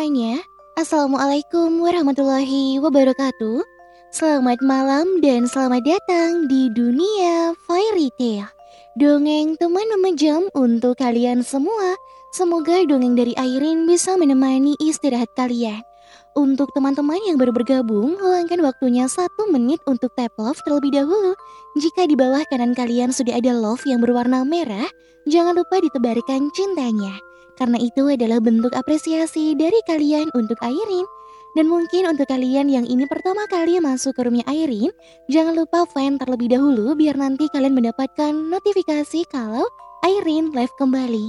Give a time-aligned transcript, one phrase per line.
[0.00, 0.40] Semuanya.
[0.80, 3.60] Assalamualaikum warahmatullahi wabarakatuh.
[4.08, 8.48] Selamat malam dan selamat datang di dunia fairy tale.
[8.96, 12.00] Dongeng teman memejam untuk kalian semua.
[12.32, 15.84] Semoga dongeng dari Airin bisa menemani istirahat kalian.
[16.32, 21.36] Untuk teman-teman yang baru bergabung, luangkan waktunya satu menit untuk tap love terlebih dahulu.
[21.76, 24.88] Jika di bawah kanan kalian sudah ada love yang berwarna merah,
[25.28, 27.20] jangan lupa ditebarkan cintanya
[27.60, 31.04] karena itu adalah bentuk apresiasi dari kalian untuk Airin.
[31.52, 34.88] Dan mungkin untuk kalian yang ini pertama kali masuk ke roomnya Airin,
[35.28, 39.68] jangan lupa fan terlebih dahulu biar nanti kalian mendapatkan notifikasi kalau
[40.00, 41.28] Airin live kembali.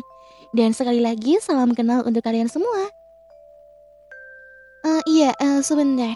[0.56, 2.88] Dan sekali lagi salam kenal untuk kalian semua.
[4.88, 6.16] Uh, iya, uh, sebentar.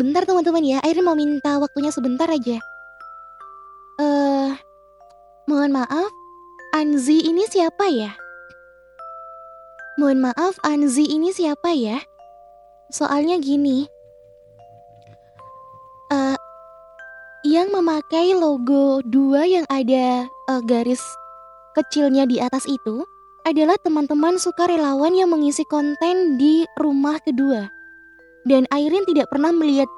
[0.00, 2.56] Bentar teman-teman ya, Airin mau minta waktunya sebentar aja.
[2.56, 4.50] Eh, uh,
[5.44, 6.08] mohon maaf,
[6.70, 8.14] Anzi ini siapa ya?
[10.00, 12.00] Mohon maaf, Anzi ini siapa ya?
[12.88, 13.84] Soalnya gini.
[16.08, 16.40] Uh,
[17.44, 21.04] yang memakai logo dua yang ada uh, garis
[21.76, 23.04] kecilnya di atas itu
[23.44, 27.68] adalah teman-teman sukarelawan yang mengisi konten di rumah kedua.
[28.48, 29.92] Dan Airin tidak pernah melihat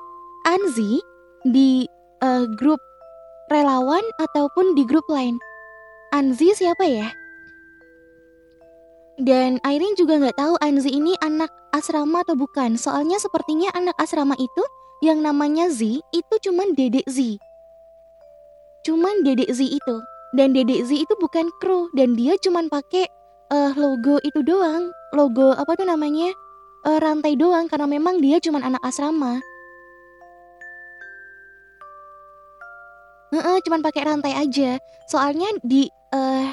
[0.51, 0.99] Anzi
[1.47, 1.87] di
[2.27, 2.83] uh, grup
[3.55, 5.39] relawan ataupun di grup lain.
[6.11, 7.22] Anzi siapa ya?
[9.20, 12.81] Dan Airin juga nggak tahu Anzi ini anak asrama atau bukan.
[12.81, 14.64] Soalnya sepertinya anak asrama itu
[15.05, 17.37] yang namanya Z itu cuman Dedek Z.
[18.88, 19.97] Cuman Dedek Z itu.
[20.32, 23.05] Dan Dedek Z itu bukan kru dan dia cuman pakai
[23.53, 24.88] uh, logo itu doang.
[25.12, 26.32] Logo apa tuh namanya?
[26.82, 29.44] Uh, rantai doang karena memang dia cuman anak asrama.
[33.32, 34.81] Heeh, cuman pakai rantai aja.
[35.08, 36.49] Soalnya di uh,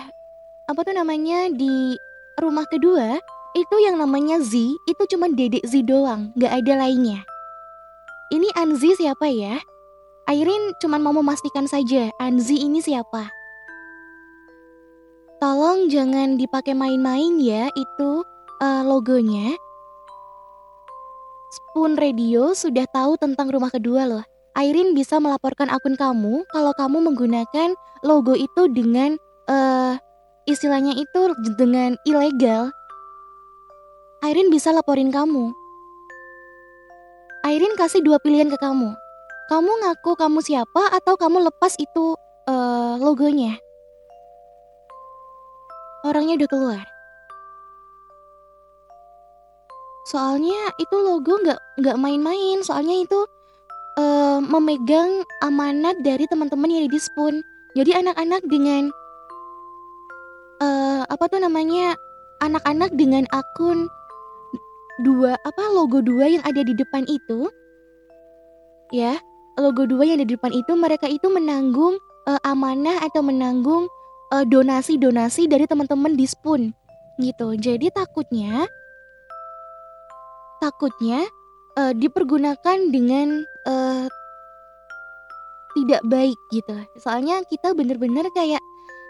[0.67, 1.97] apa tuh namanya di
[2.43, 3.19] rumah kedua
[3.57, 4.55] itu yang namanya Z
[4.87, 7.25] itu cuma dedek Z doang, gak ada lainnya.
[8.29, 9.57] Ini Anzi siapa ya?
[10.29, 13.33] Airin cuma mau memastikan saja Anzi ini siapa.
[15.41, 18.21] Tolong jangan dipakai main-main ya itu
[18.61, 19.57] uh, logonya.
[21.49, 24.21] Spoon Radio sudah tahu tentang rumah kedua loh.
[24.53, 27.73] Airin bisa melaporkan akun kamu kalau kamu menggunakan
[28.05, 29.17] logo itu dengan
[29.49, 29.97] uh,
[30.49, 31.21] istilahnya itu
[31.53, 32.73] dengan ilegal,
[34.19, 35.55] Airin bisa laporin kamu.
[37.47, 38.91] Airin kasih dua pilihan ke kamu.
[39.47, 42.19] Kamu ngaku kamu siapa atau kamu lepas itu
[42.51, 43.55] uh, logonya.
[46.03, 46.83] Orangnya udah keluar.
[50.11, 52.59] Soalnya itu logo nggak nggak main-main.
[52.59, 53.19] Soalnya itu
[53.95, 57.39] uh, memegang amanat dari teman-teman yang di Spoon.
[57.79, 58.91] Jadi anak-anak dengan
[60.61, 61.95] uh, apa tuh namanya?
[62.39, 63.91] Anak-anak dengan akun
[65.03, 67.51] dua apa logo dua yang ada di depan itu.
[68.95, 69.19] Ya
[69.59, 71.99] logo dua yang ada di depan itu mereka itu menanggung
[72.31, 73.91] uh, amanah atau menanggung
[74.31, 76.71] uh, donasi-donasi dari teman-teman di Spoon
[77.19, 77.59] gitu.
[77.59, 78.71] Jadi takutnya
[80.63, 81.27] takutnya
[81.75, 84.07] uh, dipergunakan dengan uh,
[85.75, 86.75] tidak baik gitu.
[86.99, 88.63] Soalnya kita bener-bener kayak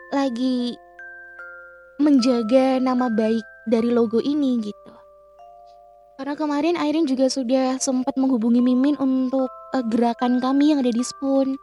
[0.10, 0.76] lagi
[2.00, 4.94] menjaga nama baik dari logo ini gitu.
[6.20, 11.04] Karena kemarin Airin juga sudah sempat menghubungi Mimin untuk uh, gerakan kami yang ada di
[11.04, 11.56] Spoon.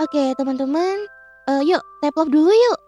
[0.00, 0.96] Oke, teman-teman,
[1.44, 2.78] uh, yuk tap love dulu yuk.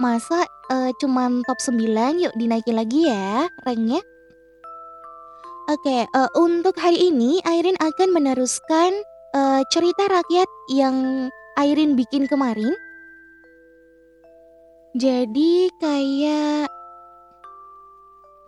[0.00, 4.00] Masa uh, cuman top 9, yuk dinaikin lagi ya ranknya.
[5.68, 8.92] Oke, uh, untuk hari ini Airin akan meneruskan
[9.36, 11.28] uh, cerita rakyat yang
[11.60, 12.72] Airin bikin kemarin
[14.94, 16.70] jadi kayak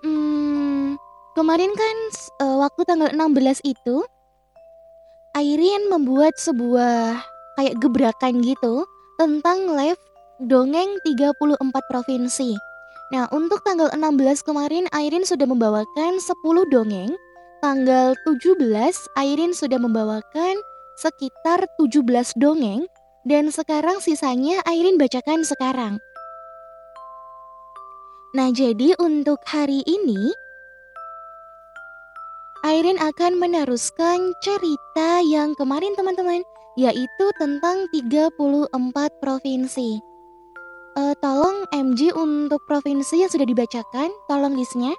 [0.06, 0.94] hmm,
[1.34, 1.96] kemarin kan
[2.38, 4.06] uh, waktu tanggal 16 itu
[5.34, 7.18] Airin membuat sebuah
[7.58, 8.86] kayak gebrakan gitu
[9.18, 9.98] tentang live
[10.38, 11.58] dongeng 34
[11.90, 12.54] provinsi.
[13.10, 17.10] Nah, untuk tanggal 16 kemarin Airin sudah membawakan 10 dongeng.
[17.58, 18.62] Tanggal 17
[19.18, 20.54] Airin sudah membawakan
[20.94, 22.06] sekitar 17
[22.38, 22.86] dongeng
[23.26, 25.98] dan sekarang sisanya Airin bacakan sekarang.
[28.34, 30.34] Nah, jadi untuk hari ini
[32.66, 36.42] Airin akan meneruskan cerita yang kemarin teman-teman
[36.74, 38.74] yaitu tentang 34
[39.22, 40.02] provinsi.
[40.98, 44.90] Uh, tolong MG untuk provinsi yang sudah dibacakan, tolong listnya.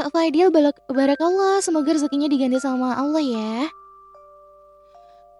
[0.00, 0.48] Kak Fadil,
[0.88, 3.83] barakallah, semoga rezekinya diganti sama Allah ya.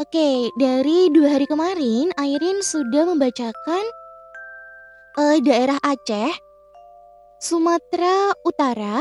[0.05, 3.85] Oke, dari dua hari kemarin, Airin sudah membacakan
[5.17, 6.29] uh, daerah Aceh,
[7.41, 9.01] Sumatera Utara,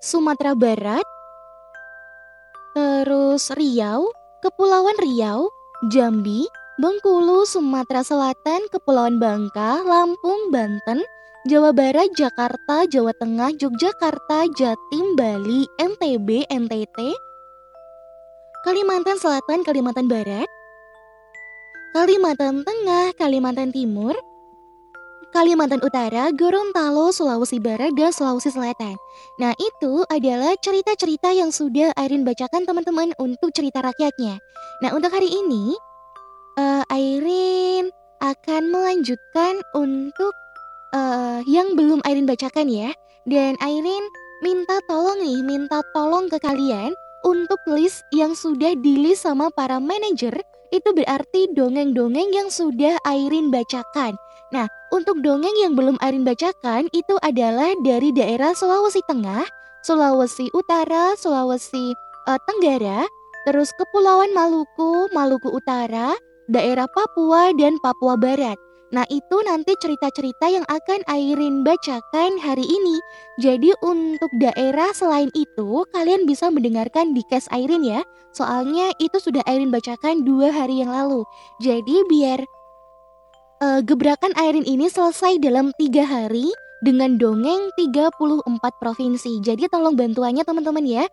[0.00, 1.04] Sumatera Barat,
[2.72, 4.08] terus Riau,
[4.40, 5.52] Kepulauan Riau,
[5.92, 6.48] Jambi,
[6.80, 11.04] Bengkulu, Sumatera Selatan, Kepulauan Bangka, Lampung, Banten,
[11.44, 17.12] Jawa Barat, Jakarta, Jawa Tengah, Yogyakarta, Jatim, Bali, NTB, NTT,
[18.64, 20.48] Kalimantan Selatan, Kalimantan Barat,
[21.92, 24.16] Kalimantan Tengah, Kalimantan Timur,
[25.36, 28.96] Kalimantan Utara, Gorontalo, Sulawesi Barat, dan Sulawesi Selatan.
[29.36, 34.40] Nah, itu adalah cerita-cerita yang sudah Airin bacakan teman-teman untuk cerita rakyatnya.
[34.80, 35.76] Nah, untuk hari ini,
[36.56, 37.92] uh, Airin
[38.24, 40.32] akan melanjutkan untuk
[40.96, 42.96] uh, yang belum Airin bacakan ya.
[43.28, 44.08] Dan Airin
[44.40, 50.36] minta tolong nih, minta tolong ke kalian untuk list yang sudah di sama para manajer.
[50.70, 54.14] Itu berarti dongeng-dongeng yang sudah Airin bacakan.
[54.52, 59.42] Nah, untuk dongeng yang belum Airin bacakan itu adalah dari daerah Sulawesi Tengah,
[59.82, 61.96] Sulawesi Utara, Sulawesi
[62.28, 63.08] uh, Tenggara,
[63.48, 66.14] terus Kepulauan Maluku, Maluku Utara,
[66.46, 68.60] daerah Papua dan Papua Barat.
[68.94, 72.96] Nah, itu nanti cerita-cerita yang akan Airin bacakan hari ini.
[73.42, 78.06] Jadi untuk daerah selain itu, kalian bisa mendengarkan di case Airin ya.
[78.30, 81.26] Soalnya itu sudah Airin bacakan dua hari yang lalu.
[81.58, 82.46] Jadi biar
[83.66, 86.54] uh, gebrakan Airin ini selesai dalam tiga hari
[86.86, 88.46] dengan dongeng 34
[88.78, 89.42] provinsi.
[89.42, 91.04] Jadi tolong bantuannya teman-teman ya.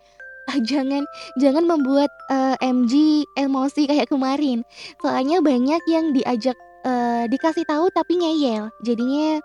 [0.70, 1.06] jangan
[1.42, 4.62] jangan membuat uh, eh, MG emosi kayak kemarin.
[5.02, 6.54] Soalnya banyak yang diajak
[6.86, 8.70] uh, dikasih tahu tapi ngeyel.
[8.82, 9.42] Jadinya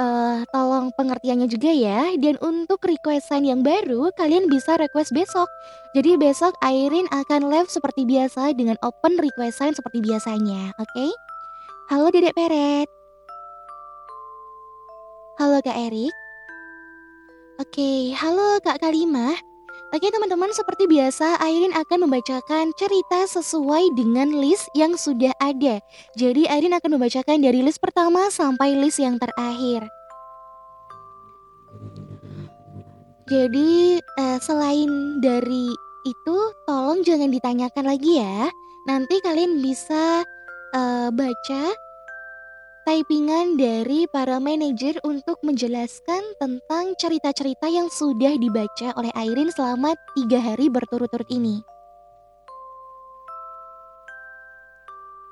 [0.00, 2.14] uh, tolong pengertiannya juga ya.
[2.16, 5.46] Dan untuk requestan yang baru, kalian bisa request besok.
[5.92, 10.88] Jadi besok Airin akan live seperti biasa dengan open requestan seperti biasanya, oke?
[10.94, 11.10] Okay?
[11.90, 12.88] Halo Dedek Peret.
[15.40, 16.14] Halo Kak Erik.
[17.60, 19.49] Oke, okay, halo Kak Kalimah.
[19.90, 25.82] Oke teman-teman, seperti biasa Airin akan membacakan cerita sesuai dengan list yang sudah ada.
[26.14, 29.90] Jadi Airin akan membacakan dari list pertama sampai list yang terakhir.
[33.26, 35.74] Jadi uh, selain dari
[36.06, 36.38] itu,
[36.70, 38.46] tolong jangan ditanyakan lagi ya.
[38.86, 40.22] Nanti kalian bisa
[40.70, 41.62] uh, baca
[42.88, 50.40] typingan dari para manajer untuk menjelaskan tentang cerita-cerita yang sudah dibaca oleh Airin selama tiga
[50.40, 51.60] hari berturut-turut ini.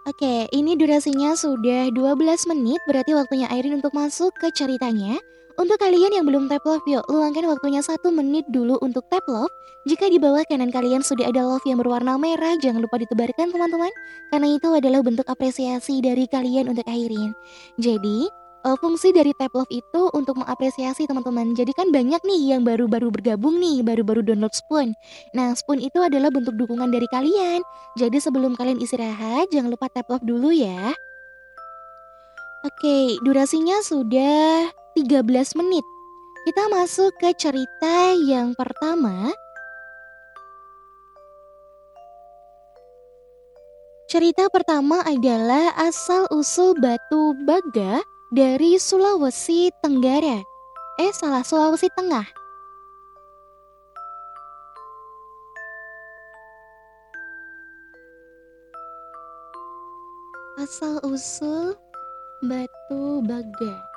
[0.09, 5.21] Oke, ini durasinya sudah 12 menit, berarti waktunya Airin untuk masuk ke ceritanya.
[5.58, 9.50] Untuk kalian yang belum tap love yuk, luangkan waktunya satu menit dulu untuk tap love.
[9.90, 13.90] Jika di bawah kanan kalian sudah ada love yang berwarna merah, jangan lupa ditebarkan teman-teman.
[14.30, 17.34] Karena itu adalah bentuk apresiasi dari kalian untuk Airin.
[17.74, 18.30] Jadi,
[18.70, 21.58] uh, fungsi dari tap love itu untuk mengapresiasi teman-teman.
[21.58, 24.94] Jadi kan banyak nih yang baru-baru bergabung nih, baru-baru download Spoon.
[25.34, 27.66] Nah, Spoon itu adalah bentuk dukungan dari kalian.
[27.98, 30.94] Jadi sebelum kalian istirahat, jangan lupa tap love dulu ya.
[32.62, 35.87] Oke, durasinya sudah 13 menit.
[36.43, 39.31] Kita masuk ke cerita yang pertama.
[44.11, 48.02] Cerita pertama adalah asal-usul batu baga
[48.35, 50.43] dari Sulawesi Tenggara.
[50.99, 52.26] Eh, salah, Sulawesi Tengah.
[60.59, 61.78] Asal-usul
[62.43, 63.88] batu baga.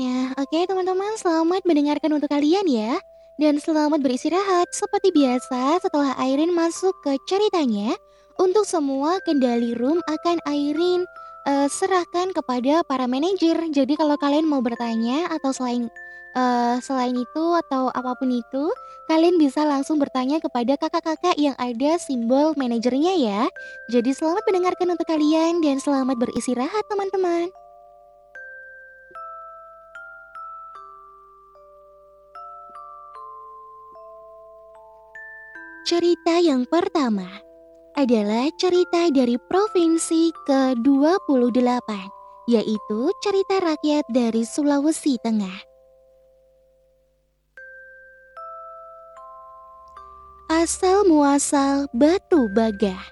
[0.00, 2.96] Nah, oke teman-teman, selamat mendengarkan untuk kalian ya.
[3.36, 4.72] Dan selamat beristirahat.
[4.72, 7.92] Seperti biasa, setelah Airin masuk ke ceritanya,
[8.40, 11.04] untuk semua kendali room akan Airin
[11.44, 13.60] uh, serahkan kepada para manajer.
[13.68, 15.92] Jadi kalau kalian mau bertanya atau selain
[16.32, 18.72] uh, selain itu atau apa pun itu,
[19.04, 23.42] kalian bisa langsung bertanya kepada kakak-kakak yang ada simbol manajernya ya.
[23.92, 27.52] Jadi selamat mendengarkan untuk kalian dan selamat beristirahat teman-teman.
[35.90, 37.26] Cerita yang pertama
[37.98, 41.90] adalah cerita dari provinsi ke-28,
[42.46, 45.58] yaitu cerita rakyat dari Sulawesi Tengah.
[50.62, 53.02] Asal muasal batu bagah.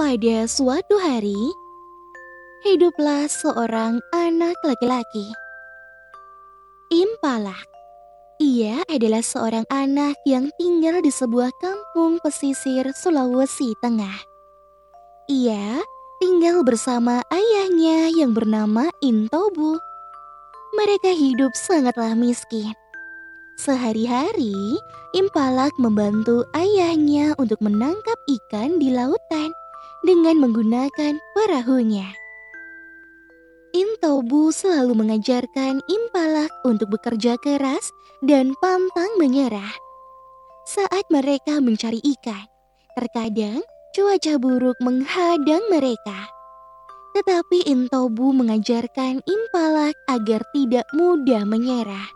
[0.00, 1.52] Pada suatu hari,
[2.64, 5.28] hiduplah seorang anak laki-laki.
[6.96, 7.76] Impala.
[8.38, 14.14] Ia adalah seorang anak yang tinggal di sebuah kampung pesisir Sulawesi Tengah.
[15.26, 15.82] Ia
[16.22, 19.82] tinggal bersama ayahnya yang bernama Intobu.
[20.78, 22.70] Mereka hidup sangatlah miskin.
[23.58, 24.78] Sehari-hari,
[25.16, 29.50] Impalak membantu ayahnya untuk menangkap ikan di lautan
[30.04, 32.27] dengan menggunakan perahunya.
[33.78, 37.94] Intobu selalu mengajarkan Impalak untuk bekerja keras
[38.26, 39.70] dan pantang menyerah.
[40.66, 42.42] Saat mereka mencari ikan,
[42.98, 43.62] terkadang
[43.94, 46.26] cuaca buruk menghadang mereka.
[47.14, 52.10] Tetapi Intobu mengajarkan Impalak agar tidak mudah menyerah.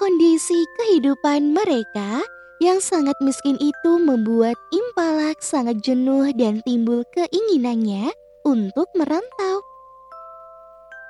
[0.00, 2.24] Kondisi kehidupan mereka
[2.64, 8.08] yang sangat miskin itu membuat Impalak sangat jenuh dan timbul keinginannya
[8.44, 9.64] untuk merantau.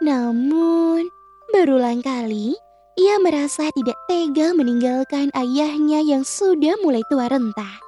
[0.01, 1.11] Namun,
[1.51, 2.55] berulang kali
[2.95, 7.83] ia merasa tidak tega meninggalkan ayahnya yang sudah mulai tua renta.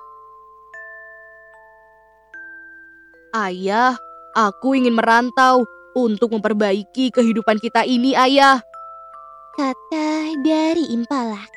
[3.31, 3.95] Ayah,
[4.35, 5.63] aku ingin merantau
[5.95, 8.59] untuk memperbaiki kehidupan kita ini, ayah.
[9.55, 11.49] Kata dari Impalak.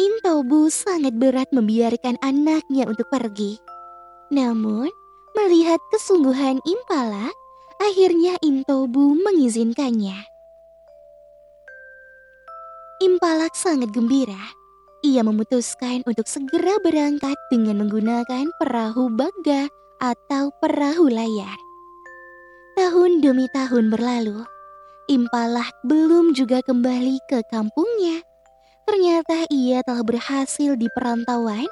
[0.00, 3.60] Intobu sangat berat membiarkan anaknya untuk pergi.
[4.30, 4.88] Namun,
[5.40, 7.32] melihat kesungguhan Impala,
[7.80, 10.28] akhirnya Intobu mengizinkannya.
[13.00, 14.52] Impalak sangat gembira.
[15.00, 21.56] Ia memutuskan untuk segera berangkat dengan menggunakan perahu baga atau perahu layar.
[22.76, 24.44] Tahun demi tahun berlalu,
[25.08, 28.20] Impalak belum juga kembali ke kampungnya.
[28.84, 31.64] Ternyata ia telah berhasil di perantauan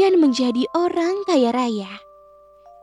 [0.00, 2.09] dan menjadi orang kaya raya.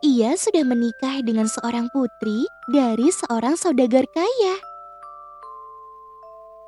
[0.05, 4.55] Ia sudah menikah dengan seorang putri dari seorang saudagar kaya.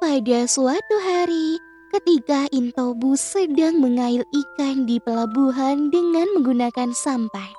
[0.02, 1.62] Pada suatu hari,
[1.94, 7.54] ketika Intobu sedang mengail ikan di pelabuhan dengan menggunakan sampan,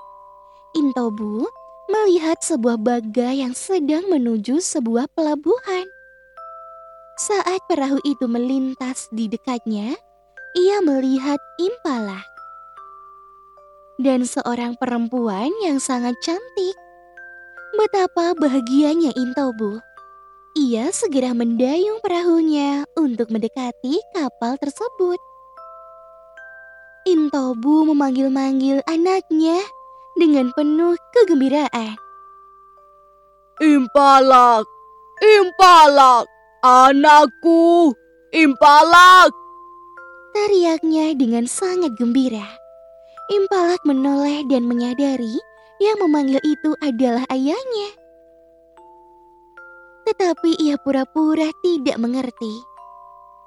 [0.75, 1.47] Intobu
[1.87, 5.87] melihat sebuah baga yang sedang menuju sebuah pelabuhan.
[7.15, 9.95] Saat perahu itu melintas di dekatnya,
[10.59, 12.27] ia melihat impala
[14.01, 16.77] dan seorang perempuan yang sangat cantik.
[17.77, 19.81] Betapa bahagianya Intobu.
[20.59, 25.17] Ia segera mendayung perahunya untuk mendekati kapal tersebut.
[27.07, 29.63] Intobu memanggil-manggil anaknya
[30.19, 31.97] dengan penuh kegembiraan.
[33.63, 34.67] Impalak,
[35.23, 36.27] impalak,
[36.61, 37.97] Anakku,
[38.37, 39.33] Impalak!
[40.37, 42.60] Teriaknya dengan sangat gembira.
[43.31, 45.39] Impalak menoleh dan menyadari
[45.79, 47.95] yang memanggil itu adalah ayahnya.
[50.03, 52.55] Tetapi ia pura-pura tidak mengerti.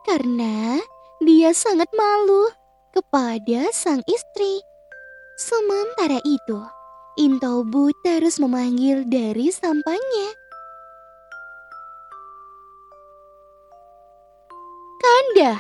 [0.08, 0.80] Karena
[1.20, 2.48] dia sangat malu
[2.96, 4.64] kepada sang istri.
[5.36, 6.64] Sementara itu,
[7.20, 10.30] Intobu terus memanggil dari sampannya.
[15.04, 15.60] Kanda,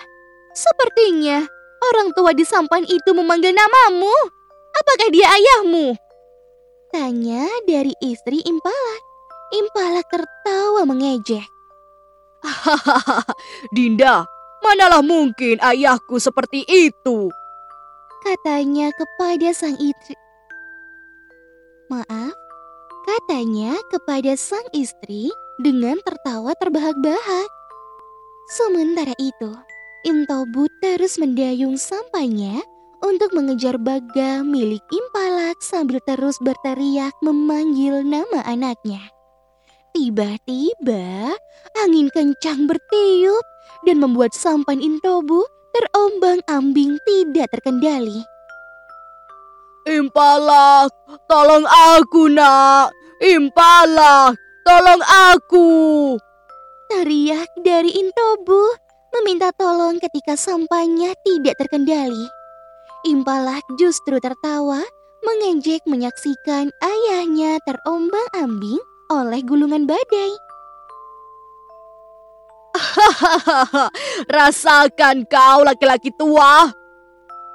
[0.55, 1.43] sepertinya
[1.91, 4.13] orang tua di sampan itu memanggil namamu.
[4.73, 5.93] Apakah dia ayahmu?
[6.93, 8.95] Tanya dari istri Impala.
[9.53, 11.45] Impala tertawa mengejek.
[12.43, 13.23] Hahaha,
[13.75, 14.27] Dinda,
[14.59, 17.31] manalah mungkin ayahku seperti itu.
[18.23, 20.15] Katanya kepada sang istri.
[21.87, 22.35] Maaf,
[23.07, 27.49] katanya kepada sang istri dengan tertawa terbahak-bahak.
[28.51, 29.51] Sementara itu,
[30.03, 32.59] Intobu terus mendayung sampahnya
[32.99, 38.99] untuk mengejar baga milik Impalak sambil terus berteriak memanggil nama anaknya.
[39.95, 41.31] Tiba-tiba,
[41.79, 43.45] angin kencang bertiup
[43.87, 48.27] dan membuat sampan Intobu terombang-ambing tidak terkendali.
[49.87, 50.91] Impalak,
[51.31, 52.91] tolong aku nak!
[53.23, 54.35] Impalak,
[54.67, 54.99] tolong
[55.31, 55.71] aku!
[56.91, 58.82] Teriak dari Intobu
[59.19, 62.27] meminta tolong ketika sampahnya tidak terkendali.
[63.03, 64.79] Impalak justru tertawa
[65.23, 68.79] mengejek menyaksikan ayahnya terombang-ambing
[69.11, 70.33] oleh gulungan badai.
[72.73, 73.93] Hahaha,
[74.35, 76.73] rasakan kau laki-laki tua.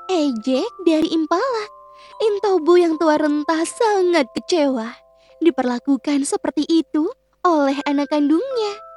[0.09, 1.71] Ejek dari Impalak.
[2.19, 4.91] Intobu yang tua rentah sangat kecewa.
[5.39, 7.07] Diperlakukan seperti itu
[7.47, 8.88] oleh anak kandungnya.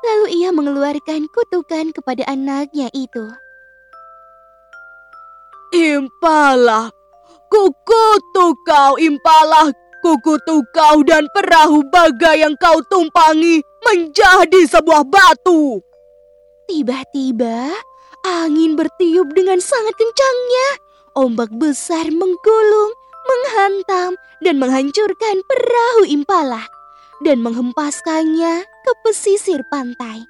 [0.00, 3.28] Lalu ia mengeluarkan kutukan kepada anaknya itu.
[5.70, 6.90] Impala,
[7.52, 15.78] kukutuk kau Impala, kukutuk kau dan perahu baga yang kau tumpangi menjadi sebuah batu.
[16.66, 17.70] Tiba-tiba,
[18.24, 20.68] angin bertiup dengan sangat kencangnya.
[21.18, 22.92] Ombak besar menggulung,
[23.26, 26.64] menghantam, dan menghancurkan perahu impala
[27.20, 30.24] dan menghempaskannya ke pesisir pantai.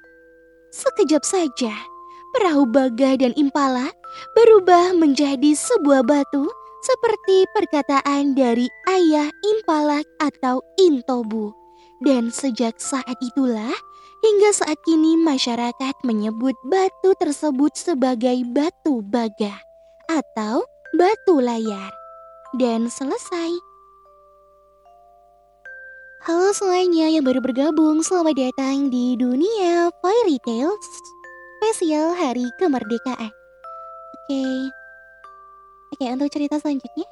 [0.71, 1.75] Sekejap saja,
[2.35, 3.91] perahu baga dan impala
[4.35, 6.47] berubah menjadi sebuah batu
[6.81, 11.53] seperti perkataan dari ayah impala atau intobu.
[12.01, 13.69] Dan sejak saat itulah,
[14.25, 19.53] hingga saat kini masyarakat menyebut batu tersebut sebagai batu baga
[20.09, 20.65] atau
[20.97, 21.93] batu layar.
[22.57, 23.70] Dan selesai.
[26.21, 30.85] Halo semuanya yang baru bergabung, selamat datang di dunia Fairy Tales
[31.57, 33.33] spesial Hari Kemerdekaan.
[34.13, 34.45] Oke,
[35.97, 37.09] oke untuk cerita selanjutnya.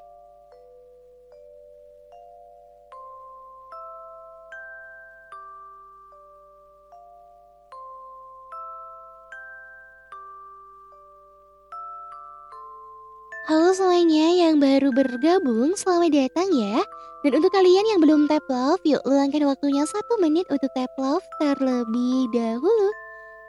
[14.60, 16.84] Baru bergabung, selamat datang ya.
[17.24, 21.24] Dan untuk kalian yang belum tap love, yuk luangkan waktunya satu menit untuk tap love
[21.40, 22.90] terlebih dahulu.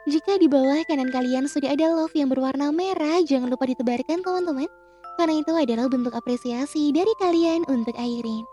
[0.07, 4.71] Jika di bawah kanan kalian sudah ada love yang berwarna merah, jangan lupa ditebarkan teman-teman.
[5.19, 8.47] Karena itu adalah bentuk apresiasi dari kalian untuk Airin.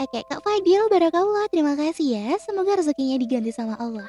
[0.00, 2.28] Oke, Kak Fadil, barakallah, terima kasih ya.
[2.40, 4.08] Semoga rezekinya diganti sama Allah.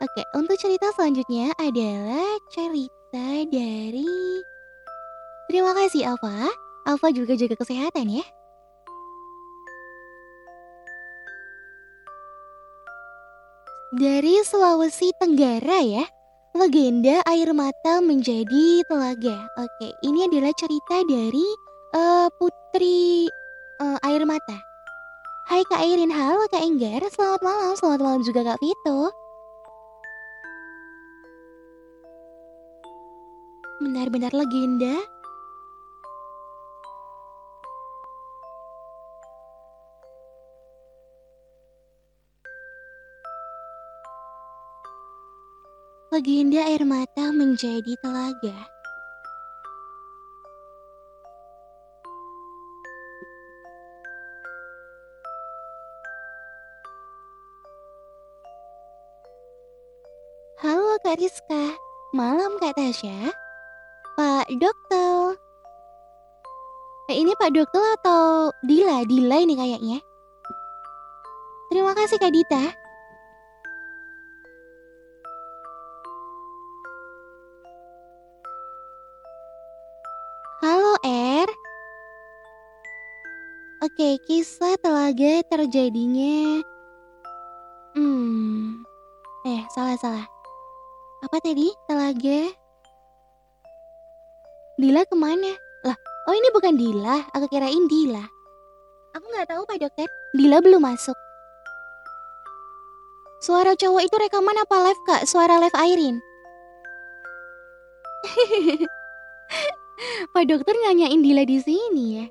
[0.00, 4.42] Oke, untuk cerita selanjutnya adalah cerita dari
[5.44, 6.63] Terima kasih Alfa.
[6.84, 8.24] Alfa juga jaga kesehatan ya.
[13.96, 16.04] Dari Sulawesi Tenggara ya.
[16.54, 19.48] Legenda air mata menjadi telaga.
[19.58, 21.42] Oke, ini adalah cerita dari
[21.98, 23.26] uh, Putri
[23.82, 24.62] uh, Air Mata.
[25.50, 27.02] Hai Kak Airin, halo Kak Enggar.
[27.10, 29.10] Selamat malam, selamat malam juga Kak Vito.
[33.82, 35.13] Benar-benar legenda
[46.14, 48.54] legenda air mata menjadi telaga.
[60.62, 61.74] Halo Kak Rizka,
[62.14, 63.34] malam Kak Tasya.
[64.14, 65.34] Pak Dokter.
[67.10, 69.02] Eh, ini Pak Dokter atau Dila?
[69.02, 69.98] Dila ini kayaknya.
[71.74, 72.83] Terima kasih Kak Dita.
[83.94, 86.66] Oke, kisah telaga terjadinya.
[87.94, 88.82] Hmm,
[89.46, 90.26] eh salah salah.
[91.22, 92.50] Apa tadi telaga?
[94.82, 95.46] Dila ke mana?
[95.86, 95.94] Lah,
[96.26, 97.22] oh ini bukan Dila.
[97.38, 98.26] Aku kirain Dila.
[99.14, 100.10] Aku nggak tahu Pak Dokter.
[100.34, 101.14] Dila belum masuk.
[103.46, 105.22] Suara cowok itu rekaman apa live kak?
[105.22, 106.18] Suara live Airin.
[110.34, 112.26] Pak Dokter nanyain Dila di sini ya.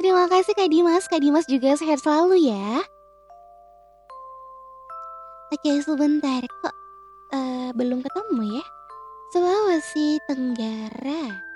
[0.00, 2.80] Terima kasih Kak Dimas, Kak Dimas juga sehat selalu ya.
[5.52, 6.72] Oke sebentar, kok
[7.36, 8.64] uh, belum ketemu ya?
[9.28, 11.49] Sulawesi Tenggara.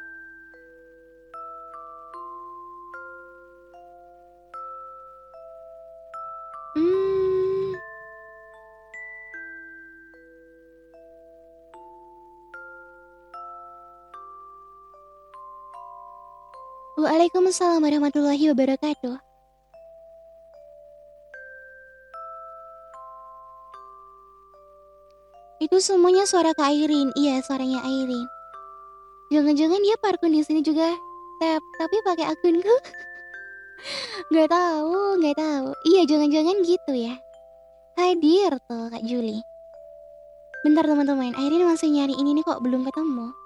[17.14, 19.14] Waalaikumsalam warahmatullahi wabarakatuh.
[25.62, 27.14] Itu semuanya suara Kak Airin.
[27.14, 28.26] Iya, suaranya Airin.
[29.30, 30.90] Jangan-jangan dia parkun di sini juga
[31.38, 32.74] tap, tapi pakai akunku.
[34.34, 35.70] Gak tahu, gak tahu.
[35.94, 37.14] Iya, jangan-jangan gitu ya.
[37.94, 39.38] Hadir tuh Kak Juli.
[40.66, 43.43] Bentar teman-teman, Airin masih nyari ini nih kok belum ketemu.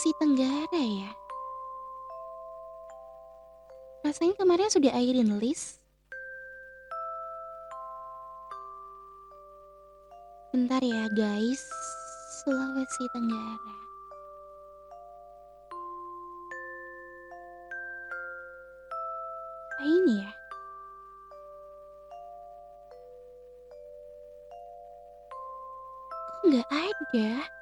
[0.00, 1.12] Sulawesi Tenggara ya?
[4.00, 5.76] Rasanya kemarin sudah airin list.
[10.56, 11.60] Bentar ya guys,
[12.40, 13.76] Sulawesi Tenggara.
[19.68, 20.32] Apa ini ya?
[26.24, 27.59] Kok nggak ada?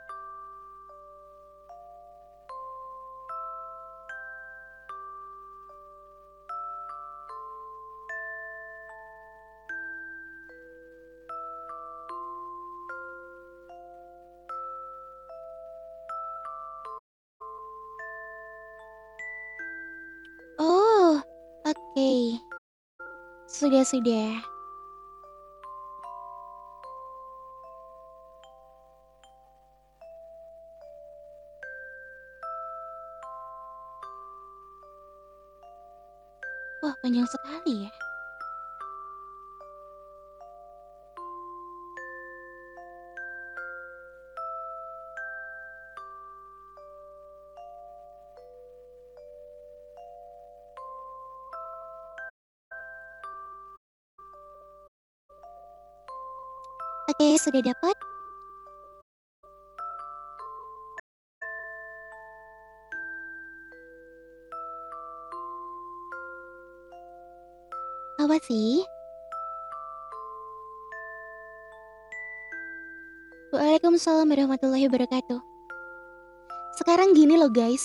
[23.68, 24.28] Sudah, sudah.
[36.80, 37.92] Wah, panjang sekali ya.
[57.36, 57.96] Sudah dapat.
[68.18, 68.80] Apa sih?
[73.52, 75.40] Waalaikumsalam warahmatullahi wabarakatuh.
[76.80, 77.84] Sekarang gini loh guys.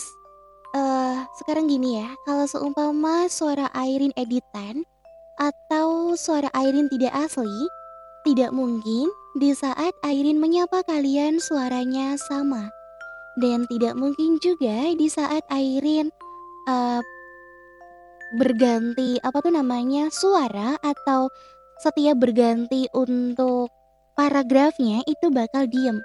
[0.73, 4.83] Eh, sekarang gini ya, kalau seumpama suara Airin editan
[5.37, 7.69] atau suara Airin tidak asli,
[8.25, 12.69] tidak mungkin di saat Airin menyapa kalian suaranya sama.
[13.33, 16.13] Dan tidak mungkin juga di saat Airin
[16.69, 17.01] eh,
[18.37, 21.33] berganti apa tuh namanya suara atau
[21.81, 23.73] setiap berganti untuk
[24.13, 25.97] paragrafnya itu bakal diem.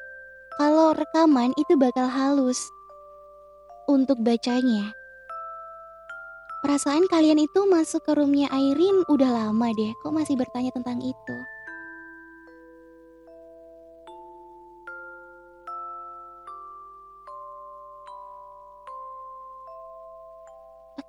[0.56, 2.58] Kalau rekaman itu bakal halus
[3.86, 4.96] untuk bacanya.
[6.64, 11.36] Perasaan kalian itu masuk ke roomnya Airin udah lama deh, kok masih bertanya tentang itu?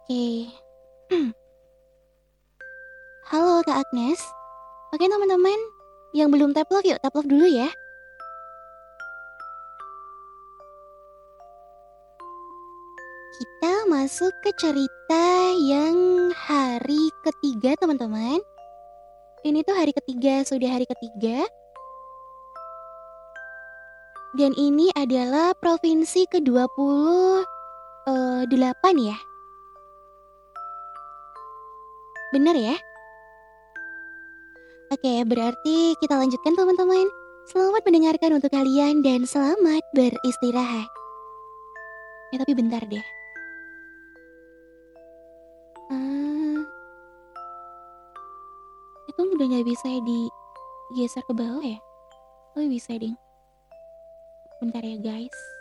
[0.10, 0.50] Oke.
[3.30, 4.17] Halo Kak Agnes.
[4.89, 5.54] Oke teman-teman,
[6.17, 7.69] yang belum tap love yuk tap love dulu ya.
[13.38, 18.41] Kita masuk ke cerita yang hari ketiga teman-teman.
[19.45, 21.45] Ini tuh hari ketiga, sudah hari ketiga.
[24.34, 27.45] Dan ini adalah provinsi ke-28
[29.06, 29.29] ya.
[32.30, 32.78] Bener ya?
[34.94, 37.10] Oke, berarti kita lanjutkan teman-teman.
[37.50, 40.86] Selamat mendengarkan untuk kalian dan selamat beristirahat.
[42.30, 43.02] Ya tapi bentar deh.
[45.89, 46.62] Ah,
[49.10, 51.82] itu udah nggak bisa digeser ke bawah ya?
[52.54, 53.18] Oh bisa ding.
[54.62, 55.59] Bentar ya guys.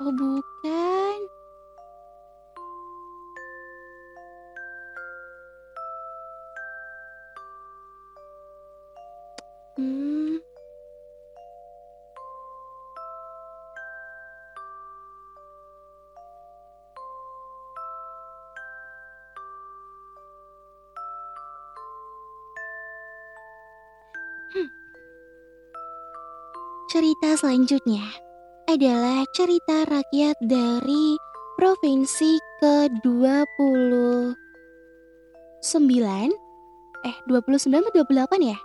[0.00, 1.18] Oh bukan.
[9.78, 10.42] Hmm.
[24.54, 24.66] Hmm.
[26.90, 28.23] Cerita selanjutnya
[28.74, 31.14] adalah cerita rakyat dari
[31.54, 34.34] provinsi ke-29
[37.06, 38.58] eh 29 atau 28 ya?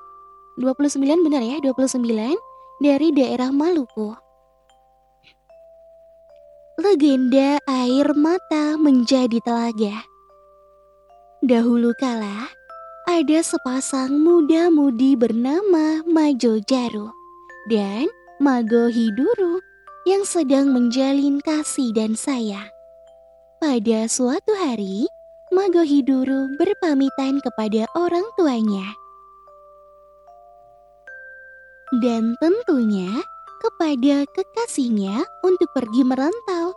[0.57, 2.09] 29 benar ya, 29
[2.81, 4.17] dari daerah Maluku.
[6.81, 10.09] Legenda air mata menjadi telaga.
[11.45, 12.49] Dahulu kala,
[13.05, 17.13] ada sepasang muda-mudi bernama Majo Jaru
[17.69, 18.09] dan
[18.41, 19.68] Mago Hiduru
[20.09, 22.65] yang sedang menjalin kasih dan sayang.
[23.61, 25.05] Pada suatu hari,
[25.53, 28.89] Mago Hiduru berpamitan kepada orang tuanya.
[32.01, 33.21] Dan tentunya
[33.61, 36.73] kepada kekasihnya untuk pergi merantau.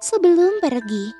[0.00, 1.12] Sebelum pergi,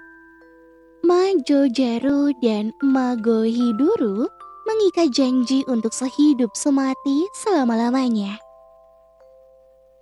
[1.04, 4.24] Majo Jaru dan Mago Hiduru
[4.64, 8.43] mengikat janji untuk sehidup semati selama-lamanya.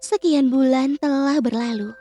[0.03, 1.95] Sekian bulan telah berlalu.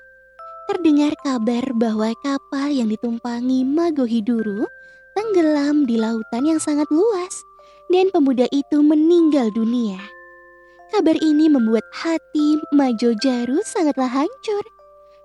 [0.65, 4.65] Terdengar kabar bahwa kapal yang ditumpangi Mago Hiduru
[5.13, 7.45] tenggelam di lautan yang sangat luas
[7.93, 10.01] dan pemuda itu meninggal dunia.
[10.89, 14.65] Kabar ini membuat hati Majo Jaru sangatlah hancur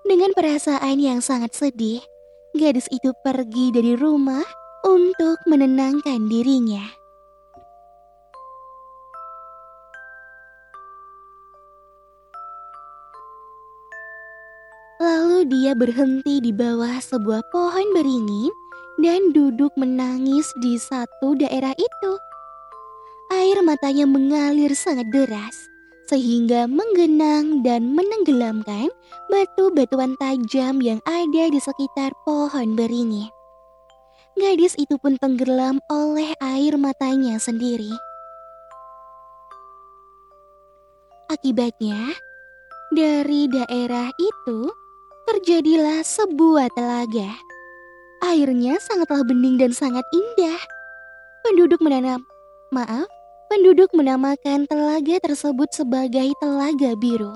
[0.05, 2.05] Dengan perasaan yang sangat sedih,
[2.53, 4.45] gadis itu pergi dari rumah
[4.85, 7.06] untuk menenangkan dirinya.
[15.47, 18.51] Dia berhenti di bawah sebuah pohon beringin
[18.99, 22.13] dan duduk menangis di satu daerah itu.
[23.31, 25.55] Air matanya mengalir sangat deras,
[26.11, 28.91] sehingga menggenang dan menenggelamkan
[29.31, 33.31] batu-batuan tajam yang ada di sekitar pohon beringin.
[34.37, 37.89] Gadis itu pun tenggelam oleh air matanya sendiri.
[41.27, 42.15] Akibatnya,
[42.95, 44.71] dari daerah itu
[45.27, 47.35] terjadilah sebuah telaga.
[48.23, 50.61] Airnya sangatlah bening dan sangat indah.
[51.43, 52.23] Penduduk menanam,
[52.71, 53.11] maaf,
[53.51, 57.35] penduduk menamakan telaga tersebut sebagai Telaga Biru.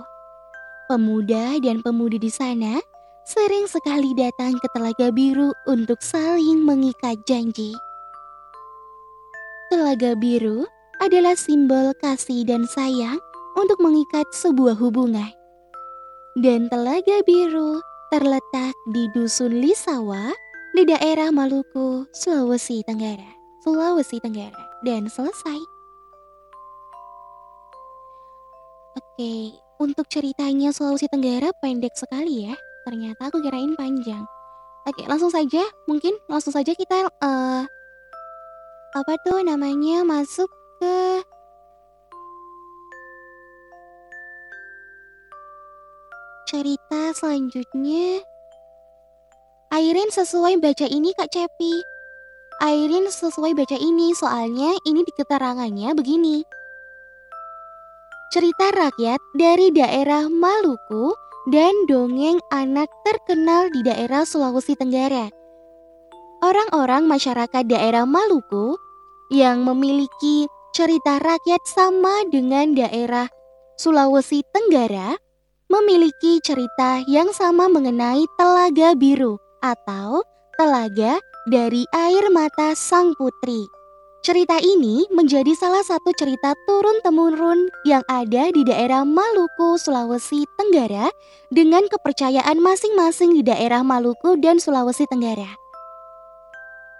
[0.87, 2.79] Pemuda dan pemudi di sana
[3.26, 7.74] sering sekali datang ke Telaga Biru untuk saling mengikat janji.
[9.70, 10.66] Telaga Biru
[11.03, 13.18] adalah simbol kasih dan sayang
[13.55, 15.39] untuk mengikat sebuah hubungan.
[16.38, 17.82] Dan Telaga Biru
[18.14, 20.30] terletak di Dusun Lisawa
[20.78, 23.34] di daerah Maluku, Sulawesi Tenggara.
[23.66, 24.78] Sulawesi Tenggara.
[24.86, 25.58] Dan selesai.
[28.94, 32.54] Oke, untuk ceritanya Sulawesi Tenggara pendek sekali ya.
[32.86, 34.22] Ternyata aku kirain panjang.
[34.86, 35.66] Oke, langsung saja.
[35.90, 37.62] Mungkin langsung saja kita uh,
[38.94, 40.46] apa tuh namanya masuk
[40.78, 41.26] ke
[46.50, 48.26] cerita selanjutnya.
[49.70, 51.78] Airin sesuai baca ini Kak Cepi.
[52.58, 56.42] Airin sesuai baca ini soalnya ini di keterangannya begini.
[58.34, 61.14] Cerita rakyat dari daerah Maluku
[61.54, 65.30] dan dongeng anak terkenal di daerah Sulawesi Tenggara.
[66.42, 68.74] Orang-orang masyarakat daerah Maluku
[69.30, 73.30] yang memiliki cerita rakyat sama dengan daerah
[73.78, 75.29] Sulawesi Tenggara
[75.70, 80.26] memiliki cerita yang sama mengenai Telaga Biru atau
[80.59, 83.70] Telaga dari Air Mata Sang Putri.
[84.20, 91.09] Cerita ini menjadi salah satu cerita turun-temurun yang ada di daerah Maluku, Sulawesi Tenggara
[91.48, 95.48] dengan kepercayaan masing-masing di daerah Maluku dan Sulawesi Tenggara.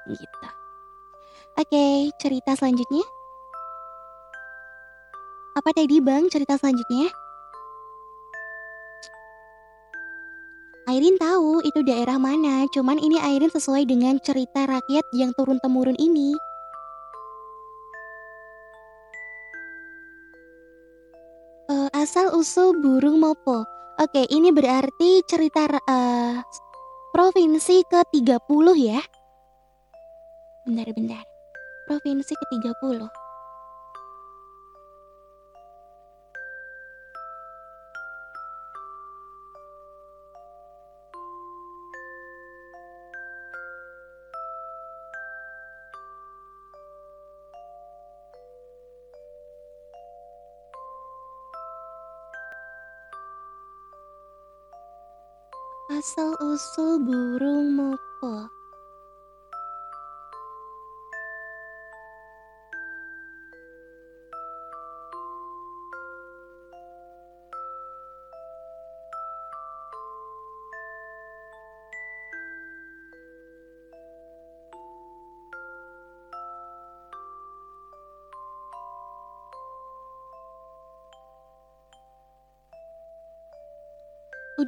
[0.09, 0.49] Gitu.
[1.61, 3.05] Oke, cerita selanjutnya.
[5.59, 7.13] Apa tadi Bang cerita selanjutnya?
[10.91, 16.35] Airin tahu itu daerah mana, cuman ini Airin sesuai dengan cerita rakyat yang turun-temurun ini.
[22.01, 23.63] asal-usul burung mopo.
[24.01, 26.41] Oke, ini berarti cerita uh,
[27.13, 29.01] provinsi ke-30 ya.
[30.65, 31.25] Bentar-bentar.
[31.85, 33.20] Provinsi ke-30.
[56.11, 58.51] Asal-usul burung mopo.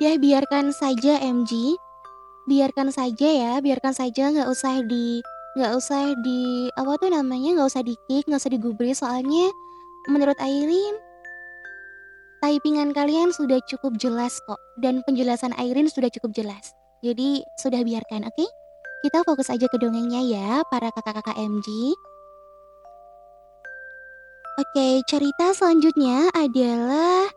[0.03, 1.79] Udah biarkan saja MG.
[2.51, 5.23] Biarkan saja ya, biarkan saja nggak usah di
[5.55, 9.47] nggak usah di apa tuh namanya nggak usah di kick nggak usah digubris soalnya
[10.11, 10.99] menurut Airin
[12.43, 16.75] typingan kalian sudah cukup jelas kok dan penjelasan Airin sudah cukup jelas
[17.07, 18.49] jadi sudah biarkan oke okay?
[19.07, 21.95] kita fokus aja ke dongengnya ya para kakak-kakak MG
[24.59, 27.31] oke cerita selanjutnya adalah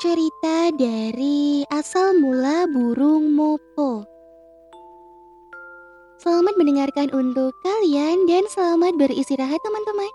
[0.00, 4.08] Cerita dari asal mula burung mopo.
[6.16, 10.08] Selamat mendengarkan untuk kalian dan selamat beristirahat teman-teman.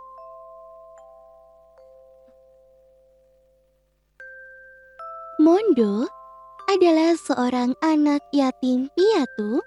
[5.37, 6.09] Mondo
[6.65, 9.61] adalah seorang anak yatim piatu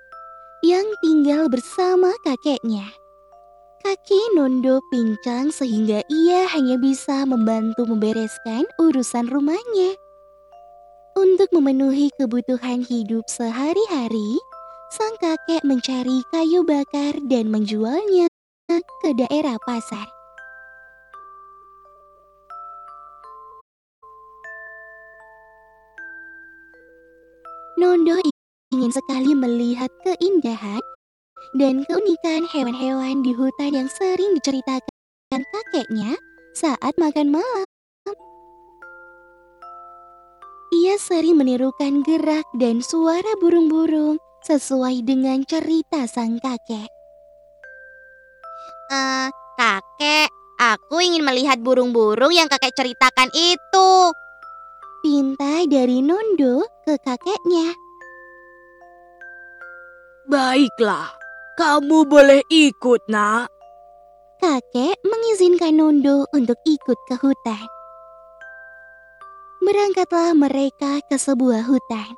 [0.67, 2.91] yang tinggal bersama kakeknya.
[3.87, 10.08] Kaki Nondo pincang sehingga ia hanya bisa membantu membereskan urusan rumahnya.
[11.19, 14.39] Untuk memenuhi kebutuhan hidup sehari-hari,
[14.95, 18.31] sang kakek mencari kayu bakar dan menjualnya
[19.03, 20.07] ke daerah pasar.
[27.83, 28.23] Nondo
[28.71, 30.79] ingin sekali melihat keindahan
[31.59, 36.15] dan keunikan hewan-hewan di hutan yang sering diceritakan kakeknya
[36.55, 37.67] saat makan malam.
[40.69, 46.93] Ia sering menirukan gerak dan suara burung-burung sesuai dengan cerita sang kakek.
[48.93, 50.29] Eh, kakek,
[50.61, 54.13] aku ingin melihat burung-burung yang kakek ceritakan itu.
[55.01, 57.73] Pinta dari Nondo ke kakeknya.
[60.29, 61.17] Baiklah,
[61.57, 63.49] kamu boleh ikut, Nak.
[64.37, 67.78] Kakek mengizinkan Nondo untuk ikut ke hutan.
[69.59, 72.15] Berangkatlah mereka ke sebuah hutan.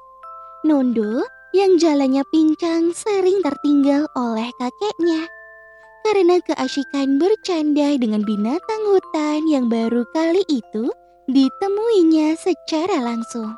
[0.60, 1.24] Nondo
[1.56, 5.26] yang jalannya pincang sering tertinggal oleh kakeknya
[6.04, 10.92] karena keasikan bercanda dengan binatang hutan yang baru kali itu
[11.28, 13.56] ditemuinya secara langsung.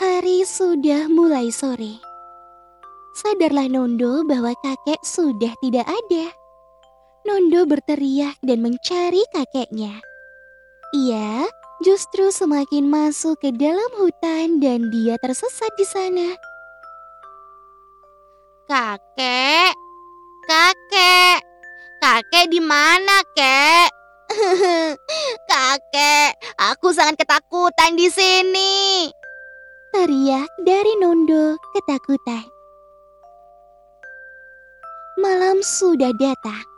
[0.00, 2.00] Hari sudah mulai sore.
[3.20, 6.39] Sadarlah Nondo bahwa kakek sudah tidak ada.
[7.20, 10.00] Nondo berteriak dan mencari kakeknya.
[10.96, 11.44] Ia
[11.84, 16.28] justru semakin masuk ke dalam hutan dan dia tersesat di sana.
[18.64, 19.76] Kakek,
[20.48, 21.38] kakek,
[22.00, 23.90] kakek di mana, kek?
[25.50, 29.12] kakek, aku sangat ketakutan di sini.
[29.90, 32.46] Teriak dari Nondo ketakutan.
[35.18, 36.69] Malam sudah datang.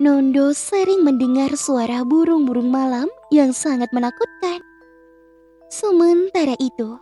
[0.00, 4.64] Nondo sering mendengar suara burung-burung malam yang sangat menakutkan.
[5.68, 6.96] Sementara itu,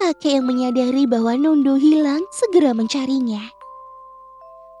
[0.00, 3.44] kakek yang menyadari bahwa Nondo hilang segera mencarinya.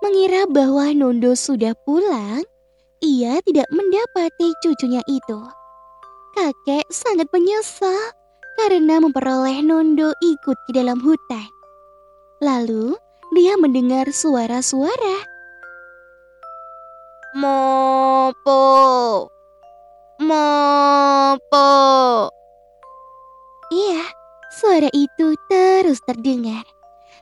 [0.00, 2.40] Mengira bahwa Nondo sudah pulang,
[3.04, 5.40] ia tidak mendapati cucunya itu.
[6.40, 8.16] Kakek sangat menyesal
[8.56, 11.52] karena memperoleh Nondo ikut ke dalam hutan.
[12.40, 12.96] Lalu,
[13.36, 15.39] dia mendengar suara-suara
[17.30, 18.62] Mopo.
[20.18, 21.70] Mopo.
[23.70, 24.02] Iya,
[24.50, 26.66] suara itu terus terdengar.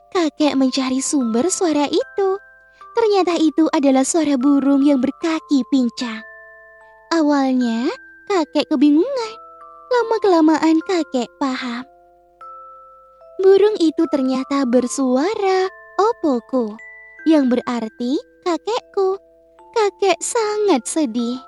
[0.09, 2.29] Kakek mencari sumber suara itu.
[2.97, 6.25] Ternyata itu adalah suara burung yang berkaki pincang.
[7.13, 7.93] Awalnya,
[8.33, 9.35] kakek kebingungan.
[9.93, 11.85] Lama-kelamaan kakek paham.
[13.45, 15.69] Burung itu ternyata bersuara
[16.01, 16.73] opoku,
[17.29, 18.17] yang berarti
[18.49, 19.28] kakekku.
[19.79, 21.39] Kakek sangat sedih.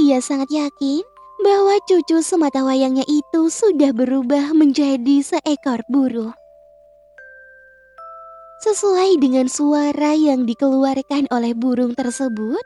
[0.00, 1.04] Ia sangat yakin
[1.44, 6.32] bahwa cucu semata wayangnya itu sudah berubah menjadi seekor burung.
[8.64, 12.64] Sesuai dengan suara yang dikeluarkan oleh burung tersebut,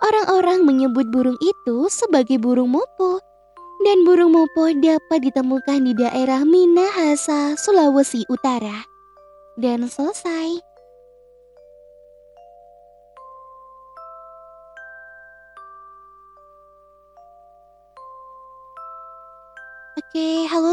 [0.00, 3.20] orang-orang menyebut burung itu sebagai burung mopo.
[3.84, 8.88] Dan burung mopo dapat ditemukan di daerah Minahasa, Sulawesi Utara.
[9.60, 10.75] Dan selesai.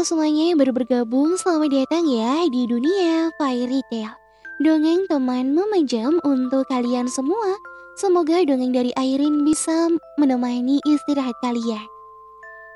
[0.04, 4.12] Semuanya yang baru bergabung, selamat datang ya di dunia Fairy Tail.
[4.60, 7.56] Dongeng teman memejam untuk kalian semua.
[7.96, 9.88] Semoga dongeng dari Airin bisa
[10.20, 11.88] menemani istirahat kalian.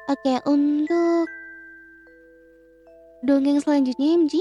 [0.09, 1.29] Oke, untuk
[3.29, 4.41] dongeng selanjutnya MG.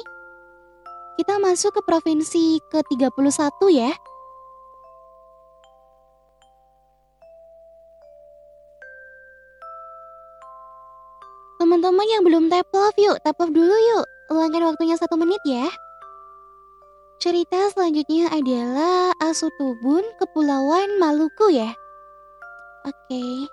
[1.19, 3.91] Kita masuk ke provinsi ke-31 ya.
[11.68, 14.07] Teman-teman yang belum tap love yuk, tap love dulu yuk.
[14.32, 15.68] Luangkan waktunya satu menit ya.
[17.20, 21.76] Cerita selanjutnya adalah Asutubun Kepulauan Maluku ya.
[22.88, 23.51] Oke.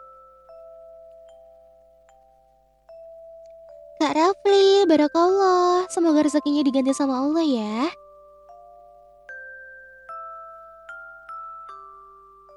[3.98, 5.90] Kak Rafli, barakallah.
[5.90, 7.90] Semoga rezekinya diganti sama Allah ya.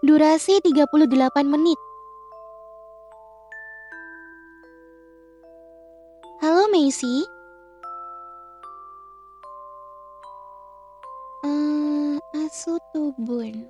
[0.05, 1.86] Durasi 38 menit.
[6.77, 7.25] Macy.
[11.41, 13.65] Hmm, Asutubun.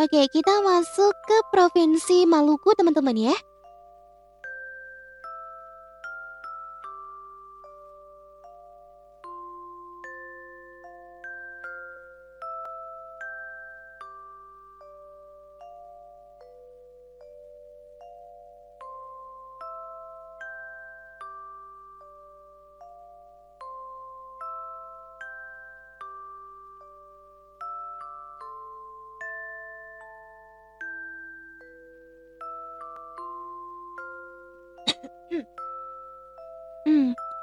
[0.00, 3.36] Oke, kita masuk ke Provinsi Maluku teman-teman ya.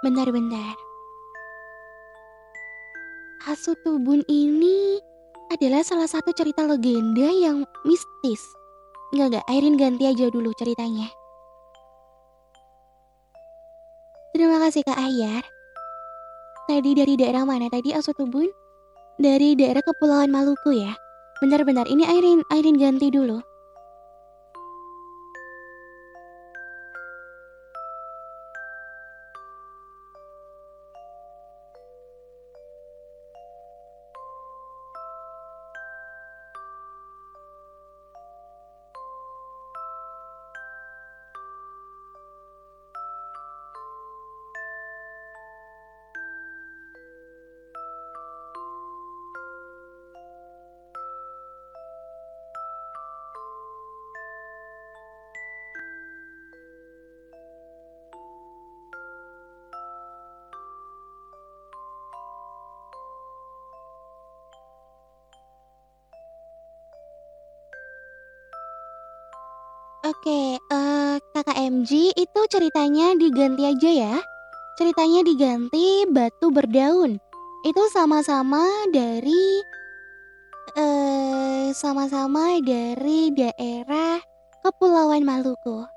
[0.04, 0.76] Bentar-bentar.
[3.47, 4.99] Asutubun ini
[5.47, 8.43] adalah salah satu cerita legenda yang mistis.
[9.16, 11.08] Enggak, enggak, Airin ganti aja dulu ceritanya.
[14.36, 15.47] Terima kasih Kak Ayar.
[16.68, 18.51] Tadi dari daerah mana tadi Asutubun?
[19.16, 20.91] Dari daerah Kepulauan Maluku ya?
[21.39, 23.39] Bentar-bentar, ini Airin, Airin ganti dulu.
[72.54, 74.16] Ceritanya diganti aja ya.
[74.78, 77.18] Ceritanya diganti batu berdaun.
[77.66, 78.62] Itu sama-sama
[78.93, 79.66] dari
[80.78, 84.22] eh sama-sama dari daerah
[84.62, 85.89] Kepulauan Maluku.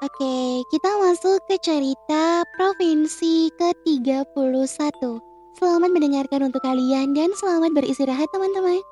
[0.00, 5.35] Oke, kita masuk ke cerita provinsi ke-31.
[5.56, 8.84] Selamat mendengarkan untuk kalian dan selamat beristirahat teman-teman.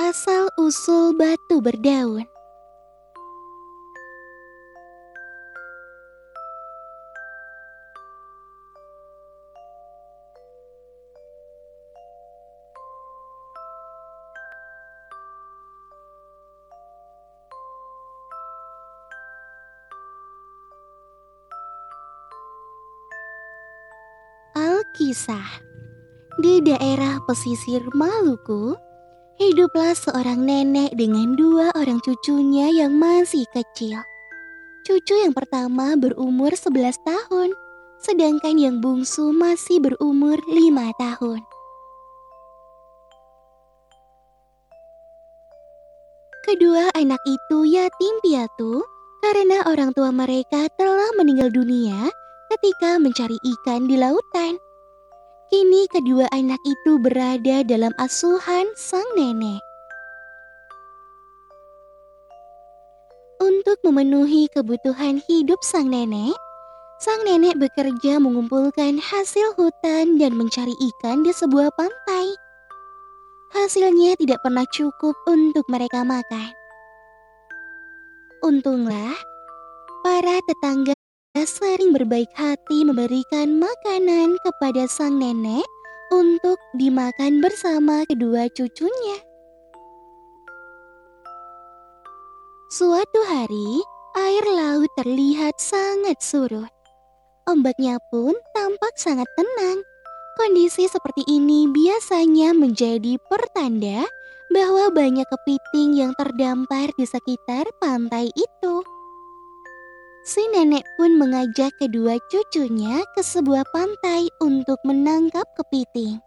[0.00, 2.24] Asal-usul batu berdaun
[25.26, 25.66] Alkisah
[26.38, 28.78] Di daerah pesisir Maluku,
[29.42, 33.98] hiduplah seorang nenek dengan dua orang cucunya yang masih kecil.
[34.86, 37.50] Cucu yang pertama berumur 11 tahun,
[37.98, 41.40] sedangkan yang bungsu masih berumur 5 tahun.
[46.46, 48.86] Kedua anak itu yatim piatu
[49.26, 52.06] karena orang tua mereka telah meninggal dunia
[52.54, 54.62] ketika mencari ikan di lautan.
[55.46, 59.62] Kini kedua anak itu berada dalam asuhan sang nenek.
[63.38, 66.34] Untuk memenuhi kebutuhan hidup sang nenek,
[66.98, 72.26] sang nenek bekerja mengumpulkan hasil hutan dan mencari ikan di sebuah pantai.
[73.54, 76.50] Hasilnya tidak pernah cukup untuk mereka makan.
[78.42, 79.14] Untunglah,
[80.02, 80.95] para tetangga
[81.44, 85.66] sering berbaik hati memberikan makanan kepada sang nenek
[86.14, 89.18] untuk dimakan bersama kedua cucunya.
[92.72, 93.82] Suatu hari,
[94.16, 96.72] air laut terlihat sangat surut.
[97.46, 99.84] Ombaknya pun tampak sangat tenang.
[100.40, 104.04] Kondisi seperti ini biasanya menjadi pertanda
[104.50, 108.95] bahwa banyak kepiting yang terdampar di sekitar pantai itu.
[110.26, 116.18] Si nenek pun mengajak kedua cucunya ke sebuah pantai untuk menangkap kepiting.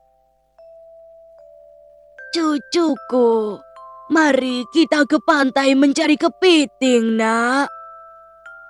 [2.32, 3.60] Cucuku,
[4.08, 7.68] mari kita ke pantai mencari kepiting, nak.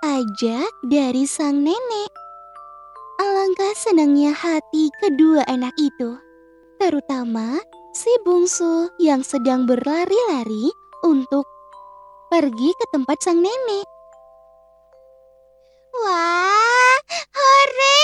[0.02, 2.10] Ajak dari sang nenek.
[3.22, 6.18] Alangkah senangnya hati kedua anak itu,
[6.82, 7.62] terutama
[7.94, 10.74] si bungsu yang sedang berlari-lari
[11.06, 11.46] untuk
[12.34, 13.99] pergi ke tempat sang nenek.
[16.00, 16.96] Wah,
[17.36, 18.04] hore!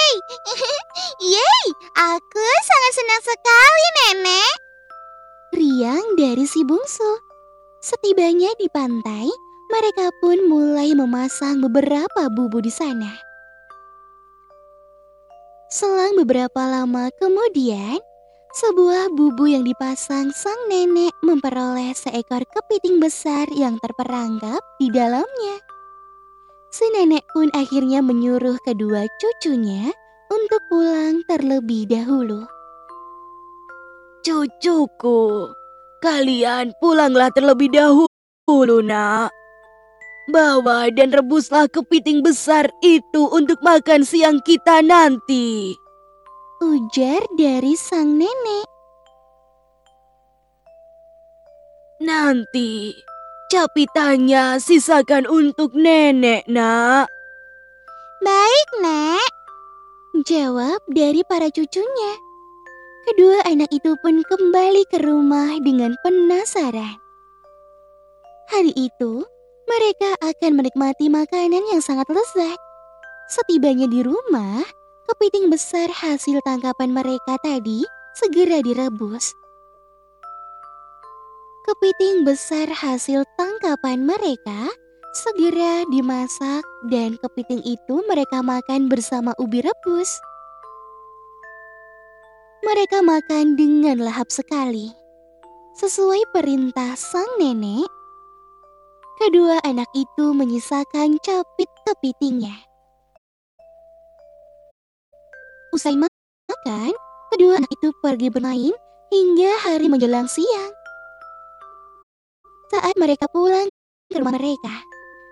[1.32, 4.56] Yeay, aku sangat senang sekali, Nenek.
[5.56, 7.24] Riang dari si bungsu.
[7.80, 9.32] Setibanya di pantai,
[9.72, 13.16] mereka pun mulai memasang beberapa bubu di sana.
[15.72, 17.96] Selang beberapa lama kemudian,
[18.60, 25.75] sebuah bubu yang dipasang sang nenek memperoleh seekor kepiting besar yang terperangkap di dalamnya.
[26.76, 29.96] Si nenek pun akhirnya menyuruh kedua cucunya
[30.28, 32.44] untuk pulang terlebih dahulu.
[34.20, 35.56] Cucuku,
[36.04, 39.32] kalian pulanglah terlebih dahulu, nak.
[40.28, 45.72] Bawa dan rebuslah kepiting besar itu untuk makan siang kita nanti.
[46.60, 48.68] Ujar dari sang nenek.
[52.04, 52.92] Nanti,
[53.50, 57.10] capitannya sisakan untuk nenek, nak.
[58.26, 59.32] Baik, Nek.
[60.26, 62.14] Jawab dari para cucunya.
[63.06, 66.98] Kedua anak itu pun kembali ke rumah dengan penasaran.
[68.50, 69.22] Hari itu,
[69.70, 72.58] mereka akan menikmati makanan yang sangat lezat.
[73.30, 74.66] Setibanya di rumah,
[75.06, 77.86] kepiting besar hasil tangkapan mereka tadi
[78.18, 79.45] segera direbus.
[81.66, 84.70] Kepiting besar hasil tangkapan mereka
[85.18, 86.62] segera dimasak
[86.94, 90.14] dan kepiting itu mereka makan bersama ubi rebus.
[92.62, 94.94] Mereka makan dengan lahap sekali.
[95.82, 97.90] Sesuai perintah sang nenek,
[99.16, 102.52] Kedua anak itu menyisakan capit kepitingnya.
[105.74, 106.92] Usai makan,
[107.32, 108.76] kedua anak itu pergi bermain
[109.08, 110.85] hingga hari menjelang siang.
[112.74, 113.70] Saat mereka pulang
[114.10, 114.74] ke rumah mereka,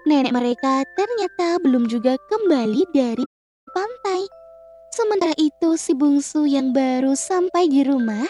[0.06, 3.26] nenek mereka ternyata belum juga kembali dari
[3.74, 4.30] pantai.
[4.94, 8.22] Sementara itu si bungsu yang baru sampai di rumah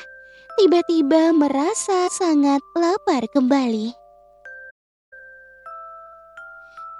[0.56, 3.92] tiba-tiba merasa sangat lapar kembali.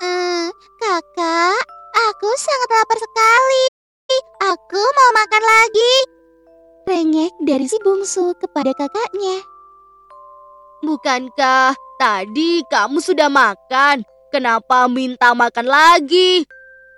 [0.04, 0.52] Hmm,
[0.84, 1.64] kakak,
[2.12, 3.64] aku sangat lapar sekali.
[4.44, 5.96] Aku mau makan lagi.
[6.84, 9.53] Rengek dari si bungsu kepada kakaknya.
[10.84, 14.04] Bukankah tadi kamu sudah makan?
[14.36, 16.44] Kenapa minta makan lagi?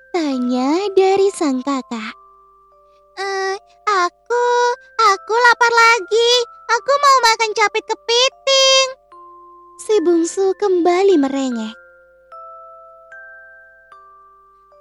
[0.10, 2.18] Tanya dari sang kakak.
[3.14, 3.56] Eh,
[3.86, 4.48] aku,
[4.98, 6.32] aku lapar lagi.
[6.66, 8.88] Aku mau makan capit kepiting.
[9.86, 11.78] Si bungsu kembali merengek.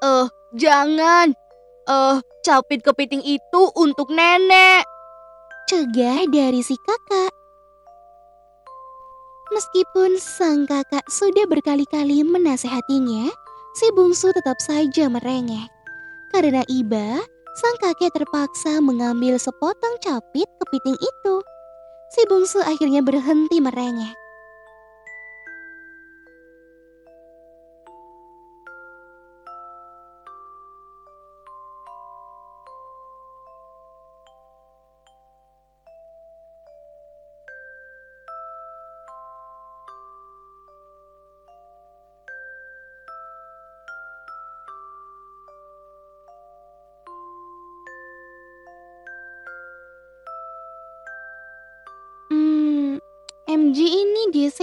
[0.01, 0.27] Eh,
[0.57, 1.37] jangan.
[1.93, 4.89] Eh, capit kepiting itu untuk nenek.
[5.69, 7.44] Cegah dari si kakak.
[9.53, 13.29] Meskipun sang kakak sudah berkali-kali menasehatinya,
[13.77, 15.69] si bungsu tetap saja merengek.
[16.33, 17.21] Karena iba,
[17.61, 21.35] sang kakek terpaksa mengambil sepotong capit kepiting itu.
[22.17, 24.17] Si bungsu akhirnya berhenti merengek.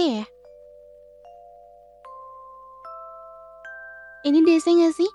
[0.06, 0.24] Ya?
[4.22, 5.10] Ini DC nggak sih?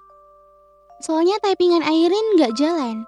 [1.00, 3.08] Soalnya typingan Airin nggak jalan.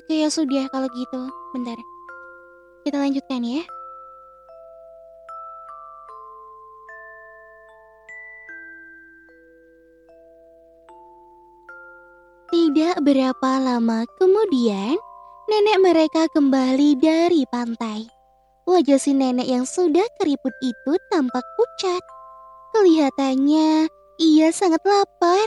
[0.00, 1.22] Oke ya sudah kalau gitu.
[1.54, 1.78] Bentar.
[2.86, 3.75] Kita lanjutkan ya.
[12.96, 14.96] Tidak berapa lama kemudian,
[15.52, 18.08] nenek mereka kembali dari pantai.
[18.64, 22.00] Wajah si nenek yang sudah keriput itu tampak pucat.
[22.72, 25.44] Kelihatannya ia sangat lapar.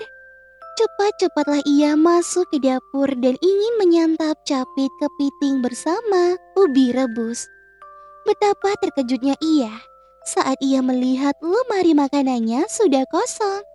[0.77, 7.49] Cepat-cepatlah ia masuk ke dapur dan ingin menyantap capit kepiting bersama ubi rebus.
[8.29, 9.73] Betapa terkejutnya ia
[10.21, 13.65] saat ia melihat lemari makanannya sudah kosong.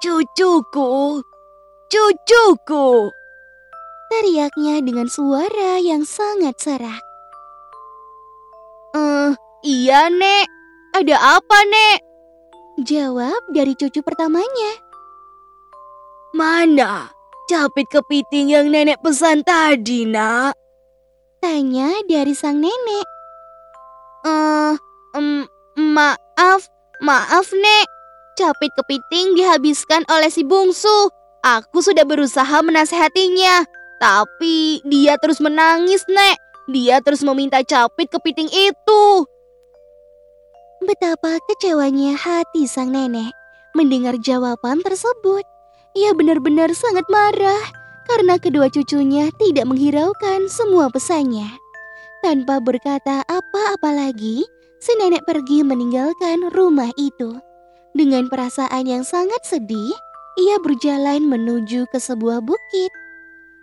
[0.00, 1.20] Cucuku,
[1.90, 3.10] cucuku.
[4.10, 7.02] Teriaknya dengan suara yang sangat serak.
[8.94, 9.30] Eh,
[9.66, 10.46] iya, Nek.
[10.90, 11.98] Ada apa, Nek?
[12.82, 14.72] Jawab dari cucu pertamanya.
[16.34, 17.10] Mana
[17.50, 20.54] capit kepiting yang nenek pesan tadi, nak?
[21.42, 23.06] Tanya dari sang nenek.
[24.26, 24.74] Eh,
[25.18, 25.46] em,
[25.78, 26.66] maaf,
[27.02, 27.86] maaf, Nek.
[28.34, 31.19] Capit kepiting dihabiskan oleh si bungsu.
[31.40, 33.64] Aku sudah berusaha menasehatinya,
[33.96, 36.36] tapi dia terus menangis, Nek.
[36.70, 39.04] Dia terus meminta capit kepiting itu.
[40.80, 43.34] Betapa kecewanya hati sang nenek
[43.74, 45.44] mendengar jawaban tersebut.
[45.92, 47.60] Ia benar-benar sangat marah
[48.06, 51.46] karena kedua cucunya tidak menghiraukan semua pesannya.
[52.20, 54.44] Tanpa berkata apa-apa lagi,
[54.78, 57.38] si nenek pergi meninggalkan rumah itu.
[57.90, 59.90] Dengan perasaan yang sangat sedih,
[60.40, 62.90] ia berjalan menuju ke sebuah bukit.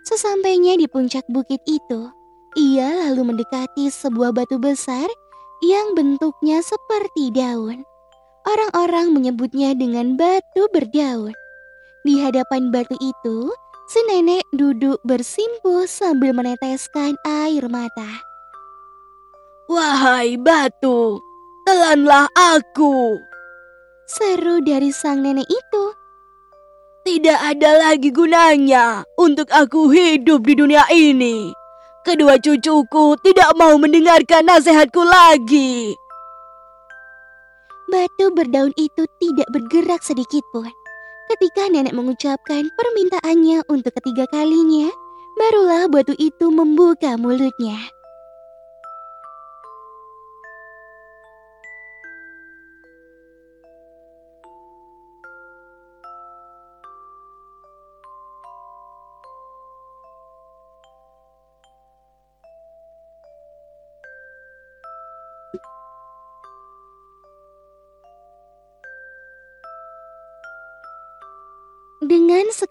[0.06, 2.08] Sesampainya di puncak bukit itu,
[2.54, 5.10] ia lalu mendekati sebuah batu besar
[5.66, 7.82] yang bentuknya seperti daun.
[8.46, 11.34] Orang-orang menyebutnya dengan batu berdaun.
[12.06, 13.52] Di hadapan batu itu,
[13.90, 18.22] si nenek duduk bersimpuh sambil meneteskan air mata.
[19.68, 21.20] Wahai batu,
[21.68, 23.20] telanlah aku.
[24.08, 25.97] Seru dari sang nenek itu.
[27.08, 31.56] Tidak ada lagi gunanya untuk aku hidup di dunia ini.
[32.04, 35.96] Kedua cucuku tidak mau mendengarkan nasihatku lagi.
[37.88, 40.68] Batu berdaun itu tidak bergerak sedikit pun.
[41.32, 44.92] Ketika nenek mengucapkan permintaannya untuk ketiga kalinya,
[45.40, 47.88] barulah batu itu membuka mulutnya.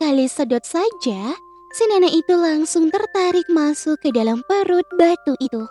[0.07, 1.35] Sekali sedot saja,
[1.75, 5.67] si nenek itu langsung tertarik masuk ke dalam perut batu itu.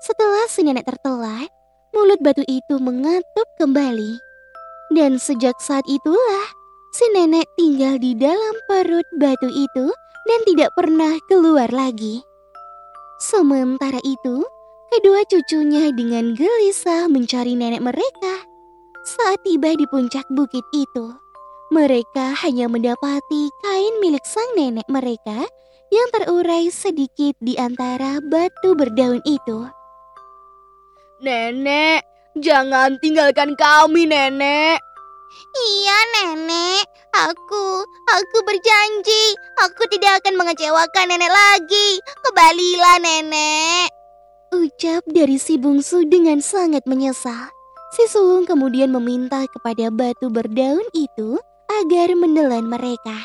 [0.00, 1.44] Setelah si nenek tertelan,
[1.92, 4.16] mulut batu itu mengatup kembali.
[4.96, 6.46] Dan sejak saat itulah,
[6.96, 9.92] si nenek tinggal di dalam perut batu itu
[10.24, 12.24] dan tidak pernah keluar lagi.
[13.20, 14.40] Sementara itu,
[14.88, 18.40] kedua cucunya dengan gelisah mencari nenek mereka.
[19.04, 21.12] Saat tiba di puncak bukit itu,
[21.72, 25.48] mereka hanya mendapati kain milik sang nenek mereka
[25.88, 29.68] yang terurai sedikit di antara batu berdaun itu.
[31.22, 32.04] Nenek,
[32.36, 34.76] jangan tinggalkan kami, Nenek.
[35.54, 36.84] Iya, Nenek.
[37.14, 39.24] Aku, aku berjanji,
[39.62, 41.88] aku tidak akan mengecewakan Nenek lagi.
[42.26, 43.88] Kembalilah, Nenek.
[44.52, 47.50] Ucap dari si bungsu dengan sangat menyesal.
[47.94, 51.38] Si sulung kemudian meminta kepada batu berdaun itu
[51.82, 53.16] agar menelan mereka.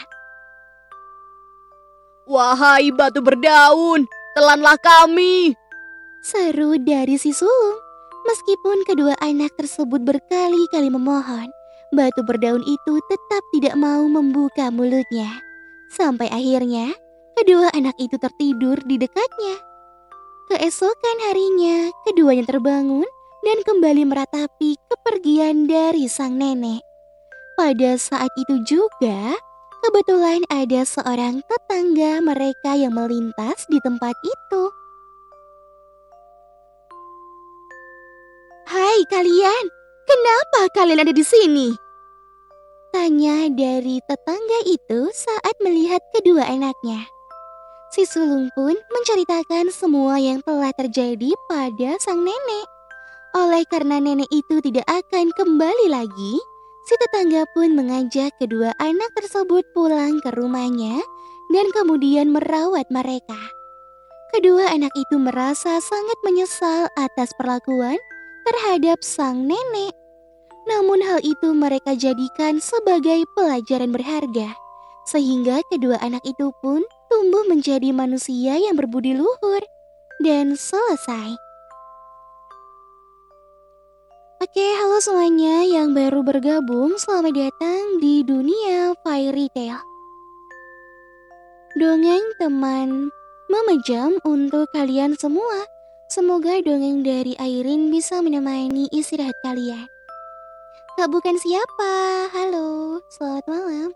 [2.30, 4.06] Wahai batu berdaun,
[4.38, 5.58] telanlah kami.
[6.22, 7.78] Seru dari si sulung.
[8.30, 11.50] Meskipun kedua anak tersebut berkali-kali memohon,
[11.90, 15.42] batu berdaun itu tetap tidak mau membuka mulutnya.
[15.90, 16.94] Sampai akhirnya,
[17.34, 19.56] kedua anak itu tertidur di dekatnya.
[20.54, 23.10] Keesokan harinya, keduanya terbangun
[23.42, 26.89] dan kembali meratapi kepergian dari sang nenek.
[27.60, 29.36] Pada saat itu juga,
[29.84, 34.64] kebetulan ada seorang tetangga mereka yang melintas di tempat itu.
[38.64, 39.64] Hai kalian,
[40.08, 41.76] kenapa kalian ada di sini?
[42.96, 47.12] Tanya dari tetangga itu saat melihat kedua anaknya.
[47.92, 52.68] Si sulung pun menceritakan semua yang telah terjadi pada sang nenek.
[53.36, 56.40] Oleh karena nenek itu tidak akan kembali lagi,
[56.90, 60.98] si tetangga pun mengajak kedua anak tersebut pulang ke rumahnya
[61.54, 63.38] dan kemudian merawat mereka.
[64.34, 68.02] Kedua anak itu merasa sangat menyesal atas perlakuan
[68.50, 69.94] terhadap sang nenek.
[70.66, 74.58] Namun hal itu mereka jadikan sebagai pelajaran berharga,
[75.06, 79.62] sehingga kedua anak itu pun tumbuh menjadi manusia yang berbudi luhur.
[80.26, 81.49] Dan selesai.
[84.40, 89.84] Oke, halo semuanya yang baru bergabung, selamat datang di dunia fairy tale.
[91.76, 93.12] Dongeng teman
[93.52, 95.68] memejam untuk kalian semua.
[96.08, 99.92] Semoga dongeng dari Airin bisa menemani istirahat kalian.
[100.96, 102.32] Kak bukan siapa?
[102.32, 103.92] Halo, selamat malam.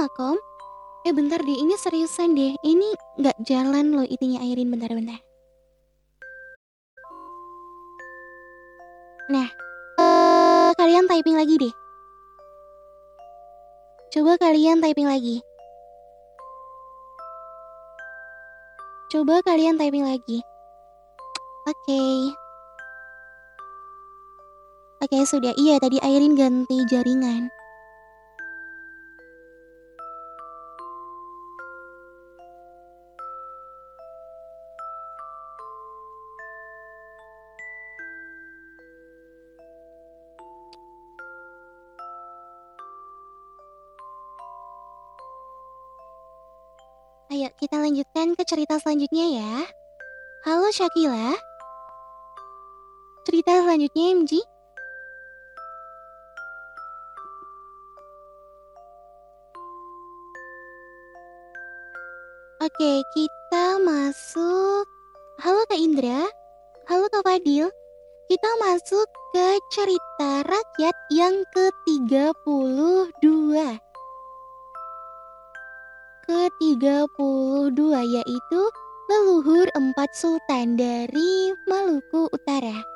[0.00, 0.40] Makom.
[1.04, 2.56] Eh bentar deh, ini seriusan deh.
[2.64, 2.88] Ini
[3.20, 5.20] nggak jalan loh itinya Airin bentar-bentar.
[9.28, 9.48] Nah,
[10.00, 11.74] eh, kalian typing lagi deh.
[14.08, 15.44] Coba kalian typing lagi.
[19.12, 20.40] Coba kalian typing lagi.
[21.68, 22.04] Oke.
[25.04, 25.52] Oke, sudah.
[25.60, 27.59] Iya, tadi Airin ganti jaringan.
[48.20, 49.64] Lanjutkan ke cerita selanjutnya ya.
[50.44, 51.40] Halo Shakila.
[53.24, 54.32] cerita selanjutnya MG.
[62.60, 64.84] Oke, kita masuk.
[65.40, 66.28] Halo Kak Indra.
[66.92, 67.72] Halo Kak Fadil.
[68.28, 73.24] Kita masuk ke cerita rakyat yang ke-32.
[76.30, 78.62] Ke-32 yaitu
[79.10, 82.86] leluhur empat sultan dari Maluku Utara.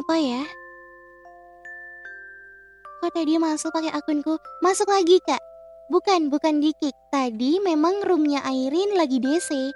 [0.00, 0.42] Apa ya?
[3.00, 4.40] Kok tadi masuk pakai akunku?
[4.64, 5.40] Masuk lagi, Kak.
[5.92, 6.96] Bukan, bukan di kick.
[7.12, 9.72] Tadi memang roomnya Airin lagi DC.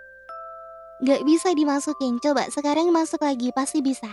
[1.04, 2.20] Gak bisa dimasukin.
[2.20, 4.08] Coba sekarang masuk lagi, pasti bisa.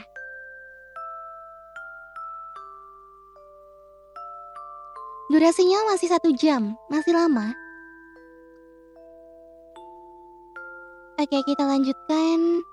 [5.32, 7.55] Durasinya masih satu jam, masih lama.
[11.16, 12.68] Oke, kita lanjutkan.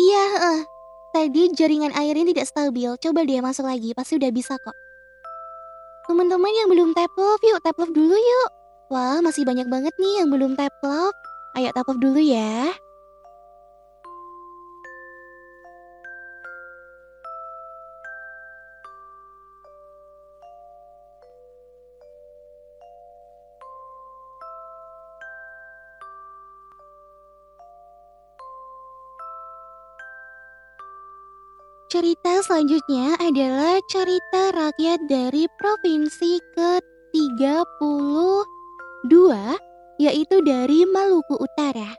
[0.00, 0.24] Iya,
[0.56, 0.79] eh.
[1.20, 2.96] Tadi jaringan airin tidak stabil.
[2.96, 4.72] Coba dia masuk lagi, pasti udah bisa kok.
[6.08, 8.50] Teman-teman yang belum tap love, yuk tap love dulu yuk.
[8.88, 11.12] Wah, masih banyak banget nih yang belum tap love.
[11.60, 12.72] Ayo tap love dulu ya.
[32.40, 39.12] Selanjutnya adalah cerita rakyat dari provinsi ke-32
[40.00, 41.92] yaitu dari Maluku Utara.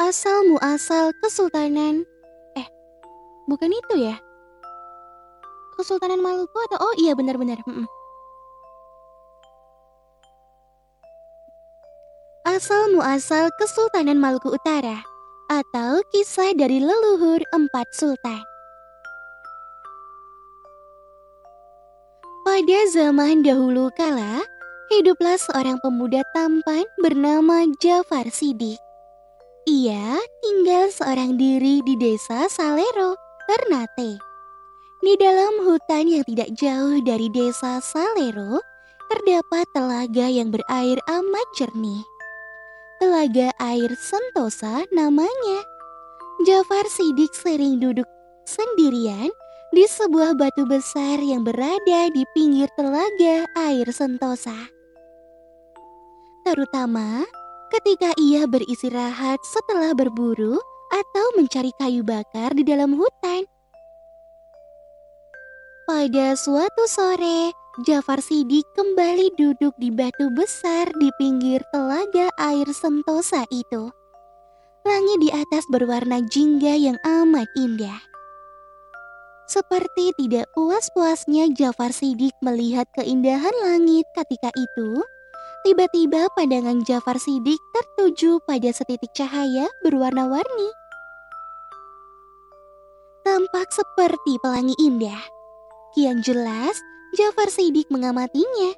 [0.00, 2.08] Asal muasal Kesultanan
[2.56, 2.64] Eh,
[3.52, 4.16] bukan itu ya?
[5.76, 7.60] Kesultanan Maluku atau oh iya benar-benar.
[7.68, 7.84] Mm-mm.
[12.48, 15.04] Asal muasal Kesultanan Maluku Utara
[15.62, 18.42] atau kisah dari leluhur empat sultan.
[22.44, 24.42] Pada zaman dahulu kala,
[24.92, 28.78] hiduplah seorang pemuda tampan bernama Jafar Sidik.
[29.64, 33.16] Ia tinggal seorang diri di desa Salero,
[33.48, 34.20] Ternate.
[35.00, 38.60] Di dalam hutan yang tidak jauh dari desa Salero,
[39.08, 42.13] terdapat telaga yang berair amat jernih.
[43.04, 45.60] Telaga air Sentosa namanya.
[46.48, 48.08] Jafar Sidik sering duduk
[48.48, 49.28] sendirian
[49.76, 54.56] di sebuah batu besar yang berada di pinggir telaga air Sentosa.
[56.48, 57.28] Terutama
[57.76, 60.56] ketika ia beristirahat setelah berburu
[60.88, 63.44] atau mencari kayu bakar di dalam hutan.
[65.84, 67.52] Pada suatu sore,
[67.82, 73.90] Jafar Sidik kembali duduk di batu besar di pinggir telaga air sentosa itu.
[74.86, 77.98] Langit di atas berwarna jingga yang amat indah.
[79.50, 85.02] Seperti tidak puas-puasnya Jafar Sidik melihat keindahan langit ketika itu,
[85.66, 90.70] tiba-tiba pandangan Jafar Sidik tertuju pada setitik cahaya berwarna-warni.
[93.26, 95.26] Tampak seperti pelangi indah.
[95.98, 96.78] Kian jelas,
[97.14, 98.74] Jafar Sidik mengamatinya.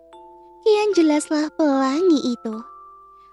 [0.60, 2.54] Kian jelaslah pelangi itu.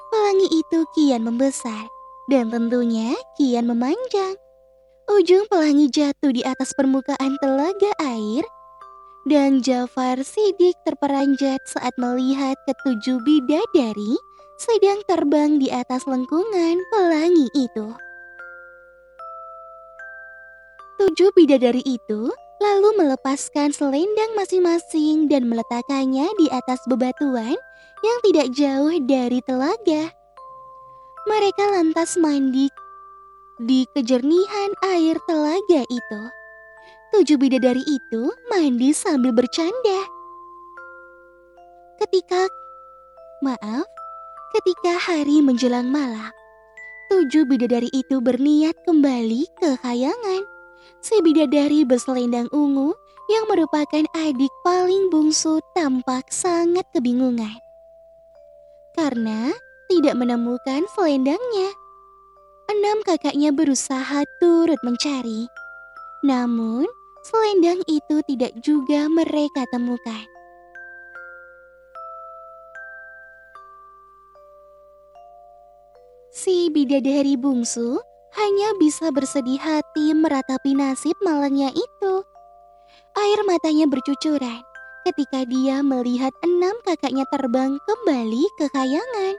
[0.08, 1.92] Pelangi itu kian membesar
[2.32, 4.40] dan tentunya kian memanjang.
[5.12, 8.48] Ujung pelangi jatuh di atas permukaan telaga air
[9.28, 14.16] dan Jafar Sidik terperanjat saat melihat ketujuh bidadari
[14.56, 17.92] sedang terbang di atas lengkungan pelangi itu.
[21.04, 22.32] Tujuh bidadari itu
[22.64, 27.60] lalu melepaskan selendang masing-masing dan meletakkannya di atas bebatuan
[28.00, 30.16] yang tidak jauh dari telaga.
[31.28, 32.72] Mereka lantas mandi
[33.60, 36.22] di kejernihan air telaga itu.
[37.12, 40.00] Tujuh bidadari itu mandi sambil bercanda.
[42.00, 42.48] Ketika,
[43.44, 43.86] maaf,
[44.58, 46.32] ketika hari menjelang malam,
[47.12, 50.53] tujuh bidadari itu berniat kembali ke kayangan
[51.04, 52.96] si bidadari berselendang ungu
[53.28, 57.60] yang merupakan adik paling bungsu tampak sangat kebingungan.
[58.96, 59.52] Karena
[59.92, 61.76] tidak menemukan selendangnya.
[62.72, 65.52] enam kakaknya berusaha turut mencari.
[66.24, 66.88] Namun,
[67.28, 70.24] selendang itu tidak juga mereka temukan.
[76.32, 78.00] Si bidadari bungsu
[78.34, 82.14] hanya bisa bersedih hati meratapi nasib malangnya itu.
[83.14, 84.62] Air matanya bercucuran
[85.06, 89.36] ketika dia melihat enam kakaknya terbang kembali ke kayangan.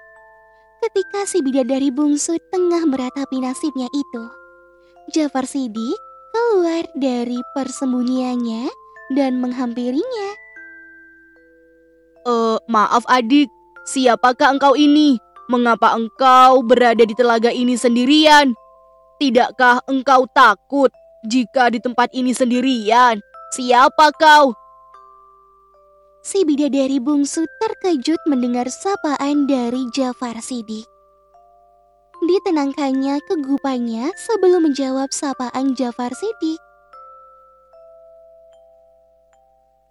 [0.84, 4.24] Ketika si bidadari bungsu tengah meratapi nasibnya itu,
[5.10, 5.96] Jafar Sidik
[6.34, 8.68] keluar dari persembunyiannya
[9.16, 10.30] dan menghampirinya.
[12.24, 13.48] Eh, maaf adik,
[13.88, 15.16] siapakah engkau ini?
[15.48, 18.56] Mengapa engkau berada di telaga ini sendirian?
[19.14, 20.90] Tidakkah engkau takut
[21.22, 23.22] jika di tempat ini sendirian?
[23.54, 24.50] Siapa kau?
[26.24, 30.88] Si bidadari bungsu terkejut mendengar sapaan dari Jafar Sidik.
[32.24, 36.58] Ditenangkannya kegupannya sebelum menjawab sapaan Jafar Sidik.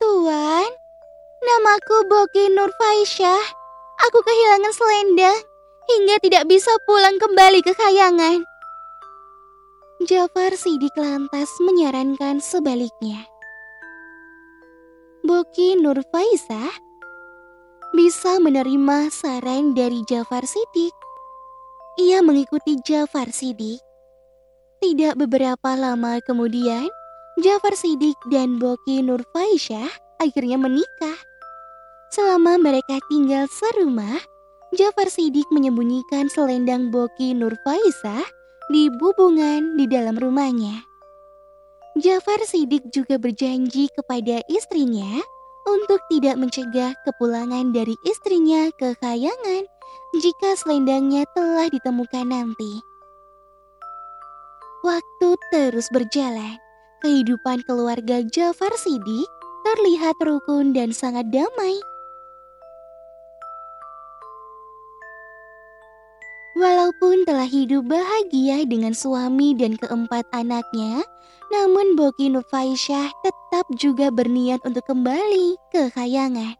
[0.04, 0.68] Tuan,
[1.48, 3.44] namaku Boki Nur Faisyah.
[4.10, 5.40] Aku kehilangan selendang
[5.88, 8.44] hingga tidak bisa pulang kembali ke kayangan.
[10.04, 13.24] Jafar Sidik lantas menyarankan sebaliknya.
[15.24, 16.76] Boki Nur Faisah
[17.96, 20.92] bisa menerima saran dari Jafar Sidik.
[22.04, 23.80] Ia mengikuti Jafar Sidik.
[24.84, 26.92] Tidak beberapa lama kemudian,
[27.40, 29.88] Jafar Sidik dan Boki Nur Faisyah
[30.20, 31.16] akhirnya menikah.
[32.12, 34.20] Selama mereka tinggal serumah,
[34.76, 40.86] Jafar Sidik menyembunyikan selendang Boki Nur Faisah di bubungan di dalam rumahnya.
[42.00, 45.22] Jafar Sidik juga berjanji kepada istrinya
[45.70, 49.64] untuk tidak mencegah kepulangan dari istrinya ke kayangan
[50.18, 52.82] jika selendangnya telah ditemukan nanti.
[54.84, 56.60] Waktu terus berjalan,
[57.06, 59.30] kehidupan keluarga Jafar Sidik
[59.64, 61.80] terlihat rukun dan sangat damai.
[66.54, 71.02] Walaupun telah hidup bahagia dengan suami dan keempat anaknya,
[71.50, 76.54] namun Boki Nufaisyah tetap juga berniat untuk kembali ke kayangan.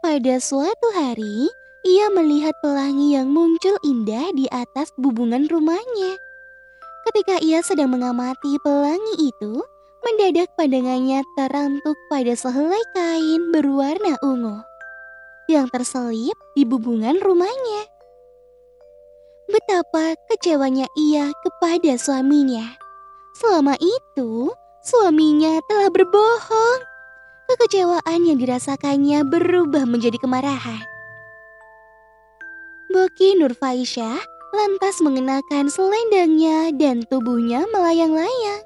[0.00, 1.44] Pada suatu hari,
[1.84, 6.16] ia melihat pelangi yang muncul indah di atas bubungan rumahnya.
[7.04, 9.60] Ketika ia sedang mengamati pelangi itu,
[10.08, 14.64] mendadak pandangannya terantuk pada sehelai kain berwarna ungu
[15.52, 17.91] yang terselip di bubungan rumahnya
[19.50, 22.78] betapa kecewanya ia kepada suaminya.
[23.38, 24.52] Selama itu,
[24.84, 26.80] suaminya telah berbohong.
[27.50, 30.84] Kekecewaan yang dirasakannya berubah menjadi kemarahan.
[32.92, 34.20] Boki Nur Faisyah
[34.52, 38.62] lantas mengenakan selendangnya dan tubuhnya melayang-layang.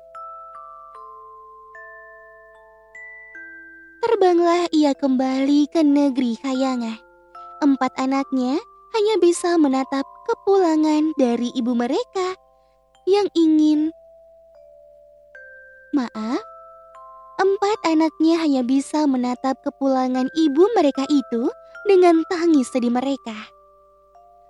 [4.03, 6.99] Terbanglah ia kembali ke negeri kayangan.
[7.63, 8.59] Empat anaknya
[8.95, 12.39] hanya bisa menatap kepulangan dari ibu mereka
[13.07, 13.91] yang ingin
[15.95, 16.43] maaf.
[17.37, 21.53] Empat anaknya hanya bisa menatap kepulangan ibu mereka itu
[21.85, 23.37] dengan tangis sedih mereka.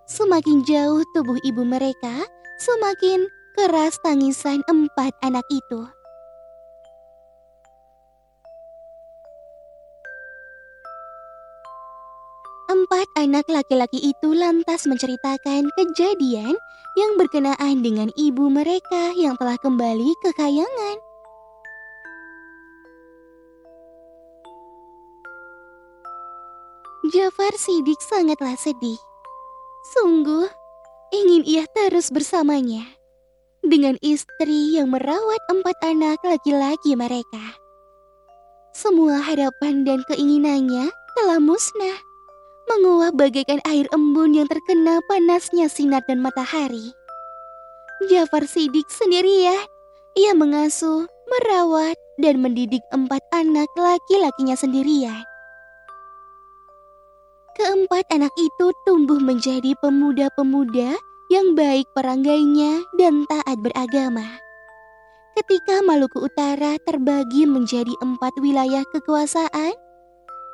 [0.07, 2.23] Semakin jauh tubuh ibu mereka,
[2.63, 3.27] semakin
[3.59, 5.83] keras tangisan empat anak itu.
[12.87, 16.55] Empat anak laki-laki itu lantas menceritakan kejadian
[16.95, 20.97] yang berkenaan dengan ibu mereka yang telah kembali ke kayangan.
[27.11, 29.03] Jafar Sidik sangatlah sedih.
[29.91, 30.47] Sungguh,
[31.11, 32.87] ingin ia terus bersamanya
[33.67, 37.59] dengan istri yang merawat empat anak laki-laki mereka.
[38.71, 40.87] Semua harapan dan keinginannya
[41.19, 42.07] telah musnah
[42.67, 46.93] menguap bagaikan air embun yang terkena panasnya sinar dan matahari.
[48.11, 49.65] Jafar Sidik sendirian,
[50.19, 55.25] ia mengasuh, merawat, dan mendidik empat anak laki-lakinya sendirian.
[57.57, 60.93] Keempat anak itu tumbuh menjadi pemuda-pemuda
[61.33, 64.29] yang baik peranggainya dan taat beragama.
[65.37, 69.73] Ketika Maluku Utara terbagi menjadi empat wilayah kekuasaan,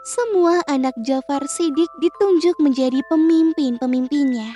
[0.03, 4.50] semua anak Jafar Sidik ditunjuk menjadi pemimpin-pemimpinnya.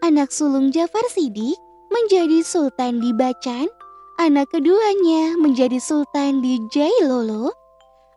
[0.00, 1.60] Anak sulung Jafar Sidik
[1.92, 3.68] menjadi sultan di Bacan,
[4.16, 7.52] anak keduanya menjadi sultan di Jailolo,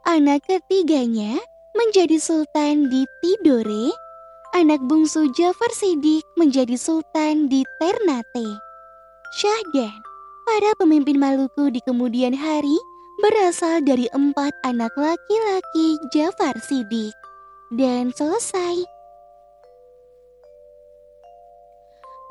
[0.08, 1.36] anak ketiganya
[1.76, 3.92] menjadi sultan di Tidore,
[4.56, 8.48] anak bungsu Jafar Siddiq menjadi sultan di Ternate.
[9.36, 10.00] Syahdan,
[10.48, 12.76] para pemimpin Maluku di kemudian hari
[13.22, 17.14] berasal dari empat anak laki-laki Jafar Siddiq.
[17.72, 18.84] Dan selesai.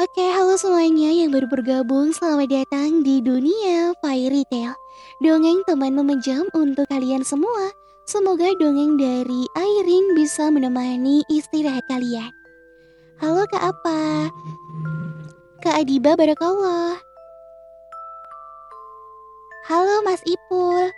[0.02, 2.10] Oke, halo semuanya yang baru bergabung.
[2.12, 4.76] Selamat datang di dunia Fairy Tale.
[5.22, 7.72] Dongeng teman memejam untuk kalian semua.
[8.10, 12.34] Semoga dongeng dari Airin bisa menemani istirahat kalian.
[13.22, 14.28] Halo Kak Apa?
[15.62, 17.09] Kak Adiba Barakallah.
[19.70, 20.90] Halo Mas Ipul.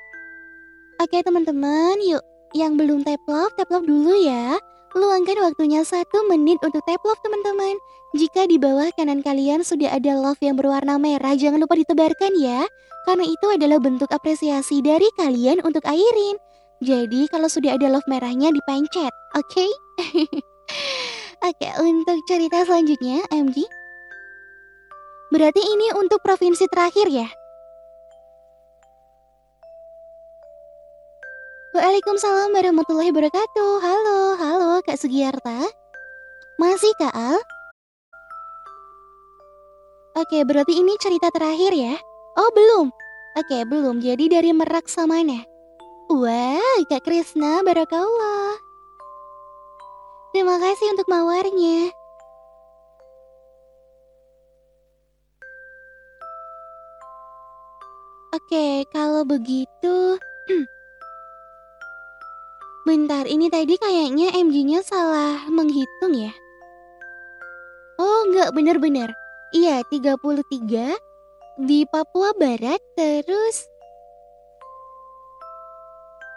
[0.96, 2.24] Oke teman-teman, yuk
[2.56, 4.56] yang belum tap love, tap love dulu ya.
[4.96, 7.76] Luangkan waktunya satu menit untuk tap love teman-teman.
[8.16, 12.64] Jika di bawah kanan kalian sudah ada love yang berwarna merah, jangan lupa ditebarkan ya.
[13.04, 16.40] Karena itu adalah bentuk apresiasi dari kalian untuk Airin.
[16.80, 19.52] Jadi kalau sudah ada love merahnya dipencet, oke?
[19.52, 19.68] Okay?
[21.52, 23.68] oke, untuk cerita selanjutnya, MG.
[25.28, 27.28] Berarti ini untuk provinsi terakhir ya?
[31.72, 33.80] Waalaikumsalam warahmatullahi wabarakatuh.
[33.80, 35.72] Halo, halo Kak Sugiarta.
[36.60, 37.40] Masih Kak Al?
[40.12, 41.96] Oke, berarti ini cerita terakhir ya?
[42.36, 42.92] Oh, belum.
[43.40, 44.04] Oke, belum.
[44.04, 45.48] Jadi dari Merak Samana.
[46.12, 48.52] Wah, Kak Krisna, barakallah.
[50.36, 51.88] Terima kasih untuk mawarnya.
[58.36, 60.20] Oke, kalau begitu...
[62.82, 66.34] Bentar, ini tadi kayaknya MG-nya salah menghitung ya?
[67.94, 69.14] Oh, enggak, bener-bener.
[69.54, 70.98] Iya, 33
[71.62, 73.70] di Papua Barat, terus...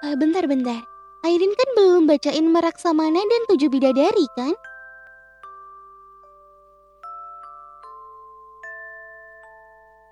[0.06, 0.86] Uh, bentar, bentar.
[1.26, 4.54] Airin kan belum bacain Meraksamana dan Tujuh Bidadari, kan?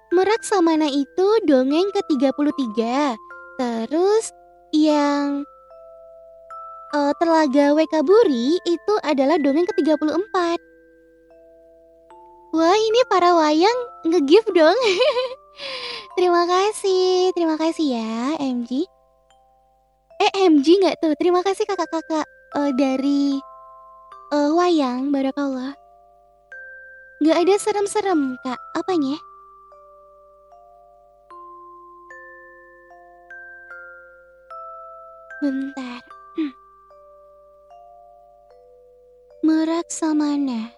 [0.09, 2.81] Meraksamana itu dongeng ke-33.
[3.61, 4.33] Terus
[4.73, 5.45] yang
[6.93, 10.37] uh, Telaga Wekaburi itu adalah dongeng ke-34.
[12.53, 14.77] Wah, ini para wayang nge-gift dong.
[16.17, 18.85] terima kasih, terima kasih ya, MG.
[20.21, 21.17] Eh, MG nggak tuh?
[21.17, 23.41] Terima kasih kakak-kakak uh, dari
[24.29, 25.73] uh, wayang, barakallah.
[27.17, 28.59] Nggak ada serem-serem, kak.
[28.77, 29.17] Apanya?
[35.41, 36.12] Bentar.
[39.43, 40.71] Merak Samana.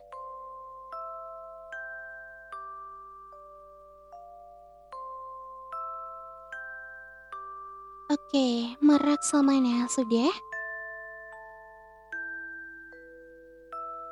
[8.09, 10.33] Oke, merak samana sudah.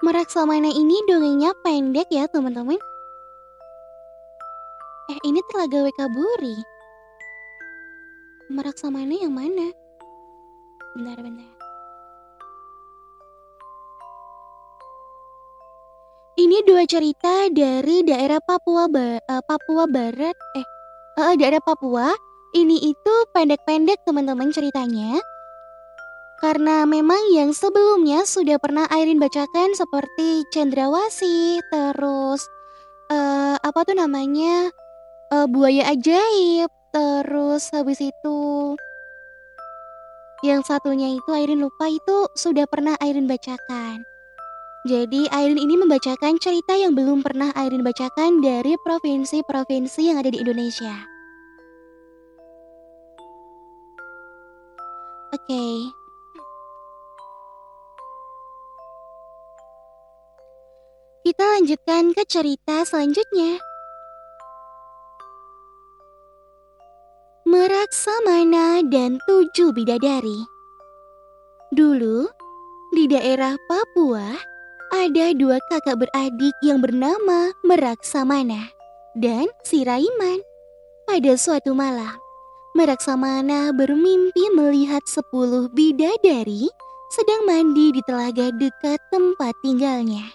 [0.05, 2.77] Merak samana ini dongengnya pendek ya teman-teman.
[5.09, 6.61] Eh ini telaga Wekaburi.
[8.53, 9.73] Merak samana yang mana?
[10.93, 11.52] Bentar,
[16.53, 20.65] Ini dua cerita dari daerah Papua ba uh, Papua Barat eh
[21.17, 22.13] uh, daerah Papua.
[22.53, 25.17] Ini itu pendek-pendek teman-teman ceritanya.
[26.37, 32.45] Karena memang yang sebelumnya sudah pernah Airin bacakan seperti Cendrawasih, terus
[33.09, 34.69] uh, apa tuh namanya?
[35.33, 38.77] Uh, buaya ajaib, terus habis itu
[40.45, 44.12] yang satunya itu Airin lupa itu sudah pernah Airin bacakan.
[44.83, 50.43] Jadi Airin ini membacakan cerita yang belum pernah Airin bacakan dari provinsi-provinsi yang ada di
[50.43, 51.07] Indonesia.
[55.31, 55.47] Oke.
[55.47, 55.75] Okay.
[61.23, 63.63] Kita lanjutkan ke cerita selanjutnya.
[67.47, 70.43] Meraksamana dan tujuh bidadari.
[71.71, 72.27] Dulu,
[72.91, 74.52] di daerah Papua,
[74.93, 78.69] ada dua kakak beradik yang bernama Meraksamana
[79.17, 80.37] dan Siraiman.
[81.09, 82.13] Pada suatu malam,
[82.77, 86.69] Meraksamana bermimpi melihat sepuluh bidadari
[87.09, 90.29] sedang mandi di telaga dekat tempat tinggalnya.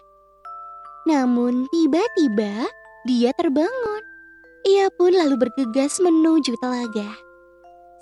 [1.06, 2.66] Namun tiba-tiba
[3.06, 4.02] dia terbangun.
[4.66, 7.14] Ia pun lalu bergegas menuju telaga.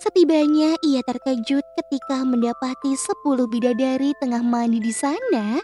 [0.00, 5.60] Setibanya ia terkejut ketika mendapati sepuluh bidadari tengah mandi di sana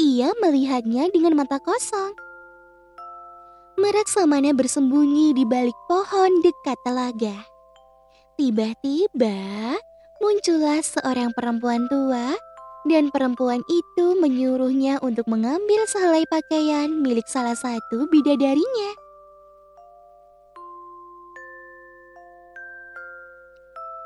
[0.00, 2.16] ia melihatnya dengan mata kosong.
[3.76, 7.36] Meraksamana bersembunyi di balik pohon dekat telaga.
[8.36, 9.76] Tiba-tiba
[10.22, 12.36] muncullah seorang perempuan tua
[12.86, 18.92] dan perempuan itu menyuruhnya untuk mengambil sehelai pakaian milik salah satu bidadarinya.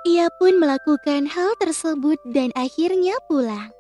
[0.06, 3.75] Ia pun melakukan hal tersebut dan akhirnya pulang.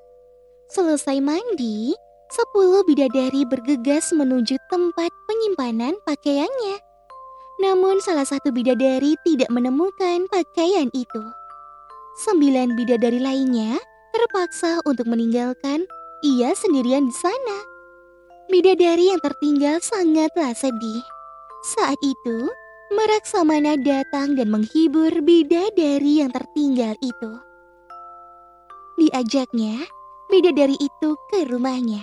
[0.66, 1.94] Selesai mandi,
[2.28, 6.76] sepuluh bidadari bergegas menuju tempat penyimpanan pakaiannya.
[7.62, 11.22] Namun salah satu bidadari tidak menemukan pakaian itu.
[12.26, 13.80] Sembilan bidadari lainnya
[14.12, 15.86] terpaksa untuk meninggalkan
[16.24, 17.58] ia sendirian di sana.
[18.52, 21.02] Bidadari yang tertinggal sangatlah sedih.
[21.76, 22.46] Saat itu,
[22.86, 27.32] Meraksamana datang dan menghibur bidadari yang tertinggal itu.
[28.94, 29.82] Diajaknya,
[30.30, 32.02] bidadari itu ke rumahnya.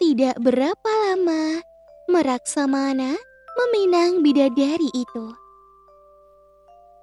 [0.00, 1.62] Tidak berapa lama,
[2.04, 3.16] Meraksamana
[3.54, 5.32] meminang bidadari itu.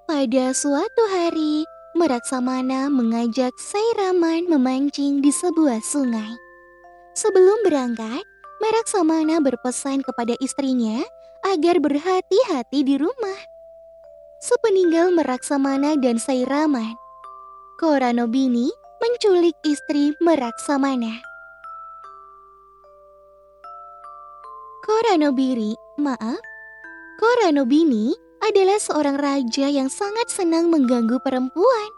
[0.06, 1.64] Pada suatu hari,
[1.96, 6.32] Meraksamana mengajak Sairaman memancing di sebuah sungai.
[7.18, 8.22] Sebelum berangkat,
[8.62, 11.02] Meraksamana berpesan kepada istrinya
[11.42, 13.40] agar berhati-hati di rumah.
[14.38, 16.94] Sepeninggal Meraksamana dan Sairaman,
[17.78, 18.70] Koranobini
[19.02, 21.10] menculik istri Meraksamana.
[24.86, 26.38] Koranobiri, maaf,
[27.18, 28.14] Koranobini
[28.46, 31.90] adalah seorang raja yang sangat senang mengganggu perempuan.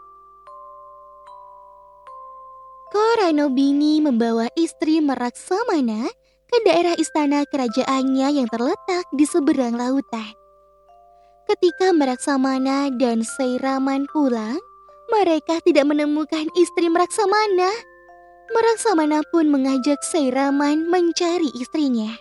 [2.89, 6.09] Koranobini membawa istri Meraksamana
[6.49, 10.33] ke daerah istana kerajaannya yang terletak di seberang lautan.
[11.45, 14.57] Ketika Meraksamana dan Seiraman pulang,
[15.09, 17.69] mereka tidak menemukan istri Meraksamana.
[18.53, 22.13] Meraksamana pun mengajak Seiraman mencari istrinya.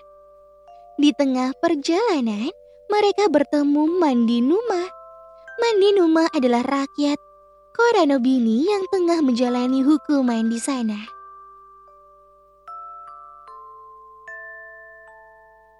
[0.96, 2.48] Di tengah perjalanan,
[2.88, 4.88] mereka bertemu Mandinuma.
[5.60, 7.18] Mandinuma adalah rakyat
[7.74, 10.98] Koranobini yang tengah menjalani hukuman di sana.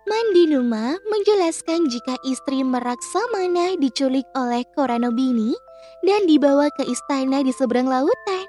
[0.05, 5.57] Mandinuma menjelaskan jika istri Meraksamana diculik oleh Koranobini
[6.05, 8.47] dan dibawa ke istana di seberang lautan.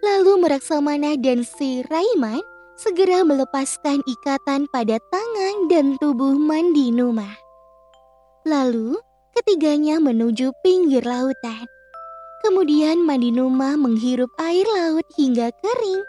[0.00, 2.40] Lalu Meraksamana dan si Raiman
[2.80, 7.28] segera melepaskan ikatan pada tangan dan tubuh Mandinuma.
[8.48, 8.96] Lalu
[9.36, 11.68] ketiganya menuju pinggir lautan.
[12.40, 16.02] Kemudian Mandinuma menghirup air laut hingga kering.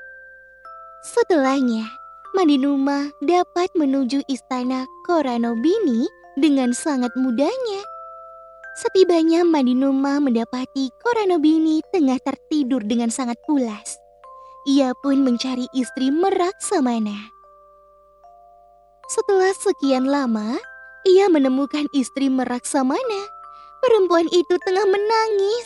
[1.04, 1.84] Setelahnya,
[2.32, 6.08] Mandinuma dapat menuju istana Koranobini
[6.40, 7.91] dengan sangat mudahnya.
[8.72, 14.00] Setibanya Mandinuma mendapati Koranobini tengah tertidur dengan sangat pulas.
[14.64, 17.36] Ia pun mencari istri Meraksamana.
[19.12, 20.56] Setelah sekian lama,
[21.04, 23.22] ia menemukan istri Meraksamana.
[23.84, 25.66] Perempuan itu tengah menangis.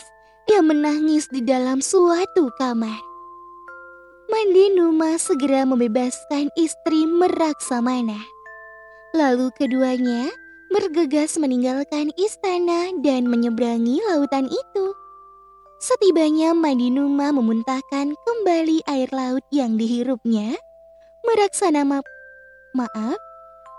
[0.50, 2.98] Dia menangis di dalam suatu kamar.
[4.26, 8.18] Mandi Numa segera membebaskan istri Meraksamana.
[9.14, 10.26] Lalu keduanya
[10.76, 14.86] bergegas meninggalkan istana dan menyeberangi lautan itu.
[15.80, 20.52] Setibanya Mandi Numa memuntahkan kembali air laut yang dihirupnya,
[21.24, 22.04] Meraksana ma
[22.76, 23.16] maaf,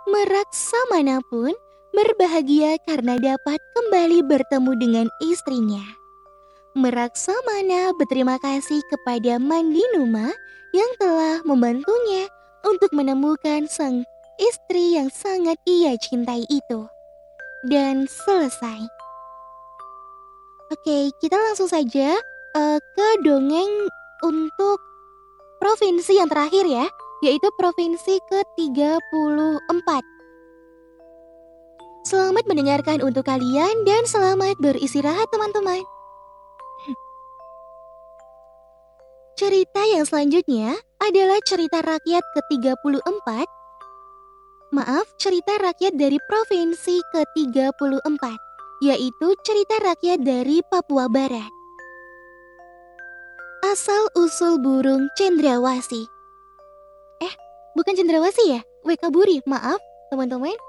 [0.09, 1.53] Meraksamana pun
[1.93, 5.85] berbahagia karena dapat kembali bertemu dengan istrinya.
[6.73, 10.33] Meraksamana berterima kasih kepada Mandinuma
[10.73, 12.25] yang telah membantunya
[12.65, 14.01] untuk menemukan sang
[14.37, 16.85] istri yang sangat ia cintai itu.
[17.65, 18.79] Dan selesai.
[20.69, 22.13] Oke, kita langsung saja
[22.53, 23.89] uh, ke dongeng
[24.21, 24.77] untuk
[25.57, 26.85] provinsi yang terakhir ya,
[27.25, 29.89] yaitu provinsi ke-34.
[32.07, 35.83] Selamat mendengarkan untuk kalian dan selamat beristirahat teman-teman.
[39.37, 40.73] Cerita yang selanjutnya
[41.03, 43.56] adalah cerita rakyat ke-34.
[44.67, 48.23] Maaf, cerita rakyat dari provinsi ke-34,
[48.83, 51.47] yaitu cerita rakyat dari Papua Barat.
[53.63, 56.03] Asal-usul burung cendrawasi.
[57.23, 57.33] Eh,
[57.79, 58.61] bukan cendrawasi ya?
[58.83, 59.79] Wekaburi, maaf
[60.11, 60.59] teman-teman.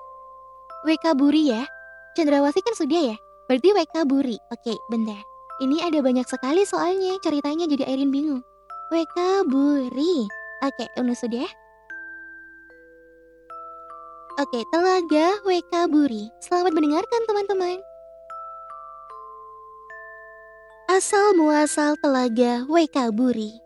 [0.87, 1.67] Wekaburi ya.
[2.15, 3.17] Cendrawasi kan sudah ya?
[3.51, 4.39] Berarti Wekaburi.
[4.55, 5.19] Oke, bentar.
[5.59, 8.47] Ini ada banyak sekali soalnya, ceritanya jadi Airin bingung.
[8.95, 10.31] Wekaburi.
[10.63, 11.51] Oke, Unu sudah.
[14.39, 16.31] Oke, Telaga Wekaburi.
[16.39, 17.83] Selamat mendengarkan teman-teman.
[20.87, 23.59] Asal muasal Telaga Wekaburi.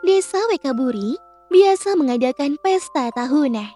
[0.00, 1.20] Desa Wekaburi
[1.52, 3.68] biasa mengadakan pesta tahunan.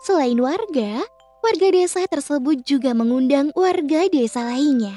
[0.00, 1.04] Selain warga,
[1.44, 4.96] warga desa tersebut juga mengundang warga desa lainnya.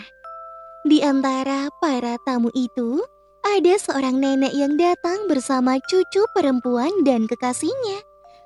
[0.87, 3.03] Di antara para tamu itu,
[3.43, 7.99] ada seorang nenek yang datang bersama cucu perempuan dan kekasihnya,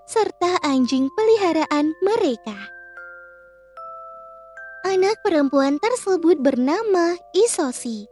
[0.06, 2.53] serta anjing peliharaan mereka.
[4.86, 8.06] Anak perempuan tersebut bernama Isosi.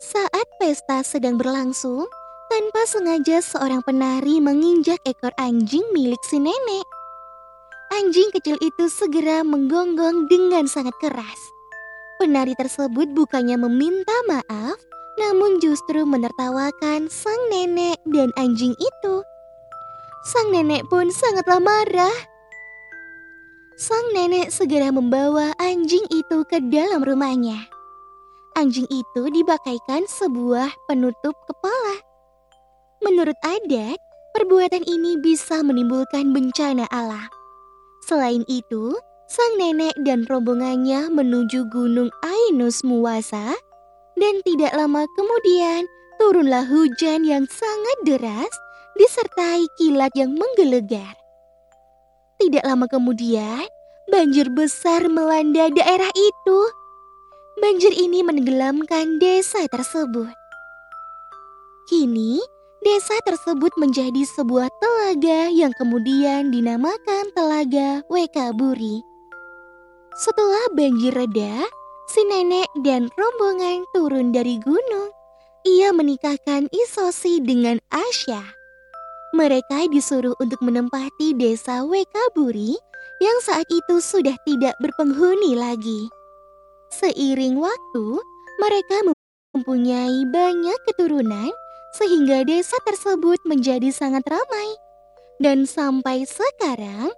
[0.00, 2.08] Saat pesta sedang berlangsung,
[2.48, 6.88] tanpa sengaja seorang penari menginjak ekor anjing milik si nenek.
[8.00, 11.40] Anjing kecil itu segera menggonggong dengan sangat keras.
[12.16, 14.80] Penari tersebut bukannya meminta maaf,
[15.20, 19.14] namun justru menertawakan sang nenek dan anjing itu.
[20.20, 22.18] Sang nenek pun sangatlah marah.
[23.80, 27.56] Sang nenek segera membawa anjing itu ke dalam rumahnya.
[28.52, 32.04] Anjing itu dibakaikan sebuah penutup kepala.
[33.00, 33.96] Menurut adat,
[34.36, 37.32] perbuatan ini bisa menimbulkan bencana alam.
[38.04, 38.92] Selain itu,
[39.24, 43.56] sang nenek dan rombongannya menuju Gunung Ainus Muwasa
[44.20, 45.88] dan tidak lama kemudian
[46.20, 48.52] turunlah hujan yang sangat deras
[49.00, 51.16] disertai kilat yang menggelegar.
[52.36, 53.64] Tidak lama kemudian,
[54.12, 56.60] banjir besar melanda daerah itu.
[57.64, 60.36] Banjir ini menenggelamkan desa tersebut.
[61.88, 62.44] Kini,
[62.84, 69.00] desa tersebut menjadi sebuah telaga yang kemudian dinamakan Telaga Wekaburi.
[70.20, 71.64] Setelah banjir reda,
[72.12, 75.08] si nenek dan rombongan turun dari gunung.
[75.64, 78.59] Ia menikahkan Isosi dengan Asya.
[79.30, 82.74] Mereka disuruh untuk menempati desa Wekaburi
[83.22, 86.10] yang saat itu sudah tidak berpenghuni lagi.
[86.90, 88.06] Seiring waktu,
[88.58, 89.06] mereka
[89.54, 91.54] mempunyai banyak keturunan
[91.94, 94.68] sehingga desa tersebut menjadi sangat ramai.
[95.40, 97.14] Dan sampai sekarang,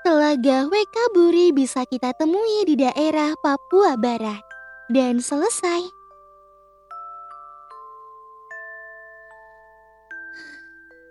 [0.00, 4.40] Telaga Wekaburi bisa kita temui di daerah Papua Barat.
[4.88, 5.99] Dan selesai.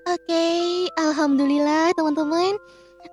[0.09, 2.57] Oke, alhamdulillah teman-teman.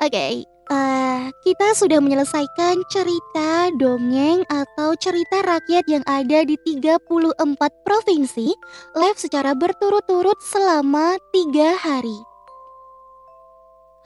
[0.00, 7.36] Oke, uh, kita sudah menyelesaikan cerita dongeng atau cerita rakyat yang ada di 34
[7.84, 8.48] provinsi
[8.96, 12.16] live secara berturut-turut selama tiga hari.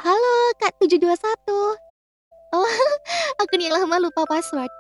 [0.03, 1.47] Halo Kak 721.
[2.59, 2.67] Oh,
[3.47, 4.80] aku nih lama lupa password.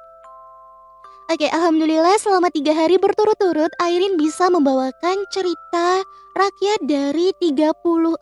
[1.30, 6.02] Oke, Alhamdulillah selama tiga hari berturut-turut Airin bisa membawakan cerita
[6.34, 8.18] rakyat dari 34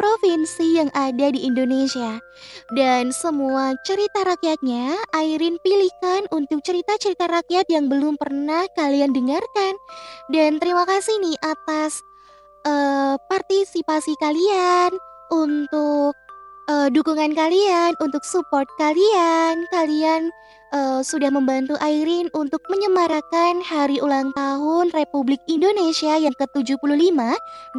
[0.00, 2.16] provinsi yang ada di Indonesia.
[2.72, 9.76] Dan semua cerita rakyatnya Airin pilihkan untuk cerita-cerita rakyat yang belum pernah kalian dengarkan.
[10.32, 12.00] Dan terima kasih nih atas
[12.64, 14.96] uh, partisipasi kalian
[15.28, 16.16] untuk
[16.72, 19.60] uh, dukungan kalian, untuk support kalian.
[19.68, 20.32] Kalian
[20.76, 27.16] uh, sudah membantu Airin untuk menyemarakan hari ulang tahun Republik Indonesia yang ke-75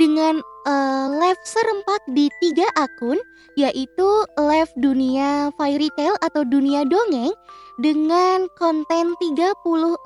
[0.02, 3.22] dengan uh, live serempak di tiga akun,
[3.54, 7.34] yaitu live dunia fairy tale atau dunia dongeng
[7.78, 10.02] dengan konten 34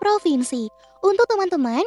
[0.00, 0.72] provinsi.
[1.02, 1.84] Untuk teman-teman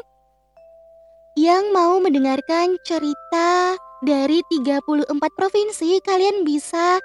[1.40, 5.08] yang mau mendengarkan cerita dari 34
[5.40, 7.00] provinsi, kalian bisa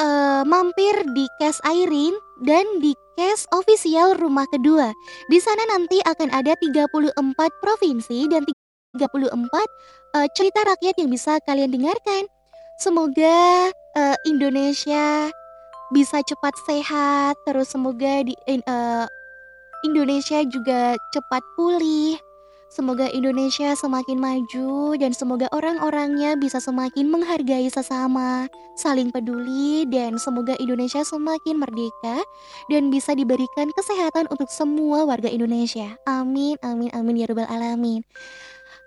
[0.00, 2.14] uh, mampir di Cash Airin
[2.44, 4.92] dan di Cash official rumah kedua.
[5.32, 7.16] Di sana nanti akan ada 34
[7.64, 9.64] provinsi dan 34 uh,
[10.20, 12.28] eh, cerita rakyat yang bisa kalian dengarkan.
[12.76, 15.32] Semoga uh, Indonesia
[15.96, 18.36] bisa cepat sehat, terus semoga di
[18.68, 19.08] uh,
[19.88, 22.20] Indonesia juga cepat pulih
[22.76, 30.52] Semoga Indonesia semakin maju dan semoga orang-orangnya bisa semakin menghargai sesama, saling peduli dan semoga
[30.60, 32.20] Indonesia semakin merdeka
[32.68, 35.96] dan bisa diberikan kesehatan untuk semua warga Indonesia.
[36.04, 38.04] Amin, amin, amin ya rabbal alamin.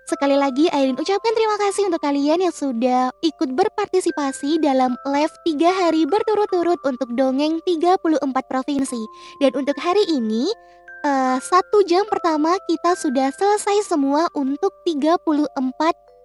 [0.06, 5.66] Sekali lagi Airin ucapkan terima kasih untuk kalian yang sudah ikut berpartisipasi dalam live 3
[5.70, 8.10] hari berturut-turut untuk dongeng 34
[8.46, 9.02] provinsi.
[9.38, 10.50] Dan untuk hari ini
[11.04, 15.52] uh, satu jam pertama kita sudah selesai semua untuk 34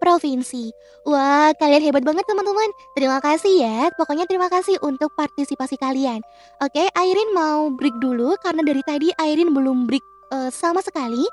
[0.03, 0.69] provinsi.
[1.07, 2.69] Wah, kalian hebat banget teman-teman.
[2.93, 3.77] Terima kasih ya.
[3.95, 6.22] Pokoknya terima kasih untuk partisipasi kalian.
[6.61, 11.23] Oke, Airin mau break dulu karena dari tadi Airin belum break uh, sama sekali.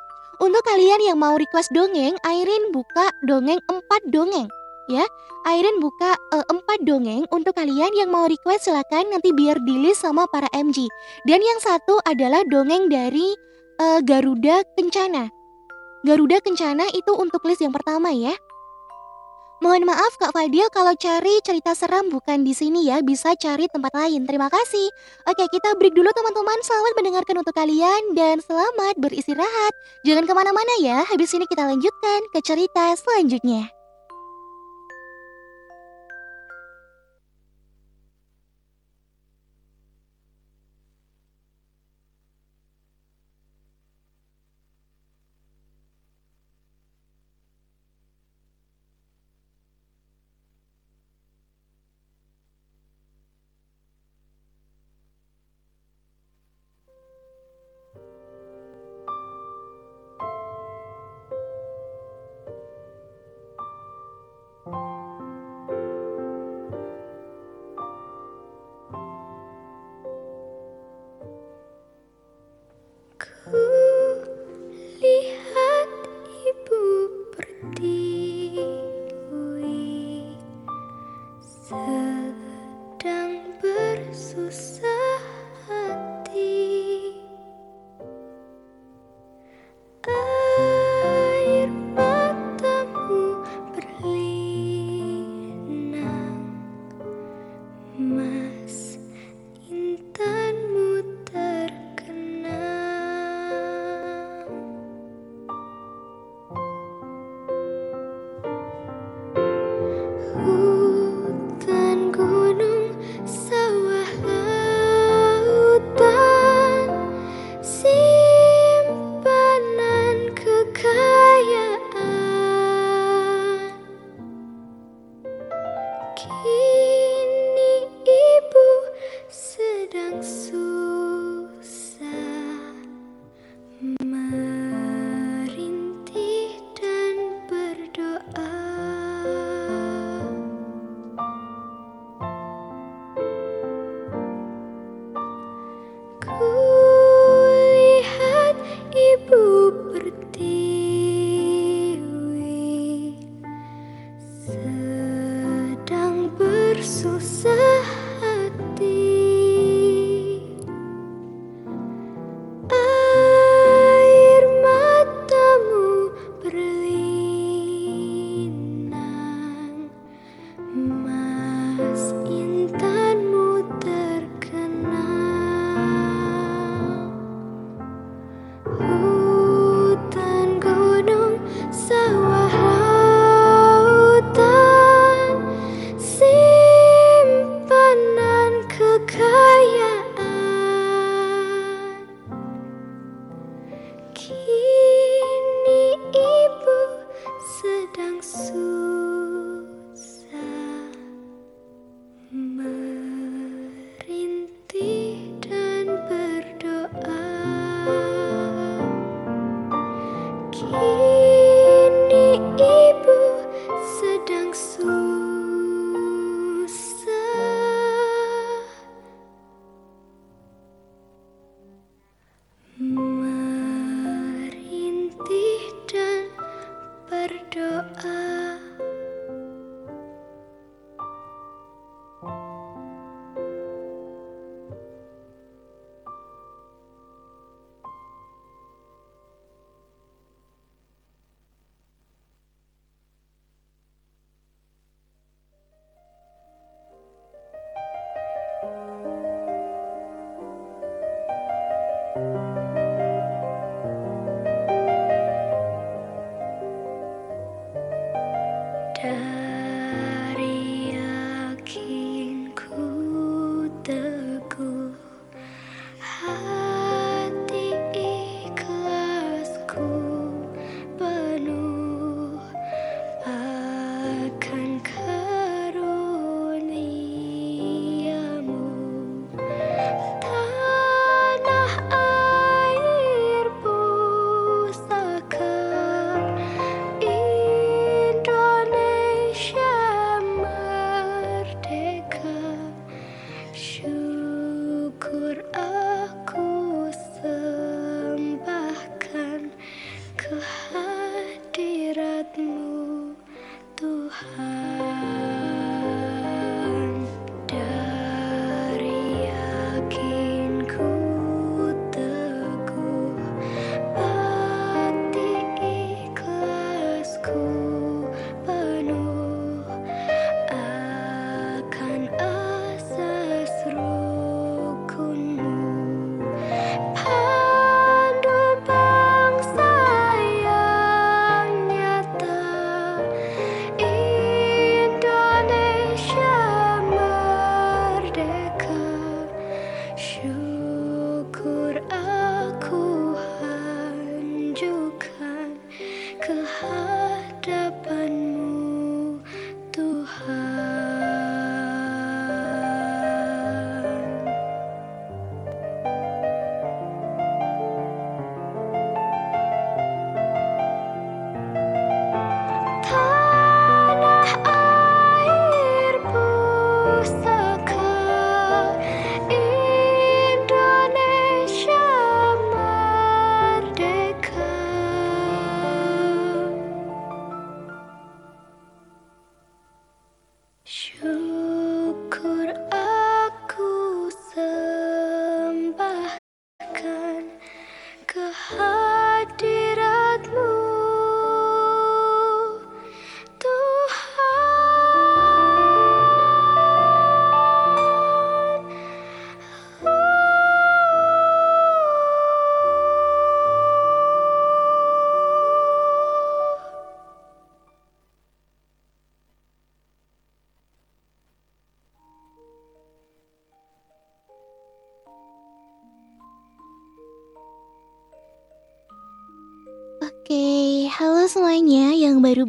[0.40, 4.48] Untuk kalian yang mau request dongeng, Airin buka dongeng 4 dongeng
[4.88, 5.04] ya.
[5.42, 6.46] Airin buka uh,
[6.86, 10.86] dongeng untuk kalian yang mau request silahkan nanti biar di list sama para MG.
[11.26, 13.34] Dan yang satu adalah dongeng dari
[13.82, 15.30] uh, Garuda Kencana.
[16.02, 18.34] Garuda Kencana itu untuk list yang pertama ya.
[19.62, 23.94] Mohon maaf Kak Fadil kalau cari cerita seram bukan di sini ya, bisa cari tempat
[23.94, 24.26] lain.
[24.26, 24.90] Terima kasih.
[25.22, 26.58] Oke, kita break dulu teman-teman.
[26.66, 29.72] Selamat mendengarkan untuk kalian dan selamat beristirahat.
[30.02, 33.81] Jangan ke mana-mana ya, habis ini kita lanjutkan ke cerita selanjutnya.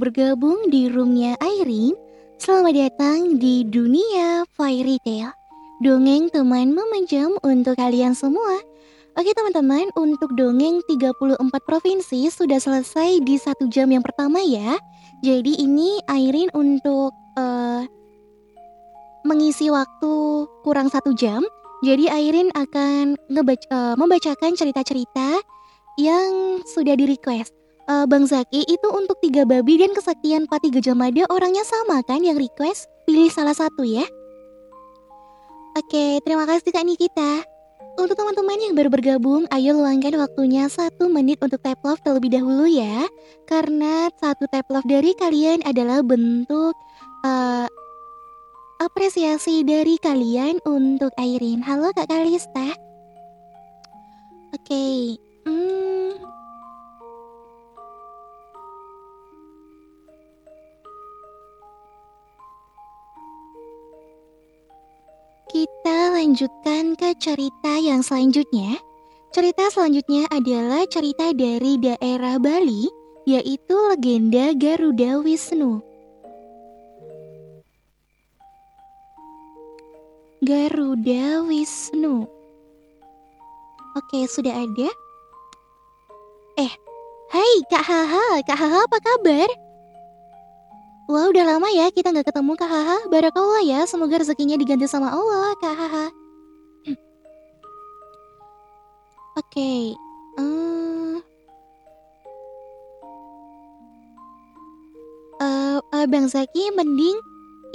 [0.04, 1.96] Bergabung di roomnya Airin.
[2.36, 5.32] Selamat datang di dunia Fairy Tail.
[5.80, 8.60] Dongeng teman memanjam untuk kalian semua.
[9.16, 14.76] Oke teman-teman, untuk dongeng 34 provinsi sudah selesai di satu jam yang pertama ya.
[15.24, 17.88] Jadi ini Airin untuk uh,
[19.24, 21.48] mengisi waktu kurang satu jam.
[21.80, 25.40] Jadi Airin akan uh, membacakan cerita-cerita
[25.96, 30.96] yang sudah di request uh, Bang Zaki itu untuk tiga babi dan kesaktian Pati Gajah
[30.96, 32.88] Mada orangnya sama kan yang request?
[33.04, 34.04] Pilih salah satu ya.
[35.74, 37.44] Oke, terima kasih Kak Nikita.
[37.94, 42.66] Untuk teman-teman yang baru bergabung, ayo luangkan waktunya satu menit untuk tap love terlebih dahulu
[42.66, 43.06] ya.
[43.46, 46.74] Karena satu tap love dari kalian adalah bentuk
[47.22, 47.70] uh,
[48.82, 51.62] apresiasi dari kalian untuk Airin.
[51.62, 52.74] Halo Kak Kalista.
[54.54, 54.98] Oke, okay.
[55.50, 56.18] hmm,
[65.54, 68.74] Kita lanjutkan ke cerita yang selanjutnya.
[69.30, 72.90] Cerita selanjutnya adalah cerita dari daerah Bali,
[73.30, 75.78] yaitu legenda Garuda Wisnu.
[80.42, 82.26] Garuda Wisnu.
[83.94, 84.90] Oke, sudah ada.
[86.58, 86.74] Eh,
[87.30, 89.63] hai Kak Haha, Kak Haha apa kabar?
[91.04, 92.98] Wah udah lama ya kita nggak ketemu Kak Haha.
[93.12, 96.06] Barakallah ya, semoga rezekinya diganti sama Allah Kak Haha.
[99.36, 99.84] Oke, okay.
[100.40, 101.20] uh,
[105.84, 107.20] uh, Bang Zaki mending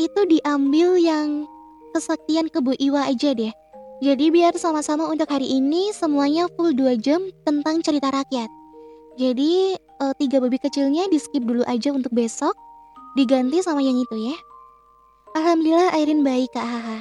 [0.00, 1.44] itu diambil yang
[1.92, 3.52] kesaktian kebu Iwa aja deh.
[4.00, 8.48] Jadi biar sama-sama untuk hari ini semuanya full 2 jam tentang cerita rakyat.
[9.20, 12.56] Jadi uh, tiga babi kecilnya di skip dulu aja untuk besok
[13.18, 14.36] diganti sama yang itu ya.
[15.34, 16.98] Alhamdulillah Airin baik Kak Haha.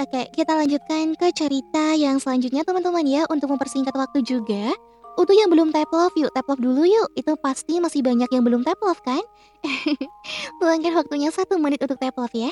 [0.00, 4.74] Oke, kita lanjutkan ke cerita yang selanjutnya teman-teman ya untuk mempersingkat waktu juga.
[5.14, 7.12] Untuk yang belum tap love yuk, tap love dulu yuk.
[7.14, 9.20] Itu pasti masih banyak yang belum tap love kan?
[10.64, 12.50] Luangkan waktunya satu menit untuk tap love ya.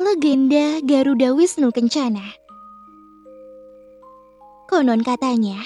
[0.00, 2.40] Legenda Garuda Wisnu Kencana
[4.70, 5.60] Konon katanya,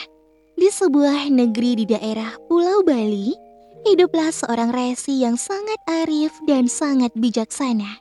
[0.57, 3.37] di sebuah negeri di daerah Pulau Bali,
[3.85, 8.01] hiduplah seorang resi yang sangat arif dan sangat bijaksana.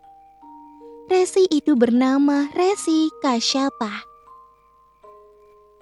[1.11, 4.07] Resi itu bernama Resi Kasyapa.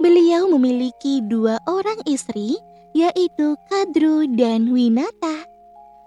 [0.02, 2.57] Beliau memiliki dua orang istri,
[2.98, 5.45] yaitu Kadru dan Winata.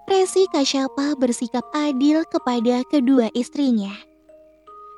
[0.05, 3.95] Resi Kasyapa bersikap adil kepada kedua istrinya.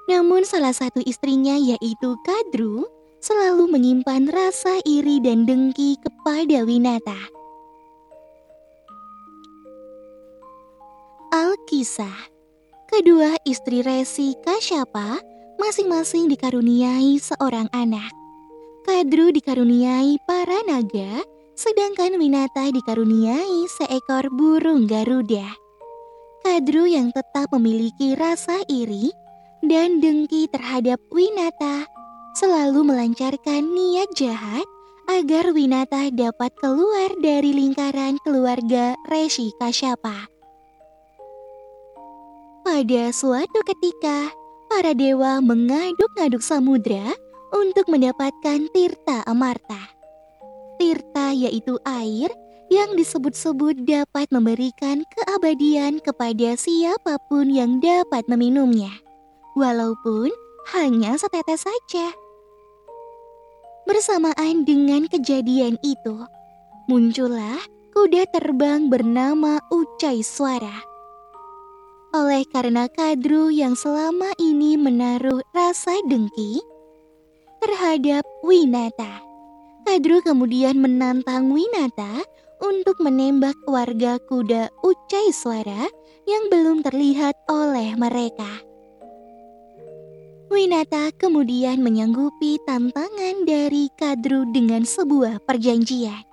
[0.09, 2.89] Namun salah satu istrinya yaitu Kadru
[3.21, 7.36] selalu menyimpan rasa iri dan dengki kepada Winata.
[11.27, 12.31] Alkisah
[12.87, 15.19] Kedua istri Resi Kasyapa
[15.59, 18.15] masing-masing dikaruniai seorang anak.
[18.87, 21.19] Kadru dikaruniai para naga,
[21.51, 25.51] sedangkan Winata dikaruniai seekor burung Garuda.
[26.47, 29.11] Kadru yang tetap memiliki rasa iri
[29.67, 31.91] dan dengki terhadap Winata
[32.39, 34.63] selalu melancarkan niat jahat
[35.11, 40.36] agar Winata dapat keluar dari lingkaran keluarga Resi Kasyapa.
[42.67, 44.27] Pada suatu ketika,
[44.67, 47.15] para dewa mengaduk-aduk samudra
[47.55, 49.95] untuk mendapatkan Tirta Amarta.
[50.75, 52.27] Tirta yaitu air
[52.67, 58.91] yang disebut-sebut dapat memberikan keabadian kepada siapa pun yang dapat meminumnya,
[59.55, 60.27] walaupun
[60.75, 62.11] hanya setetes saja.
[63.87, 66.19] Bersamaan dengan kejadian itu,
[66.91, 67.63] muncullah
[67.95, 70.96] kuda terbang bernama Ucai Suara
[72.17, 76.57] oleh karena Kadru yang selama ini menaruh rasa dengki
[77.61, 79.21] terhadap Winata.
[79.85, 82.25] Kadru kemudian menantang Winata
[82.57, 85.85] untuk menembak warga kuda Ucai Suara
[86.25, 88.49] yang belum terlihat oleh mereka.
[90.49, 96.25] Winata kemudian menyanggupi tantangan dari Kadru dengan sebuah perjanjian.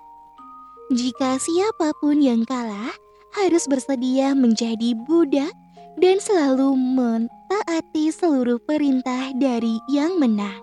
[0.89, 2.93] Jika siapa pun yang kalah
[3.37, 5.53] harus bersedia menjadi budak
[5.95, 10.59] dan selalu mentaati seluruh perintah dari yang menang.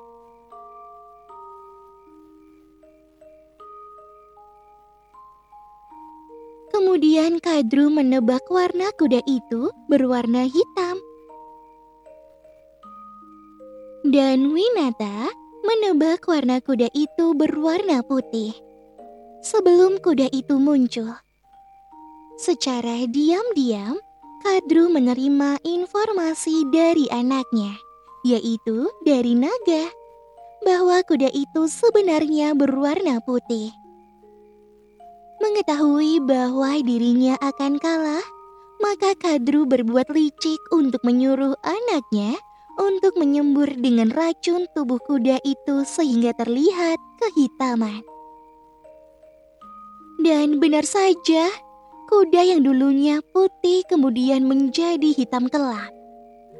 [6.72, 10.96] Kemudian Kadru menebak warna kuda itu berwarna hitam.
[14.02, 15.30] Dan Winata
[15.62, 18.56] menebak warna kuda itu berwarna putih.
[19.42, 21.12] Sebelum kuda itu muncul,
[22.38, 23.98] secara diam-diam
[24.42, 27.78] Kadru menerima informasi dari anaknya,
[28.26, 29.86] yaitu dari naga,
[30.66, 33.70] bahwa kuda itu sebenarnya berwarna putih.
[35.38, 38.26] Mengetahui bahwa dirinya akan kalah,
[38.82, 42.34] maka Kadru berbuat licik untuk menyuruh anaknya
[42.82, 48.02] untuk menyembur dengan racun tubuh kuda itu sehingga terlihat kehitaman.
[50.18, 51.46] Dan benar saja,
[52.12, 55.88] kuda yang dulunya putih kemudian menjadi hitam kelap.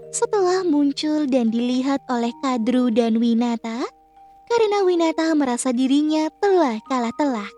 [0.09, 3.85] Setelah muncul dan dilihat oleh Kadru dan Winata,
[4.49, 7.53] karena Winata merasa dirinya telah kalah telak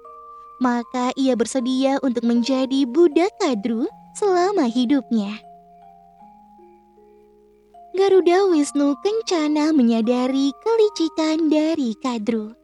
[0.63, 3.85] maka ia bersedia untuk menjadi budak Kadru
[4.15, 5.37] selama hidupnya.
[7.95, 12.57] Garuda Wisnu Kencana menyadari kelicikan dari Kadru.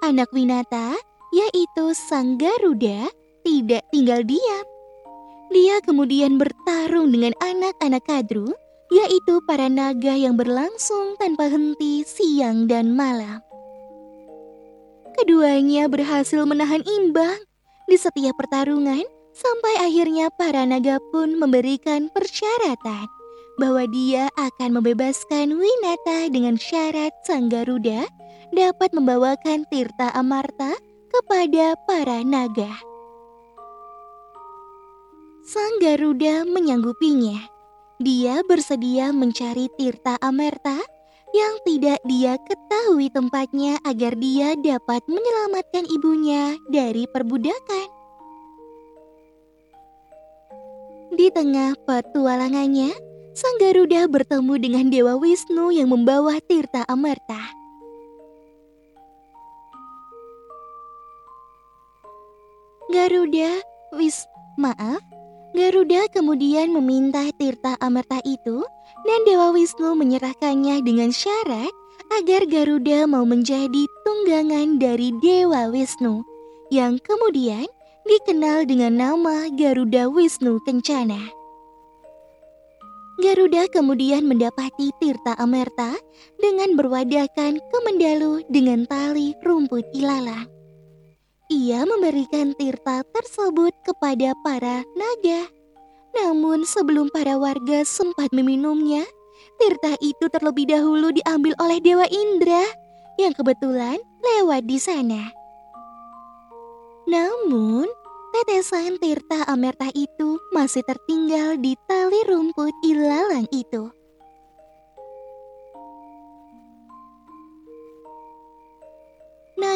[0.00, 0.96] Anak Winata,
[1.34, 3.12] yaitu Sang Garuda,
[3.48, 4.66] tidak tinggal diam.
[5.48, 8.52] Dia kemudian bertarung dengan anak-anak Kadru,
[8.92, 13.40] yaitu para naga yang berlangsung tanpa henti siang dan malam.
[15.16, 17.40] Keduanya berhasil menahan imbang
[17.88, 19.02] di setiap pertarungan
[19.32, 23.08] sampai akhirnya para naga pun memberikan persyaratan
[23.58, 28.06] bahwa dia akan membebaskan Winata dengan syarat Sang Garuda
[28.54, 30.76] dapat membawakan Tirta Amarta
[31.10, 32.87] kepada para naga.
[35.48, 37.40] Sang Garuda menyanggupinya.
[38.04, 40.76] Dia bersedia mencari Tirta Amarta
[41.32, 47.88] yang tidak dia ketahui tempatnya agar dia dapat menyelamatkan ibunya dari perbudakan.
[51.16, 52.92] Di tengah petualangannya,
[53.32, 57.40] Sang Garuda bertemu dengan Dewa Wisnu yang membawa Tirta Amarta.
[62.92, 63.64] Garuda,
[63.96, 64.28] Wis,
[64.60, 65.00] maaf,
[65.56, 68.60] Garuda kemudian meminta Tirta Amarta itu
[69.08, 71.72] dan Dewa Wisnu menyerahkannya dengan syarat
[72.20, 76.20] agar Garuda mau menjadi tunggangan dari Dewa Wisnu
[76.68, 77.64] yang kemudian
[78.04, 81.20] dikenal dengan nama Garuda Wisnu Kencana.
[83.18, 85.96] Garuda kemudian mendapati Tirta Amerta
[86.38, 90.57] dengan berwadahkan kemendalu dengan tali rumput ilalang.
[91.48, 95.48] Ia memberikan Tirta tersebut kepada para naga.
[96.12, 99.00] Namun sebelum para warga sempat meminumnya,
[99.56, 102.68] tirta itu terlebih dahulu diambil oleh Dewa Indra
[103.16, 105.32] yang kebetulan lewat di sana.
[107.08, 107.88] Namun,
[108.36, 113.88] tetesan tirta amerta itu masih tertinggal di tali rumput ilalang itu.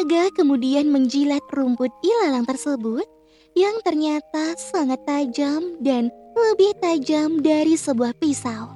[0.03, 3.07] Naga kemudian menjilat rumput ilalang tersebut
[3.55, 8.75] yang ternyata sangat tajam dan lebih tajam dari sebuah pisau.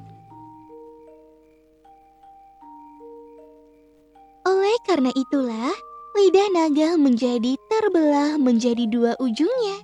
[4.47, 5.75] Oleh karena itulah,
[6.15, 9.83] lidah naga menjadi terbelah menjadi dua ujungnya,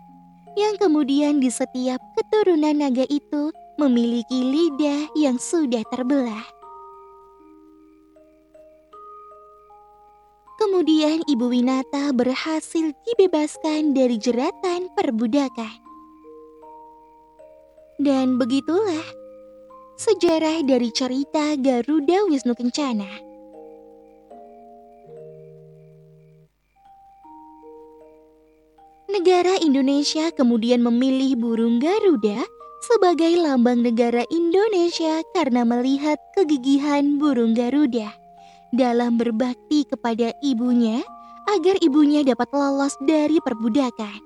[0.56, 6.63] yang kemudian di setiap keturunan naga itu memiliki lidah yang sudah terbelah.
[10.64, 15.76] Kemudian Ibu Winata berhasil dibebaskan dari jeratan perbudakan.
[18.00, 19.04] Dan begitulah
[20.00, 23.12] sejarah dari cerita Garuda Wisnu Kencana.
[29.12, 32.40] Negara Indonesia kemudian memilih burung Garuda
[32.88, 38.23] sebagai lambang negara Indonesia karena melihat kegigihan burung Garuda
[38.74, 41.06] dalam berbakti kepada ibunya
[41.54, 44.18] agar ibunya dapat lolos dari perbudakan.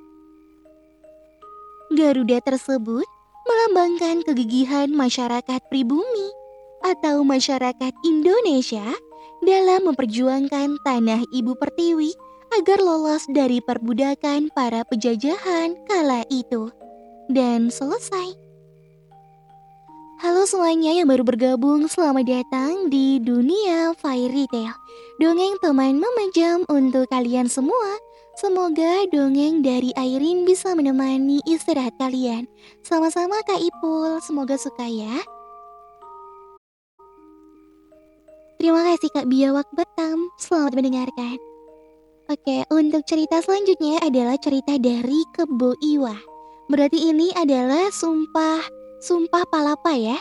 [1.91, 3.07] Garuda tersebut
[3.48, 6.32] melambangkan kegigihan masyarakat pribumi
[6.84, 8.88] atau masyarakat Indonesia
[9.44, 12.11] dalam memperjuangkan tanah ibu pertiwi
[12.56, 16.72] agar lolos dari perbudakan para penjajahan kala itu
[17.28, 18.47] dan selesai.
[20.18, 24.73] Halo semuanya yang baru bergabung, selamat datang di dunia Fairy Tale.
[25.22, 28.02] Dongeng teman memejam untuk kalian semua.
[28.34, 32.49] Semoga dongeng dari Airin bisa menemani istirahat kalian.
[32.81, 35.22] Sama-sama Kak Ipul, semoga suka ya.
[38.57, 41.38] Terima kasih Kak Biawak Batam, selamat mendengarkan.
[42.26, 46.18] Oke, untuk cerita selanjutnya adalah cerita dari Kebo Iwa.
[46.73, 50.18] Berarti ini adalah sumpah Sumpah Palapa ya.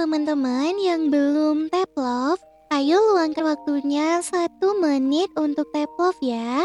[0.00, 2.40] Teman-teman yang belum tap love,
[2.72, 6.64] ayo luangkan waktunya satu menit untuk tap love ya.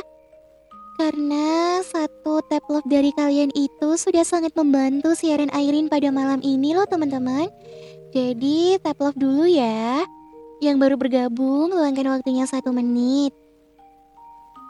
[0.96, 6.80] Karena satu tap love dari kalian itu sudah sangat membantu siaran Airin pada malam ini
[6.80, 7.52] loh teman-teman.
[8.16, 10.08] Jadi tap love dulu ya.
[10.64, 13.36] Yang baru bergabung luangkan waktunya satu menit.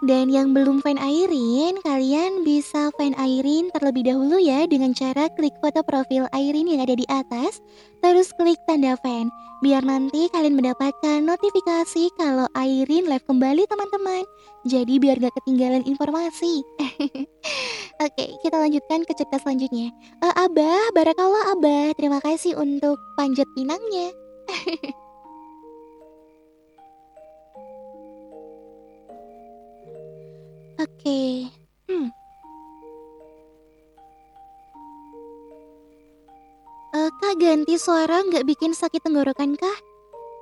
[0.06, 5.58] Dan yang belum fan Airin, kalian bisa fan Airin terlebih dahulu ya dengan cara klik
[5.66, 7.58] foto profil Airin yang ada di atas,
[8.06, 9.34] terus klik tanda fan,
[9.66, 14.22] biar nanti kalian mendapatkan notifikasi kalau Airin live kembali teman-teman.
[14.70, 16.62] Jadi biar gak ketinggalan informasi.
[18.06, 19.90] Oke, kita lanjutkan ke cerita selanjutnya.
[20.22, 24.14] Uh, abah, barakallah Abah, terima kasih untuk panjat pinangnya.
[30.76, 31.48] Oke.
[31.88, 32.10] Hmm.
[36.96, 39.78] Uh, Kak ganti suara nggak bikin sakit tenggorokan kah?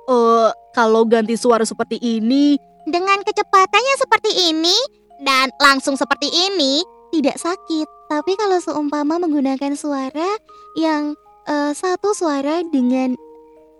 [0.04, 4.76] Eh, kalau ganti suara seperti ini, Dengan kecepatannya seperti ini
[5.24, 6.84] dan langsung seperti ini
[7.16, 7.88] tidak sakit.
[8.12, 10.36] Tapi kalau seumpama menggunakan suara
[10.76, 11.16] yang
[11.48, 13.16] uh, satu suara dengan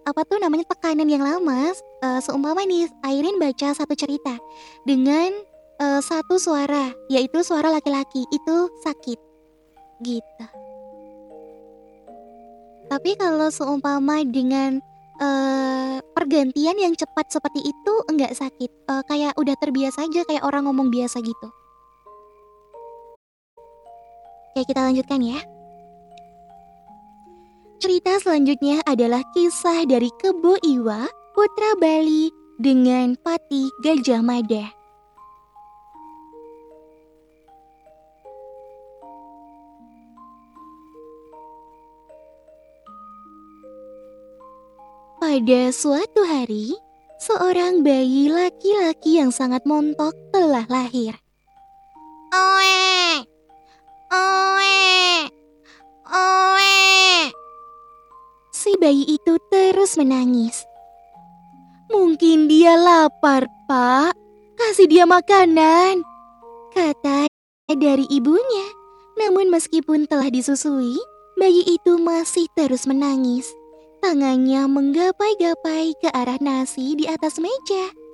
[0.09, 4.41] apa tuh namanya tekanan yang lama, uh, seumpama nih Airin baca satu cerita
[4.89, 5.37] dengan
[5.81, 9.19] uh, satu suara, yaitu suara laki-laki, itu sakit.
[10.03, 10.47] Gitu.
[12.91, 14.79] Tapi kalau seumpama dengan
[15.19, 18.71] uh, pergantian yang cepat seperti itu enggak sakit.
[18.87, 21.49] Uh, kayak udah terbiasa aja kayak orang ngomong biasa gitu.
[24.55, 25.41] Oke, kita lanjutkan ya.
[27.83, 34.84] Cerita selanjutnya adalah kisah dari Kebo Iwa, Putra Bali dengan Pati Gajah Mada.
[45.35, 46.79] Pada suatu hari,
[47.19, 51.19] seorang bayi laki-laki yang sangat montok telah lahir.
[52.31, 53.19] Oe!
[54.15, 54.87] Oe!
[56.07, 57.35] Oe!
[58.55, 60.63] Si bayi itu terus menangis.
[61.91, 64.15] Mungkin dia lapar, Pak.
[64.55, 66.07] Kasih dia makanan.
[66.71, 67.27] Kata
[67.75, 68.71] dari ibunya.
[69.19, 70.95] Namun meskipun telah disusui,
[71.35, 73.51] bayi itu masih terus menangis.
[74.05, 78.05] Tangannya menggapai-gapai ke arah nasi di atas meja.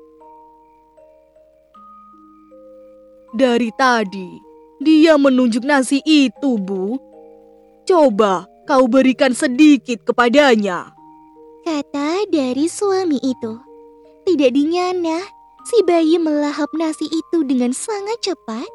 [3.31, 4.43] dari tadi
[4.81, 6.97] dia menunjuk nasi itu, Bu.
[7.85, 10.97] Coba kau berikan sedikit kepadanya.
[11.67, 13.61] Kata dari suami itu.
[14.25, 15.21] Tidak dinyana,
[15.69, 18.69] si bayi melahap nasi itu dengan sangat cepat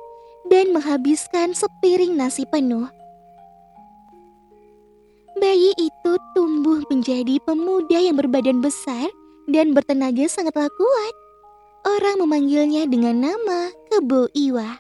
[0.46, 2.86] dan menghabiskan sepiring nasi penuh.
[5.36, 9.12] Bayi itu tumbuh menjadi pemuda yang berbadan besar
[9.52, 11.14] dan bertenaga sangatlah kuat.
[11.86, 14.80] Orang memanggilnya dengan nama Kebo Iwa,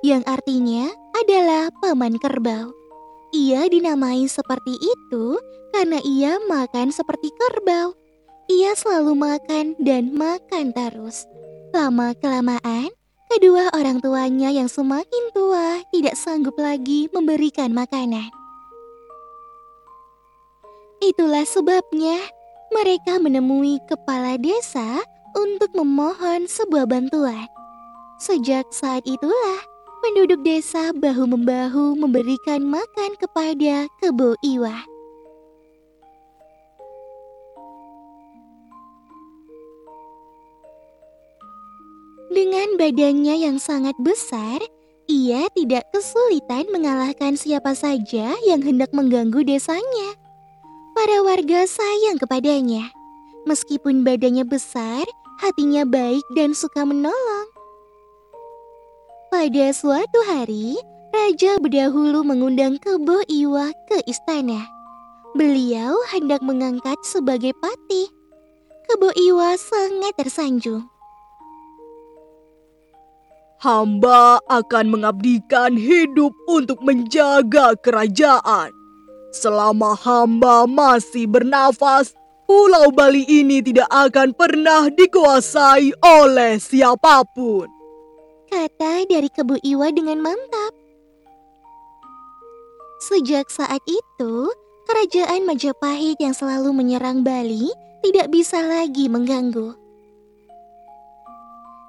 [0.00, 2.72] yang artinya adalah paman kerbau.
[3.36, 5.36] Ia dinamai seperti itu
[5.76, 7.92] karena ia makan seperti kerbau.
[8.48, 11.28] Ia selalu makan dan makan terus.
[11.76, 12.90] Lama-kelamaan,
[13.30, 18.39] kedua orang tuanya yang semakin tua tidak sanggup lagi memberikan makanan.
[21.00, 22.20] Itulah sebabnya
[22.68, 25.00] mereka menemui kepala desa
[25.32, 27.48] untuk memohon sebuah bantuan.
[28.20, 29.60] Sejak saat itulah
[30.04, 34.76] penduduk desa bahu-membahu memberikan makan kepada Kebo Iwa.
[42.30, 44.62] Dengan badannya yang sangat besar,
[45.10, 50.14] ia tidak kesulitan mengalahkan siapa saja yang hendak mengganggu desanya.
[51.00, 52.92] Para warga sayang kepadanya.
[53.48, 55.08] Meskipun badannya besar,
[55.40, 57.48] hatinya baik dan suka menolong.
[59.32, 60.76] Pada suatu hari,
[61.08, 64.68] Raja berdahulu mengundang Kebo Iwa ke istana.
[65.32, 68.12] Beliau hendak mengangkat sebagai patih.
[68.84, 70.84] Kebo Iwa sangat tersanjung.
[73.64, 78.79] Hamba akan mengabdikan hidup untuk menjaga kerajaan.
[79.30, 82.18] Selama hamba masih bernafas,
[82.50, 87.70] Pulau Bali ini tidak akan pernah dikuasai oleh siapa pun.
[88.50, 90.74] Kata dari Kebu Iwa dengan mantap.
[93.06, 94.50] Sejak saat itu,
[94.90, 97.70] kerajaan Majapahit yang selalu menyerang Bali
[98.02, 99.78] tidak bisa lagi mengganggu.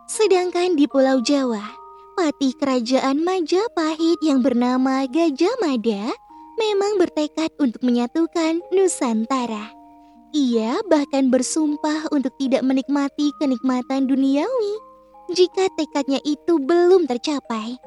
[0.06, 1.66] Sedangkan di Pulau Jawa,
[2.14, 6.14] patih kerajaan Majapahit yang bernama Gajah Mada
[6.62, 9.74] memang bertekad untuk menyatukan Nusantara.
[10.32, 14.74] Ia bahkan bersumpah untuk tidak menikmati kenikmatan duniawi
[15.34, 17.82] jika tekadnya itu belum tercapai.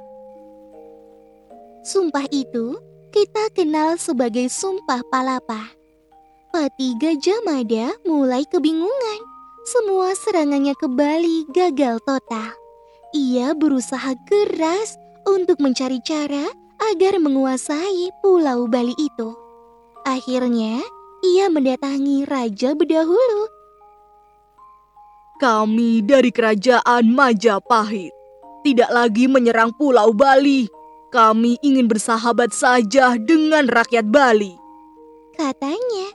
[1.87, 2.77] Sumpah itu
[3.15, 5.71] kita kenal sebagai Sumpah Palapa.
[6.51, 9.21] Pati Gajah Mada mulai kebingungan
[9.65, 12.53] semua serangannya ke Bali gagal total.
[13.17, 16.45] Ia berusaha keras untuk mencari cara
[16.93, 19.33] agar menguasai pulau Bali itu.
[20.05, 20.85] Akhirnya,
[21.25, 23.49] ia mendatangi raja berdahulu.
[25.41, 28.13] Kami dari kerajaan Majapahit
[28.65, 30.67] tidak lagi menyerang pulau Bali.
[31.13, 34.57] Kami ingin bersahabat saja dengan rakyat Bali.
[35.37, 36.11] Katanya,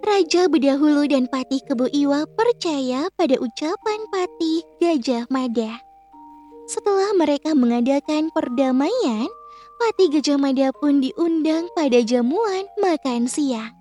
[0.00, 5.89] Raja Bedahulu dan Patih Kebo Iwa percaya pada ucapan Patih Gajah Mada.
[6.70, 9.26] Setelah mereka mengadakan perdamaian,
[9.82, 13.74] Patih Gajah Mada pun diundang pada jamuan makan siang.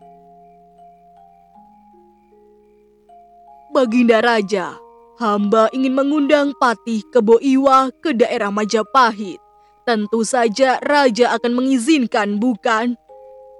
[3.70, 4.82] Baginda Raja,
[5.22, 9.38] hamba ingin mengundang Patih Kebo Iwa ke daerah Majapahit.
[9.86, 12.98] Tentu saja Raja akan mengizinkan, bukan?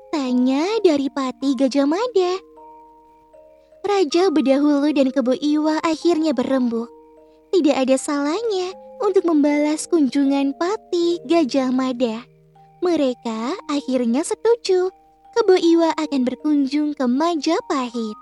[0.10, 2.34] Tanya dari Patih Gajah Mada.
[3.86, 6.90] Raja Bedahulu dan Kebo Iwa akhirnya berembuk.
[7.54, 12.24] Tidak ada salahnya untuk membalas kunjungan Pati Gajah Mada.
[12.80, 14.92] Mereka akhirnya setuju.
[15.30, 18.18] Kebo Iwa akan berkunjung ke Majapahit.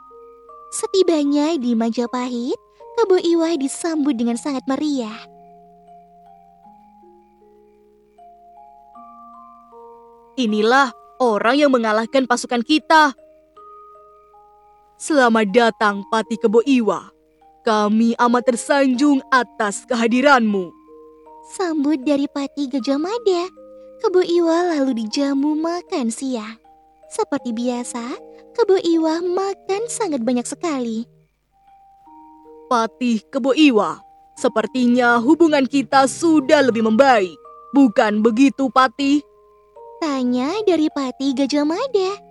[0.75, 2.59] Setibanya di Majapahit,
[2.99, 5.17] Kebo Iwa disambut dengan sangat meriah.
[10.37, 13.17] Inilah orang yang mengalahkan pasukan kita,
[14.97, 17.16] Selamat datang Pati Kebo Iwa.
[17.67, 20.71] Kami amat tersanjung atas kehadiranmu.
[21.51, 23.43] Sambut dari Pati Gajah Mada,
[23.99, 26.55] Kebo Iwa lalu dijamu makan siang.
[27.11, 28.15] Seperti biasa,
[28.55, 31.03] Kebo Iwa makan sangat banyak sekali.
[32.71, 33.99] Patih Kebo Iwa,
[34.39, 37.35] sepertinya hubungan kita sudah lebih membaik.
[37.75, 39.19] Bukan begitu, Patih?
[39.99, 42.26] Tanya dari Pati Gajah Mada.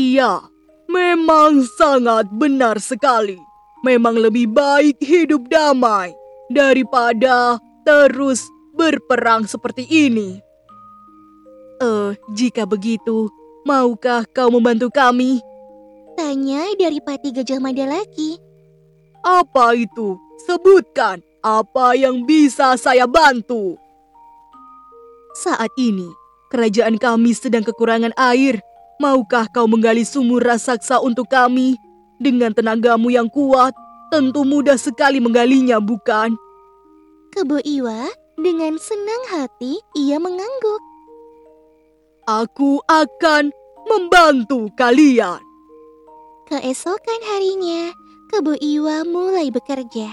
[0.00, 0.48] Iya,
[0.88, 3.36] memang sangat benar sekali.
[3.84, 6.16] Memang lebih baik hidup damai
[6.48, 10.40] daripada terus berperang seperti ini.
[11.80, 13.28] Eh, uh, jika begitu,
[13.68, 15.44] maukah kau membantu kami?
[16.16, 18.40] Tanya dari Pati Gajah Mada lagi.
[19.20, 20.16] Apa itu?
[20.48, 23.76] Sebutkan apa yang bisa saya bantu.
[25.36, 26.08] Saat ini,
[26.48, 28.64] kerajaan kami sedang kekurangan air
[29.00, 31.80] Maukah kau menggali sumur raksasa untuk kami?
[32.20, 33.72] Dengan tenagamu yang kuat,
[34.12, 36.36] tentu mudah sekali menggalinya, bukan?
[37.32, 40.82] Kebo Iwa dengan senang hati ia mengangguk.
[42.28, 43.48] Aku akan
[43.88, 45.40] membantu kalian.
[46.52, 47.96] Keesokan harinya,
[48.28, 50.12] Kebo Iwa mulai bekerja.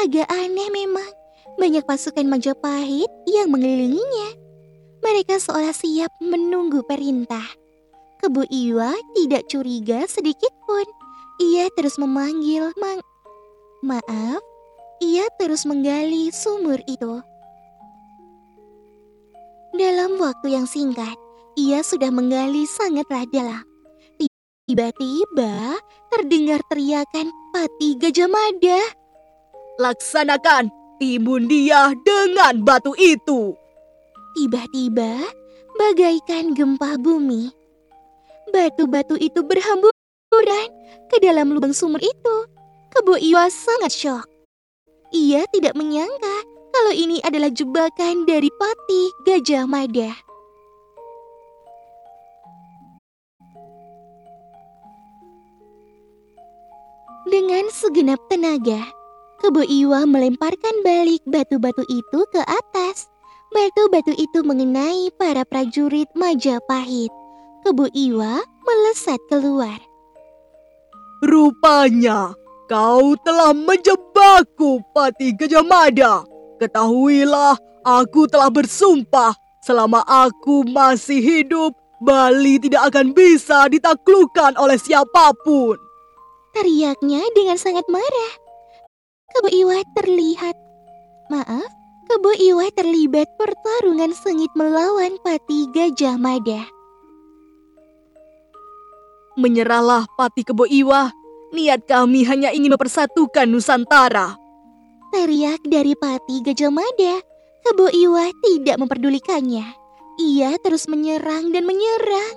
[0.00, 1.12] Agak aneh memang,
[1.60, 4.32] banyak pasukan Majapahit yang mengelilinginya.
[5.04, 7.63] Mereka seolah siap menunggu perintah.
[8.24, 10.88] Kebu Iwa tidak curiga sedikit pun.
[11.44, 13.04] Ia terus memanggil Mang...
[13.84, 14.40] Maaf,
[14.96, 17.20] ia terus menggali sumur itu.
[19.76, 21.12] Dalam waktu yang singkat,
[21.52, 23.60] ia sudah menggali sangatlah dalam.
[24.64, 25.76] Tiba-tiba
[26.08, 28.80] terdengar teriakan Pati Gajah Mada.
[29.84, 33.52] Laksanakan timbun dia dengan batu itu.
[34.32, 35.28] Tiba-tiba
[35.76, 37.63] bagaikan gempa bumi.
[38.54, 40.70] Batu-batu itu berhamburan
[41.10, 42.36] ke dalam lubang sumur itu.
[42.94, 44.30] Kebo Iwa sangat syok.
[45.10, 46.36] Ia tidak menyangka
[46.70, 50.14] kalau ini adalah jebakan dari Pati Gajah Mada.
[57.26, 58.86] Dengan segenap tenaga,
[59.42, 63.10] Kebo Iwa melemparkan balik batu-batu itu ke atas.
[63.50, 67.23] Batu-batu itu mengenai para prajurit Majapahit.
[67.64, 69.80] Kebo Iwa melesat keluar.
[71.24, 72.36] Rupanya
[72.68, 76.28] kau telah menjebakku, Pati Gajah Mada.
[76.60, 79.32] Ketahuilah, aku telah bersumpah
[79.64, 81.72] selama aku masih hidup,
[82.04, 85.80] Bali tidak akan bisa ditaklukkan oleh siapa pun.
[86.52, 88.32] Teriaknya dengan sangat marah.
[89.32, 90.52] Kebo Iwa terlihat,
[91.32, 91.72] maaf,
[92.12, 96.73] Kebo Iwa terlibat pertarungan sengit melawan Pati Gajah Mada.
[99.34, 101.10] Menyerahlah Pati Kebo Iwa.
[101.50, 104.38] Niat kami hanya ingin mempersatukan Nusantara.
[105.10, 107.18] Teriak dari Pati Gajah Mada.
[107.66, 109.66] Kebo Iwa tidak memperdulikannya.
[110.22, 112.34] Ia terus menyerang dan menyerang.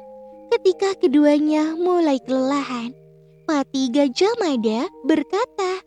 [0.49, 2.98] Ketika keduanya mulai kelelahan,
[3.45, 5.86] Pati Gajah Mada berkata,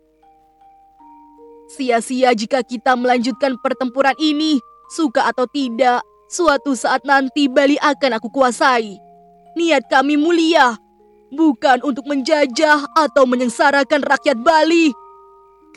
[1.71, 4.63] Sia-sia jika kita melanjutkan pertempuran ini,
[4.95, 8.95] suka atau tidak, suatu saat nanti Bali akan aku kuasai.
[9.59, 10.79] Niat kami mulia,
[11.31, 14.91] bukan untuk menjajah atau menyengsarakan rakyat Bali.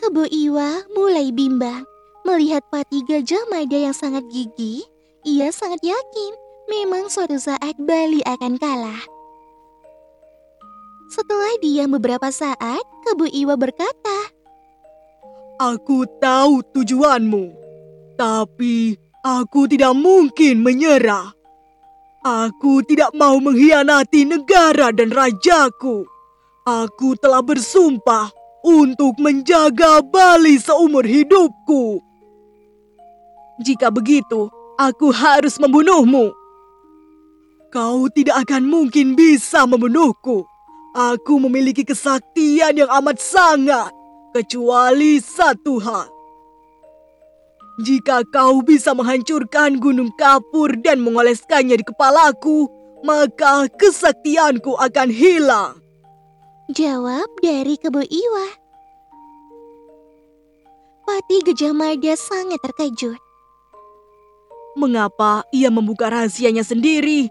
[0.02, 1.86] Kebo Iwa mulai bimbang.
[2.24, 4.80] Melihat Pati Gajah Mada yang sangat gigih,
[5.28, 6.32] ia sangat yakin
[6.72, 9.02] memang suatu saat Bali akan kalah.
[11.12, 14.32] Setelah diam beberapa saat, Kebo Iwa berkata,
[15.60, 17.54] Aku tahu tujuanmu,
[18.18, 21.30] tapi aku tidak mungkin menyerah.
[22.24, 26.08] Aku tidak mau mengkhianati negara dan rajaku.
[26.64, 28.32] Aku telah bersumpah
[28.64, 32.00] untuk menjaga Bali seumur hidupku.
[33.60, 34.48] Jika begitu,
[34.80, 36.32] aku harus membunuhmu.
[37.68, 40.48] Kau tidak akan mungkin bisa membunuhku.
[40.96, 43.92] Aku memiliki kesaktian yang amat sangat,
[44.32, 46.13] kecuali satu hal.
[47.74, 52.70] Jika kau bisa menghancurkan gunung kapur dan mengoleskannya di kepalaku,
[53.02, 55.82] maka kesaktianku akan hilang.
[56.70, 58.46] Jawab dari Kebo Iwa.
[61.04, 63.18] Pati Gajah Mada sangat terkejut.
[64.78, 67.28] Mengapa ia membuka rahasianya sendiri?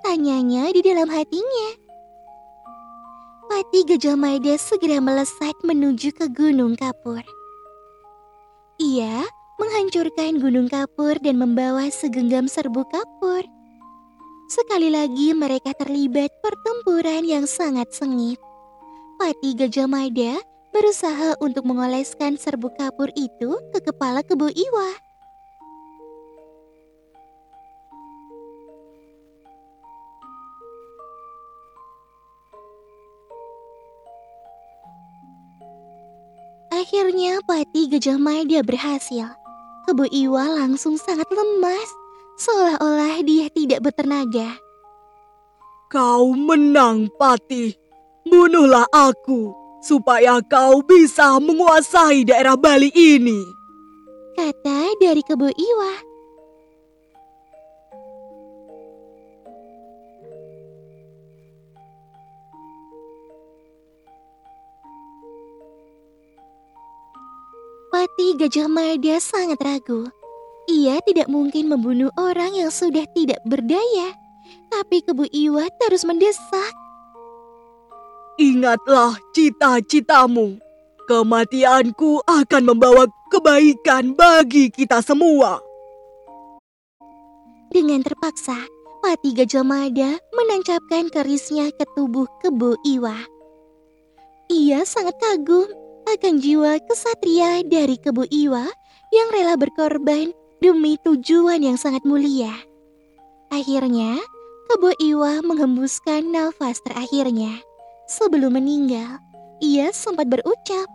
[0.00, 1.68] Tanyanya di dalam hatinya.
[3.50, 7.20] Pati Gajah Mada segera melesat menuju ke Gunung Kapur.
[8.80, 9.22] Ia
[9.64, 13.40] menghancurkan Gunung Kapur dan membawa segenggam serbu kapur.
[14.52, 18.36] Sekali lagi mereka terlibat pertempuran yang sangat sengit.
[19.16, 20.36] Pati Gajah Mada
[20.68, 24.90] berusaha untuk mengoleskan serbu kapur itu ke kepala Kebo Iwa.
[36.68, 39.43] Akhirnya Pati Gajah Mada berhasil.
[39.84, 41.88] Kebo Iwa langsung sangat lemas,
[42.40, 44.56] seolah-olah dia tidak bertenaga.
[45.92, 47.76] Kau menang, Pati.
[48.24, 49.52] Bunuhlah aku,
[49.84, 53.44] supaya kau bisa menguasai daerah Bali ini.
[54.32, 56.13] Kata dari Kebo Iwa.
[68.14, 70.06] Pati Gajah Mada sangat ragu.
[70.70, 74.14] Ia tidak mungkin membunuh orang yang sudah tidak berdaya.
[74.70, 76.70] Tapi Kebu Iwa terus mendesak.
[78.38, 80.62] Ingatlah cita-citamu.
[81.10, 85.58] Kematianku akan membawa kebaikan bagi kita semua.
[87.74, 88.62] Dengan terpaksa,
[89.02, 93.18] Pati Gajah Mada menancapkan kerisnya ke tubuh Kebu Iwa.
[94.54, 95.66] Ia sangat kagum
[96.08, 98.68] akan jiwa kesatria dari Kebu Iwa
[99.12, 102.52] yang rela berkorban demi tujuan yang sangat mulia.
[103.48, 104.20] Akhirnya,
[104.72, 107.60] Kebu Iwa menghembuskan nafas terakhirnya.
[108.04, 109.16] Sebelum meninggal,
[109.64, 110.88] ia sempat berucap,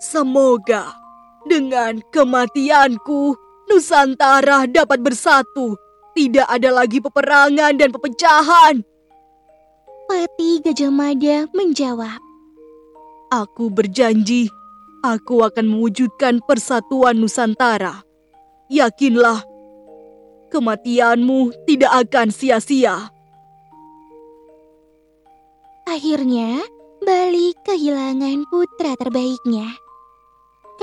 [0.00, 0.96] Semoga
[1.44, 3.36] dengan kematianku,
[3.68, 5.76] Nusantara dapat bersatu.
[6.16, 8.80] Tidak ada lagi peperangan dan pepecahan.
[10.08, 12.16] Pati Gajah Mada menjawab,
[13.30, 14.50] Aku berjanji,
[15.06, 18.02] aku akan mewujudkan persatuan Nusantara.
[18.66, 19.46] Yakinlah,
[20.50, 23.14] kematianmu tidak akan sia-sia.
[25.86, 26.58] Akhirnya,
[27.06, 29.78] Bali kehilangan putra terbaiknya.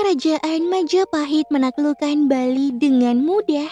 [0.00, 3.68] Kerajaan Majapahit menaklukkan Bali dengan mudah.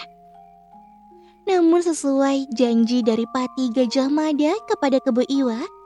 [1.49, 5.76] Namun sesuai janji dari Pati Gajah Mada kepada Kebo Iwa,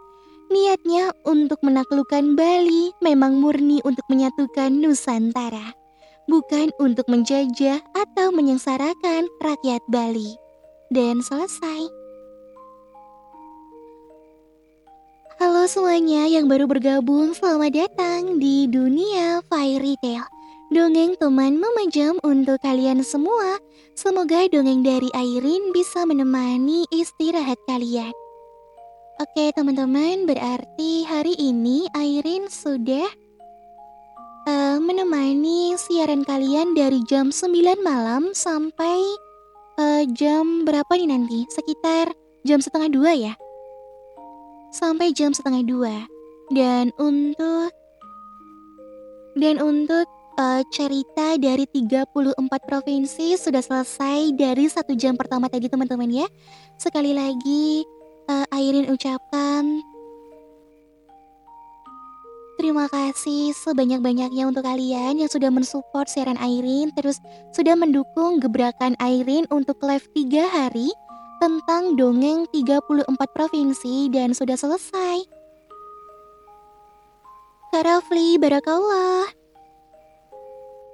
[0.52, 5.72] Niatnya untuk menaklukkan Bali memang murni untuk menyatukan Nusantara,
[6.28, 10.36] bukan untuk menjajah atau menyengsarakan rakyat Bali.
[10.92, 11.88] Dan selesai.
[15.40, 20.28] Halo semuanya yang baru bergabung, selamat datang di dunia Fairy Tale.
[20.68, 23.56] Dongeng teman memajam untuk kalian semua.
[23.96, 28.12] Semoga dongeng dari Airin bisa menemani istirahat kalian.
[29.22, 33.06] Oke teman-teman, berarti hari ini Airin sudah
[34.50, 37.54] uh, menemani siaran kalian dari jam 9
[37.86, 38.98] malam sampai
[39.78, 41.46] uh, jam berapa nih nanti?
[41.54, 42.18] Sekitar
[42.50, 43.34] jam setengah dua ya?
[44.74, 46.10] Sampai jam setengah dua.
[46.50, 47.70] Dan untuk
[49.38, 50.10] dan untuk
[50.42, 52.10] uh, cerita dari 34
[52.42, 56.28] provinsi sudah selesai dari satu jam pertama tadi teman-teman ya.
[56.82, 57.86] Sekali lagi
[58.32, 59.84] uh, Airin ucapkan
[62.56, 67.20] terima kasih sebanyak-banyaknya untuk kalian yang sudah mensupport siaran Airin terus
[67.52, 70.88] sudah mendukung gebrakan Airin untuk live 3 hari
[71.42, 75.26] tentang dongeng 34 provinsi dan sudah selesai.
[77.74, 79.26] Karafli, barakallah.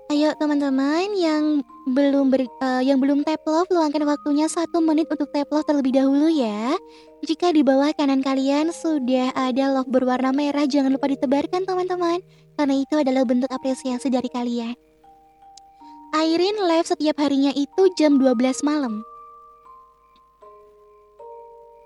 [0.07, 5.27] Ayo teman-teman yang belum ber, uh, yang belum tap love luangkan waktunya satu menit untuk
[5.35, 6.79] tap love terlebih dahulu ya.
[7.25, 12.21] Jika di bawah kanan kalian sudah ada love berwarna merah jangan lupa ditebarkan teman-teman
[12.53, 14.77] karena itu adalah bentuk apresiasi dari kalian.
[16.13, 19.01] Airin live setiap harinya itu jam 12 malam.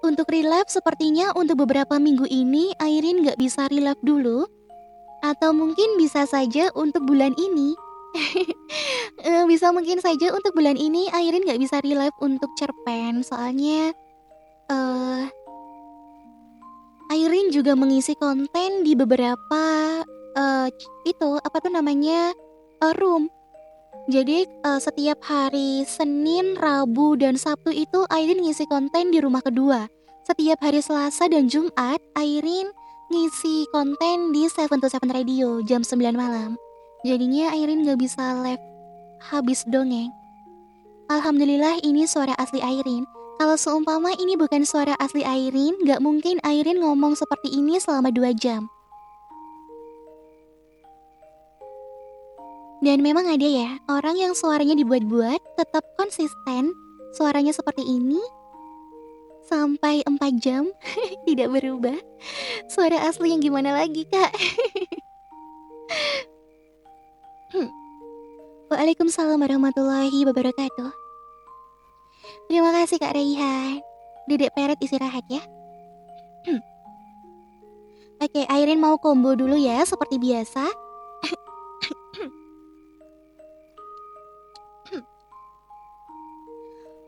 [0.01, 4.49] Untuk relive sepertinya untuk beberapa minggu ini Airin nggak bisa relive dulu
[5.21, 7.77] atau mungkin bisa saja untuk bulan ini
[9.21, 13.93] Eh, bisa mungkin saja untuk bulan ini Airin nggak bisa relive untuk cerpen soalnya
[14.72, 15.27] uh,
[17.11, 19.64] Airin juga mengisi konten di beberapa
[20.39, 20.68] uh,
[21.03, 22.31] itu apa tuh namanya
[22.80, 23.27] uh, room.
[24.07, 29.91] Jadi uh, setiap hari Senin, Rabu, dan Sabtu itu Airin ngisi konten di rumah kedua.
[30.23, 32.72] Setiap hari Selasa dan Jumat Airin
[33.11, 36.56] ngisi konten di Seven to Seven Radio jam 9 malam.
[37.03, 38.64] Jadinya Airin gak bisa live
[39.19, 40.10] habis dongeng.
[41.11, 43.03] Alhamdulillah ini suara asli Airin.
[43.41, 48.38] Kalau seumpama ini bukan suara asli Airin, gak mungkin Airin ngomong seperti ini selama dua
[48.38, 48.69] jam.
[52.85, 56.69] Dan memang ada ya, orang yang suaranya dibuat-buat tetap konsisten,
[57.18, 58.22] suaranya seperti ini,
[59.49, 60.69] sampai 4 jam,
[61.26, 61.97] tidak berubah.
[62.69, 64.38] Suara asli yang gimana lagi kak?
[67.51, 67.68] Hmm.
[68.72, 71.00] Waalaikumsalam warahmatullahi wabarakatuh.
[72.49, 73.84] Terima kasih Kak Raihan.
[74.30, 75.41] Dedek Peret istirahat ya.
[76.45, 76.61] Hmm.
[78.22, 80.61] Oke, Airin mau combo dulu ya seperti biasa.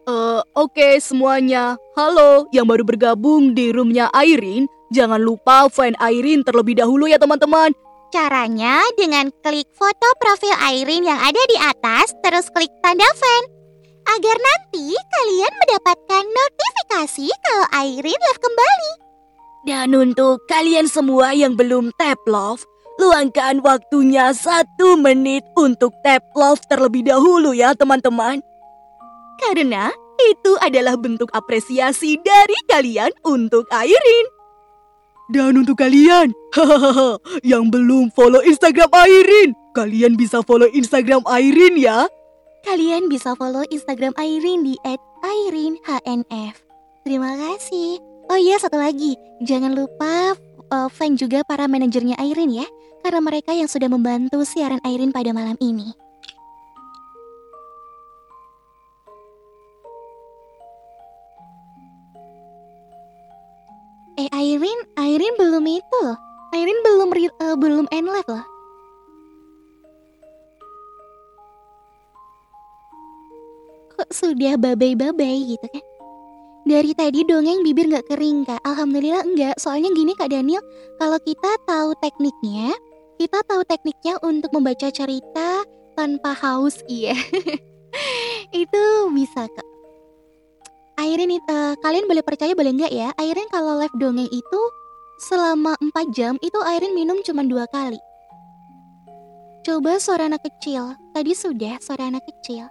[0.03, 4.65] Uh, Oke okay, semuanya, halo yang baru bergabung di roomnya Airin.
[4.89, 7.73] Jangan lupa fan Airin terlebih dahulu ya teman-teman.
[8.09, 13.52] Caranya dengan klik foto profil Airin yang ada di atas, terus klik tanda fan.
[14.03, 18.91] Agar nanti kalian mendapatkan notifikasi kalau Airin live kembali.
[19.63, 22.67] Dan untuk kalian semua yang belum tap love,
[22.99, 28.43] luangkan waktunya satu menit untuk tap love terlebih dahulu ya teman-teman.
[29.39, 29.89] Karena
[30.35, 34.27] itu adalah bentuk apresiasi dari kalian untuk Airin.
[35.31, 36.35] Dan untuk kalian,
[37.51, 42.05] yang belum follow Instagram Airin, kalian bisa follow Instagram Airin ya.
[42.63, 44.79] Kalian bisa follow Instagram Airin di
[45.21, 46.55] @airinhnf.
[47.03, 47.99] Terima kasih.
[48.31, 50.31] Oh iya, satu lagi, jangan lupa
[50.71, 52.63] uh, fan juga para manajernya Airin ya,
[53.03, 55.91] karena mereka yang sudah membantu siaran Airin pada malam ini.
[64.15, 66.15] Eh Airin, Airin belum itu loh.
[66.55, 67.09] Airin belum
[67.43, 68.52] uh, belum end live loh.
[74.11, 75.85] Sudah babai-babai gitu kan?
[76.63, 78.59] Dari tadi dongeng bibir nggak kering kak.
[78.63, 79.55] Alhamdulillah enggak.
[79.59, 80.63] Soalnya gini kak Daniel,
[80.95, 82.71] kalau kita tahu tekniknya,
[83.19, 87.13] kita tahu tekniknya untuk membaca cerita tanpa haus, iya.
[88.63, 89.67] itu bisa kak.
[91.03, 94.61] Airin uh, kalian boleh percaya boleh enggak ya Airin kalau live dongeng itu
[95.25, 97.97] selama 4 jam itu Airin minum cuma dua kali
[99.65, 102.69] Coba suara anak kecil Tadi sudah suara anak kecil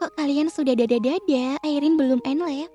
[0.00, 2.72] Kok kalian sudah dada-dada, Airin belum enlave?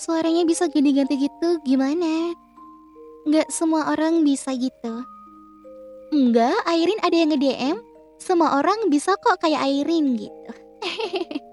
[0.00, 2.32] Suaranya bisa ganti-ganti gitu, gimana?
[3.28, 5.04] Nggak semua orang bisa gitu.
[6.16, 7.76] Enggak, Airin ada yang nge-DM.
[8.16, 10.52] Semua orang bisa kok kayak Airin gitu.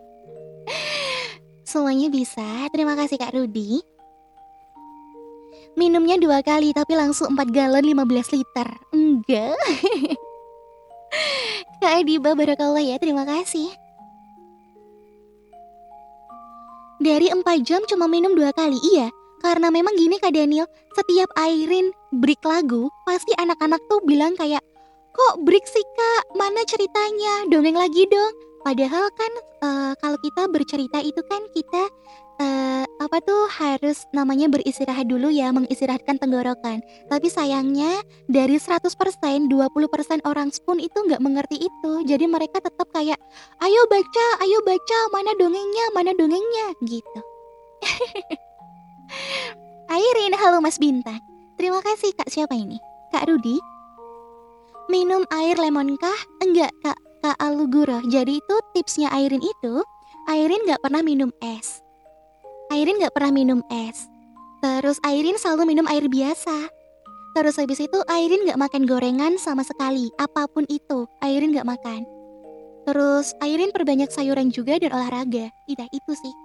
[1.67, 2.71] Semuanya bisa.
[2.71, 3.83] Terima kasih Kak Rudi.
[5.75, 8.67] Minumnya dua kali tapi langsung 4 galon 15 liter.
[8.95, 9.59] Enggak.
[11.83, 13.80] Kak Adiba Barakallah ya, terima kasih.
[17.01, 19.09] Dari 4 jam cuma minum dua kali, iya.
[19.41, 24.61] Karena memang gini Kak Daniel, setiap Airin break lagu, pasti anak-anak tuh bilang kayak,
[25.09, 28.33] kok break sih kak, mana ceritanya, dongeng lagi dong.
[28.61, 29.31] Padahal kan
[29.65, 31.83] uh, kalau kita bercerita itu kan kita
[32.41, 36.85] uh, apa tuh harus namanya beristirahat dulu ya, mengistirahatkan tenggorokan.
[37.09, 38.85] Tapi sayangnya dari 100%,
[39.49, 41.93] 20% orang pun itu nggak mengerti itu.
[42.05, 43.17] Jadi mereka tetap kayak,
[43.65, 47.19] ayo baca, ayo baca, mana dongengnya, mana dongengnya, gitu.
[49.91, 51.19] Airin, halo Mas Bintang.
[51.59, 52.79] Terima kasih Kak siapa ini?
[53.11, 53.59] Kak Rudi?
[54.87, 56.15] Minum air lemon kah?
[56.39, 58.01] Enggak Kak, Kak Aluguro.
[58.09, 59.85] Jadi itu tipsnya Airin itu,
[60.25, 61.85] Airin nggak pernah minum es.
[62.73, 64.09] Airin nggak pernah minum es.
[64.61, 66.69] Terus Airin selalu minum air biasa.
[67.37, 72.09] Terus habis itu Airin nggak makan gorengan sama sekali, apa pun itu, Airin nggak makan.
[72.89, 75.53] Terus Airin perbanyak sayuran juga dan olahraga.
[75.69, 76.35] Tidak itu sih.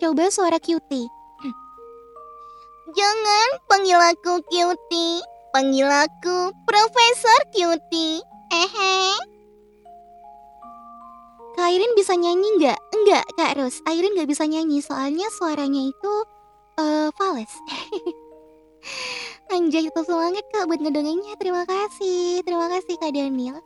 [0.00, 1.08] Coba suara cutie.
[2.96, 5.20] Jangan panggil aku cutie,
[5.54, 8.18] panggil aku Profesor Cutie.
[8.50, 9.14] Hehe.
[11.54, 12.78] Kak Airin bisa nyanyi nggak?
[12.90, 13.78] Enggak, Kak Ros.
[13.86, 16.14] Airin nggak bisa nyanyi soalnya suaranya itu
[16.82, 17.54] uh, fals.
[19.54, 21.38] Anjay, itu semangat Kak buat ngedongengnya.
[21.38, 22.42] Terima kasih.
[22.42, 23.62] Terima kasih Kak Daniel.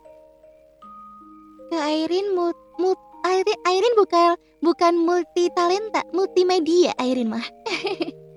[1.73, 3.01] Kak Airin mut, mut,
[3.97, 7.45] bukan bukan multi talenta, multimedia Airin mah.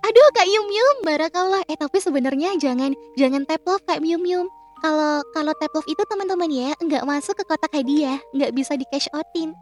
[0.00, 1.62] Aduh Kak Yum Yum, barakallah.
[1.68, 4.46] Eh tapi sebenarnya jangan jangan tap love Kak Yum Yum.
[4.80, 8.86] Kalau kalau tap love itu teman-teman ya nggak masuk ke kotak hadiah, nggak bisa di
[8.88, 9.52] cash outin.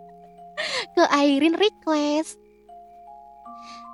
[0.96, 2.40] ke Airin request.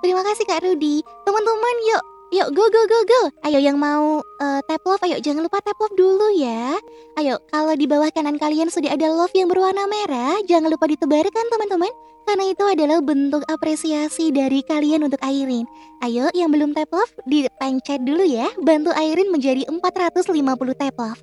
[0.01, 0.99] Terima kasih Kak Rudi.
[1.23, 2.03] Teman-teman yuk
[2.33, 3.21] Yuk go go go go.
[3.45, 6.81] Ayo yang mau uh, tap love, ayo jangan lupa tap love dulu ya.
[7.13, 11.45] Ayo kalau di bawah kanan kalian sudah ada love yang berwarna merah, jangan lupa ditebarkan
[11.53, 11.93] teman-teman.
[12.25, 15.69] Karena itu adalah bentuk apresiasi dari kalian untuk Airin.
[16.01, 18.49] Ayo yang belum tap love dipencet dulu ya.
[18.65, 20.33] Bantu Airin menjadi 450
[20.73, 21.21] tap love.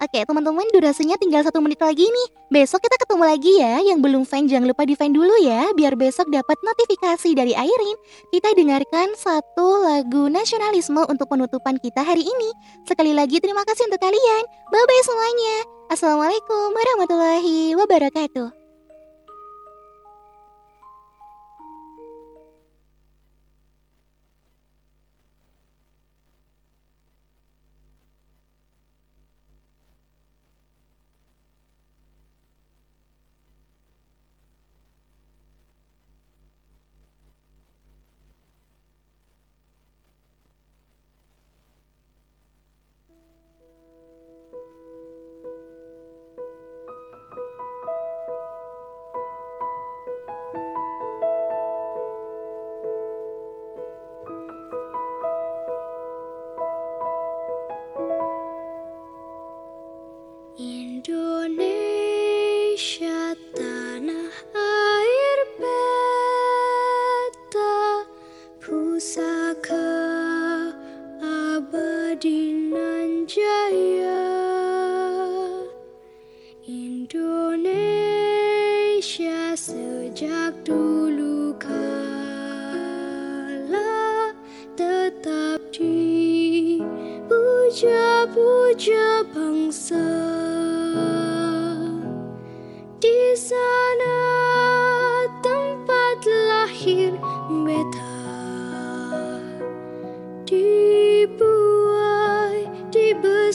[0.00, 2.28] Oke teman-teman durasinya tinggal satu menit lagi nih.
[2.48, 3.74] Besok kita ketemu lagi ya.
[3.82, 7.96] Yang belum fan jangan lupa di fan dulu ya Biar besok dapat notifikasi dari Airin.
[8.32, 12.50] Kita dengarkan satu lagu nasionalisme untuk penutupan kita hari ini.
[12.88, 14.42] Sekali lagi terima kasih untuk kalian.
[14.70, 15.56] Bye bye semuanya.
[15.92, 18.61] Assalamualaikum warahmatullahi wabarakatuh